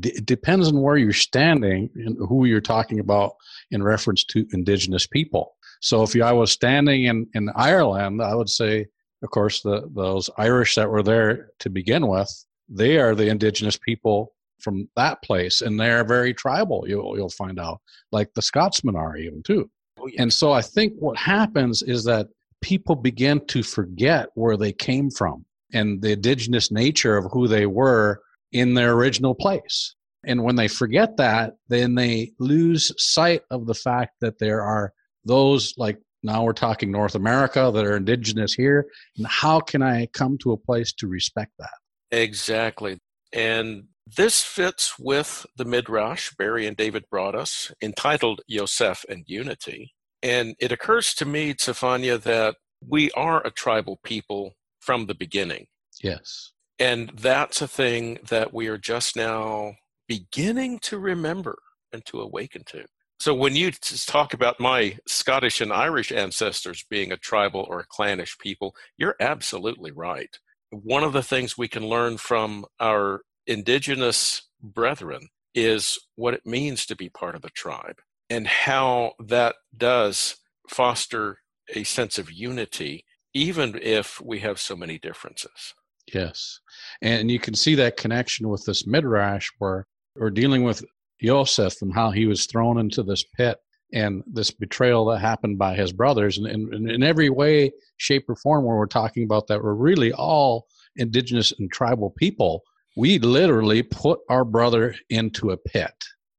it 0.03 0.27
depends 0.27 0.69
on 0.69 0.81
where 0.81 0.97
you're 0.97 1.13
standing 1.13 1.89
and 1.95 2.17
who 2.29 2.47
you're 2.47 2.61
talking 2.61 3.01
about 3.01 3.35
in 3.71 3.83
reference 3.83 4.25
to 4.25 4.47
indigenous 4.53 5.07
people. 5.07 5.57
So 5.81 6.03
if 6.03 6.21
I 6.21 6.33
was 6.33 6.51
standing 6.51 7.05
in, 7.05 7.27
in 7.35 7.51
Ireland, 7.55 8.23
I 8.23 8.35
would 8.35 8.49
say, 8.49 8.87
of 9.23 9.31
course, 9.31 9.63
the 9.63 9.89
those 9.95 10.31
Irish 10.37 10.75
that 10.75 10.91
were 10.91 11.03
there 11.03 11.51
to 11.61 11.71
begin 11.71 12.07
with, 12.09 12.31
they 12.69 12.99
are 12.99 13.15
the 13.15 13.29
indigenous 13.29 13.77
people 13.77 14.33
from 14.61 14.89
that 14.97 15.23
place, 15.23 15.61
and 15.61 15.79
they're 15.79 16.05
very 16.05 16.35
tribal. 16.35 16.85
You'll 16.87 17.17
you'll 17.17 17.31
find 17.31 17.59
out, 17.59 17.81
like 18.13 18.33
the 18.35 18.43
Scotsmen 18.43 18.97
are 18.97 19.17
even 19.17 19.43
too. 19.43 19.71
Oh. 19.99 20.09
And 20.19 20.33
so 20.33 20.53
I 20.53 20.63
think 20.63 20.95
what 20.99 21.17
happens 21.17 21.83
is 21.83 22.05
that 22.05 22.29
people 22.63 22.97
begin 22.97 23.45
to 23.47 23.63
forget 23.63 24.29
where 24.35 24.57
they 24.57 24.73
came 24.73 25.11
from 25.11 25.45
and 25.73 26.01
the 26.01 26.13
indigenous 26.13 26.71
nature 26.71 27.17
of 27.17 27.31
who 27.31 27.47
they 27.47 27.67
were 27.67 28.23
in 28.55 28.73
their 28.73 28.93
original 28.93 29.35
place. 29.35 29.95
And 30.27 30.43
when 30.43 30.57
they 30.57 30.69
forget 30.69 31.19
that, 31.19 31.57
then 31.69 31.97
they 31.97 32.33
lose 32.39 32.91
sight 32.97 33.43
of 33.51 33.67
the 33.67 33.75
fact 33.75 34.15
that 34.23 34.39
there 34.39 34.63
are 34.63 34.95
those 35.27 35.75
like 35.77 35.99
now 36.23 36.43
we're 36.43 36.55
talking 36.55 36.91
North 36.91 37.15
America 37.15 37.71
that 37.75 37.85
are 37.85 37.97
indigenous 37.97 38.55
here. 38.55 38.87
And 39.19 39.27
how 39.27 39.61
can 39.61 39.83
I 39.83 40.07
come 40.15 40.39
to 40.39 40.53
a 40.53 40.57
place 40.57 40.91
to 40.95 41.07
respect 41.07 41.53
that? 41.59 41.75
Exactly. 42.11 42.99
And 43.31 43.85
this 44.17 44.43
fits 44.43 44.99
with 44.99 45.45
the 45.57 45.67
Midrash 45.67 46.33
Barry 46.39 46.67
and 46.67 46.77
David 46.77 47.05
brought 47.11 47.35
us, 47.35 47.71
entitled 47.83 48.41
Yosef 48.47 49.05
and 49.09 49.25
Unity. 49.27 49.93
And 50.23 50.55
it 50.59 50.73
occurs 50.73 51.13
to 51.15 51.27
me, 51.27 51.53
Stefania, 51.53 52.23
that 52.23 52.57
we 52.87 53.11
are 53.11 53.47
a 53.47 53.51
tribal 53.51 53.99
people 54.03 54.53
from 54.81 55.07
the 55.07 55.15
beginning. 55.15 55.67
Yes. 56.03 56.54
And 56.79 57.11
that's 57.11 57.63
a 57.63 57.69
thing 57.69 58.19
that 58.29 58.53
we 58.53 58.67
are 58.69 58.79
just 58.79 59.17
now 59.17 59.77
beginning 60.09 60.81
to 60.81 60.99
remember 60.99 61.57
and 61.93 62.05
to 62.07 62.21
awaken 62.21 62.65
to. 62.67 62.85
So 63.21 63.33
when 63.35 63.55
you 63.55 63.71
talk 63.71 64.35
about 64.35 64.61
my 64.61 64.99
Scottish 65.07 65.61
and 65.61 65.73
Irish 65.73 66.11
ancestors 66.11 66.85
being 66.91 67.13
a 67.13 67.17
tribal 67.17 67.65
or 67.69 67.81
a 67.81 67.87
clannish 67.87 68.37
people, 68.39 68.75
you're 68.99 69.17
absolutely 69.21 69.93
right. 69.93 70.37
One 70.71 71.05
of 71.05 71.13
the 71.13 71.23
things 71.23 71.57
we 71.57 71.69
can 71.69 71.87
learn 71.87 72.19
from 72.19 72.67
our 72.81 73.21
indigenous 73.47 74.43
brethren 74.61 75.29
is 75.55 75.99
what 76.17 76.35
it 76.35 76.45
means 76.45 76.85
to 76.87 76.97
be 76.97 77.09
part 77.09 77.37
of 77.37 77.45
a 77.45 77.51
tribe 77.51 78.01
and 78.29 78.47
how 78.49 79.13
that 79.21 79.55
does 79.77 80.37
foster 80.69 81.39
a 81.75 81.85
sense 81.85 82.19
of 82.19 82.33
unity, 82.33 83.05
even 83.33 83.79
if 83.81 84.21
we 84.21 84.41
have 84.41 84.59
so 84.59 84.75
many 84.75 84.99
differences. 84.99 85.75
Yes. 86.13 86.61
And 87.03 87.31
you 87.31 87.39
can 87.39 87.55
see 87.55 87.75
that 87.77 87.97
connection 87.97 88.49
with 88.49 88.65
this 88.65 88.87
midrash 88.87 89.49
where 89.59 89.87
we're 90.17 90.31
dealing 90.31 90.63
with 90.63 90.85
Joseph 91.23 91.81
and 91.83 91.93
how 91.93 92.11
he 92.11 92.27
was 92.27 92.47
thrown 92.47 92.79
into 92.79 93.03
this 93.03 93.25
pit 93.37 93.59
and 93.93 94.23
this 94.27 94.51
betrayal 94.51 95.07
that 95.07 95.21
happened 95.21 95.59
by 95.59 95.75
his 95.75 95.93
brothers. 95.93 96.39
And 96.39 96.47
in, 96.47 96.91
in 96.91 97.03
every 97.03 97.31
way, 97.31 97.73
shape, 97.97 98.29
or 98.29 98.37
form, 98.37 98.65
where 98.65 98.77
we're 98.77 98.87
talking 98.87 99.25
about 99.25 99.47
that, 99.47 99.63
we're 99.63 99.75
really 99.75 100.13
all 100.13 100.67
indigenous 100.97 101.53
and 101.59 101.71
tribal 101.73 102.11
people. 102.11 102.63
We 102.97 103.19
literally 103.19 103.83
put 103.83 104.21
our 104.29 104.45
brother 104.45 104.95
into 105.11 105.51
a 105.51 105.57
pit. 105.57 105.95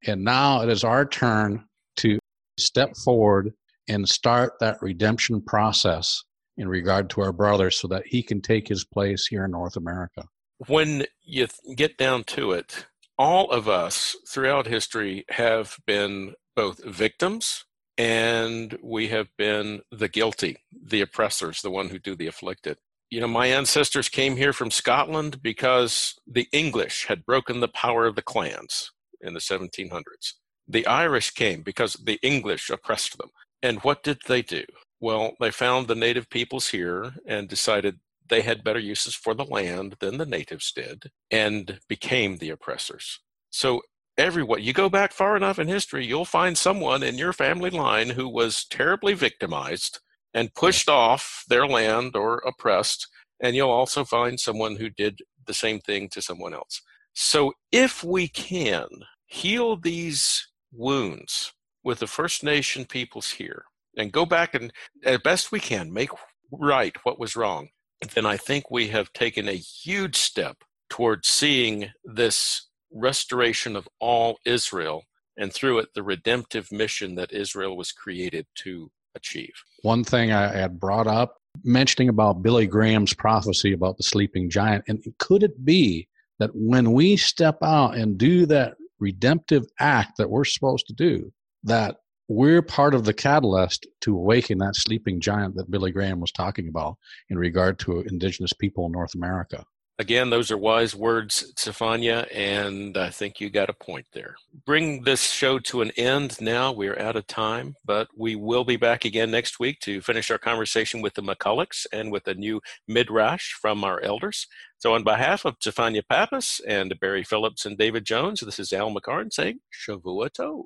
And 0.05 0.23
now 0.23 0.61
it 0.61 0.69
is 0.69 0.83
our 0.83 1.05
turn 1.05 1.65
to 1.97 2.19
step 2.57 2.95
forward 3.03 3.51
and 3.87 4.07
start 4.07 4.53
that 4.59 4.81
redemption 4.81 5.41
process 5.41 6.23
in 6.57 6.67
regard 6.67 7.09
to 7.11 7.21
our 7.21 7.33
brother 7.33 7.69
so 7.69 7.87
that 7.87 8.07
he 8.07 8.23
can 8.23 8.41
take 8.41 8.67
his 8.67 8.83
place 8.83 9.27
here 9.27 9.45
in 9.45 9.51
North 9.51 9.75
America. 9.75 10.23
When 10.67 11.05
you 11.23 11.47
th- 11.47 11.77
get 11.77 11.97
down 11.97 12.23
to 12.25 12.51
it, 12.51 12.85
all 13.17 13.49
of 13.51 13.67
us 13.67 14.15
throughout 14.27 14.67
history 14.67 15.25
have 15.29 15.77
been 15.85 16.33
both 16.55 16.83
victims 16.83 17.65
and 17.97 18.77
we 18.81 19.07
have 19.09 19.29
been 19.37 19.81
the 19.91 20.09
guilty, 20.09 20.57
the 20.71 21.01
oppressors, 21.01 21.61
the 21.61 21.71
one 21.71 21.89
who 21.89 21.99
do 21.99 22.15
the 22.15 22.27
afflicted. 22.27 22.77
You 23.09 23.21
know, 23.21 23.27
my 23.27 23.47
ancestors 23.47 24.09
came 24.09 24.35
here 24.35 24.51
from 24.51 24.71
Scotland 24.71 25.41
because 25.41 26.15
the 26.27 26.47
English 26.51 27.05
had 27.05 27.25
broken 27.25 27.59
the 27.59 27.67
power 27.67 28.05
of 28.05 28.15
the 28.15 28.21
clans 28.21 28.91
in 29.21 29.33
the 29.33 29.39
1700s. 29.39 30.33
The 30.67 30.85
Irish 30.87 31.31
came 31.31 31.61
because 31.61 31.93
the 31.93 32.19
English 32.21 32.69
oppressed 32.69 33.17
them. 33.17 33.29
And 33.61 33.79
what 33.79 34.03
did 34.03 34.19
they 34.27 34.41
do? 34.41 34.63
Well, 35.05 35.35
they 35.39 35.51
found 35.51 35.87
the 35.87 35.93
native 35.93 36.31
peoples 36.31 36.69
here 36.69 37.13
and 37.27 37.47
decided 37.47 37.99
they 38.27 38.41
had 38.41 38.63
better 38.63 38.79
uses 38.79 39.13
for 39.13 39.35
the 39.35 39.45
land 39.45 39.97
than 39.99 40.17
the 40.17 40.25
natives 40.25 40.71
did 40.71 41.11
and 41.29 41.79
became 41.87 42.37
the 42.37 42.49
oppressors. 42.49 43.19
So, 43.51 43.83
everyone, 44.17 44.63
you 44.63 44.73
go 44.73 44.89
back 44.89 45.11
far 45.11 45.37
enough 45.37 45.59
in 45.59 45.67
history, 45.67 46.07
you'll 46.07 46.25
find 46.25 46.57
someone 46.57 47.03
in 47.03 47.19
your 47.19 47.33
family 47.33 47.69
line 47.69 48.09
who 48.09 48.27
was 48.27 48.65
terribly 48.65 49.13
victimized 49.13 49.99
and 50.33 50.55
pushed 50.55 50.89
off 50.89 51.43
their 51.47 51.67
land 51.67 52.15
or 52.15 52.39
oppressed. 52.39 53.07
And 53.39 53.55
you'll 53.55 53.69
also 53.69 54.05
find 54.05 54.39
someone 54.39 54.77
who 54.77 54.89
did 54.89 55.19
the 55.45 55.53
same 55.53 55.81
thing 55.81 56.09
to 56.13 56.21
someone 56.23 56.55
else. 56.55 56.81
So, 57.13 57.53
if 57.71 58.03
we 58.03 58.27
can 58.27 58.87
heal 59.27 59.77
these 59.77 60.47
wounds 60.71 61.53
with 61.83 61.99
the 61.99 62.07
First 62.07 62.43
Nation 62.43 62.85
peoples 62.85 63.29
here 63.29 63.65
and 63.97 64.11
go 64.11 64.25
back 64.25 64.53
and, 64.53 64.71
as 65.03 65.19
best 65.19 65.51
we 65.51 65.59
can, 65.59 65.91
make 65.93 66.09
right 66.51 66.95
what 67.03 67.19
was 67.19 67.35
wrong, 67.35 67.69
then 68.13 68.25
I 68.25 68.37
think 68.37 68.69
we 68.69 68.87
have 68.89 69.11
taken 69.13 69.47
a 69.47 69.53
huge 69.53 70.15
step 70.15 70.57
towards 70.89 71.27
seeing 71.27 71.89
this 72.03 72.67
restoration 72.93 73.75
of 73.75 73.87
all 73.99 74.37
Israel 74.45 75.03
and 75.37 75.51
through 75.51 75.79
it 75.79 75.89
the 75.95 76.03
redemptive 76.03 76.71
mission 76.71 77.15
that 77.15 77.33
Israel 77.33 77.75
was 77.75 77.91
created 77.91 78.45
to 78.55 78.89
achieve. 79.15 79.53
One 79.81 80.03
thing 80.03 80.31
I 80.31 80.47
had 80.47 80.79
brought 80.79 81.07
up, 81.07 81.37
mentioning 81.63 82.09
about 82.09 82.43
Billy 82.43 82.67
Graham's 82.67 83.13
prophecy 83.13 83.73
about 83.73 83.97
the 83.97 84.03
sleeping 84.03 84.49
giant, 84.49 84.85
and 84.87 85.03
could 85.19 85.43
it 85.43 85.65
be 85.65 86.07
that 86.39 86.51
when 86.53 86.91
we 86.91 87.17
step 87.17 87.57
out 87.63 87.95
and 87.95 88.17
do 88.17 88.45
that 88.47 88.75
redemptive 88.99 89.65
act 89.79 90.17
that 90.17 90.29
we're 90.29 90.45
supposed 90.45 90.87
to 90.87 90.93
do, 90.93 91.31
that 91.63 91.97
we're 92.27 92.61
part 92.61 92.95
of 92.95 93.05
the 93.05 93.13
catalyst 93.13 93.85
to 94.01 94.15
awaken 94.15 94.57
that 94.59 94.75
sleeping 94.75 95.19
giant 95.19 95.55
that 95.55 95.69
Billy 95.69 95.91
Graham 95.91 96.19
was 96.19 96.31
talking 96.31 96.67
about 96.67 96.97
in 97.29 97.37
regard 97.37 97.79
to 97.79 98.01
indigenous 98.01 98.53
people 98.53 98.85
in 98.85 98.91
North 98.91 99.15
America. 99.15 99.63
Again, 99.97 100.29
those 100.29 100.51
are 100.51 100.57
wise 100.57 100.93
words, 100.93 101.53
Stefania, 101.55 102.27
and 102.35 102.97
I 102.97 103.09
think 103.09 103.39
you 103.39 103.49
got 103.49 103.69
a 103.69 103.73
point 103.73 104.05
there. 104.11 104.35
Bring 104.65 105.03
this 105.03 105.21
show 105.31 105.57
to 105.59 105.81
an 105.81 105.91
end 105.91 106.41
now. 106.41 106.73
We're 106.73 106.99
out 106.99 107.15
of 107.15 107.27
time, 107.27 107.75
but 107.85 108.09
we 108.13 108.35
will 108.35 108.65
be 108.65 108.75
back 108.75 109.05
again 109.05 109.31
next 109.31 109.57
week 109.57 109.79
to 109.81 110.01
finish 110.01 110.29
our 110.29 110.37
conversation 110.37 111.01
with 111.01 111.13
the 111.13 111.23
McCulloughs 111.23 111.85
and 111.93 112.11
with 112.11 112.27
a 112.27 112.33
new 112.33 112.59
midrash 112.89 113.53
from 113.53 113.85
our 113.85 114.01
elders. 114.01 114.47
So, 114.79 114.93
on 114.93 115.05
behalf 115.05 115.45
of 115.45 115.59
Stefania 115.59 116.01
Pappas 116.09 116.59
and 116.67 116.99
Barry 116.99 117.23
Phillips 117.23 117.65
and 117.65 117.77
David 117.77 118.03
Jones, 118.03 118.41
this 118.41 118.59
is 118.59 118.73
Al 118.73 118.93
McCarn 118.93 119.31
saying 119.31 119.59
Shavua 119.71 120.29
Tov. 120.29 120.65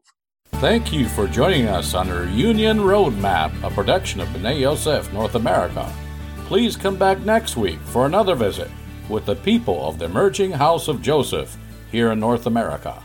Thank 0.53 0.91
you 0.91 1.07
for 1.07 1.25
joining 1.27 1.67
us 1.67 1.93
on 1.93 2.07
the 2.07 2.19
Reunion 2.21 2.79
Roadmap, 2.79 3.63
a 3.63 3.69
production 3.69 4.19
of 4.19 4.27
B'ney 4.29 4.59
Yosef 4.59 5.11
North 5.13 5.35
America. 5.35 5.91
Please 6.45 6.75
come 6.75 6.97
back 6.97 7.19
next 7.19 7.55
week 7.55 7.79
for 7.85 8.05
another 8.05 8.35
visit 8.35 8.69
with 9.07 9.25
the 9.25 9.35
people 9.35 9.87
of 9.87 9.99
the 9.99 10.05
emerging 10.05 10.51
House 10.51 10.87
of 10.87 11.01
Joseph 11.01 11.57
here 11.91 12.11
in 12.11 12.19
North 12.19 12.45
America. 12.45 13.01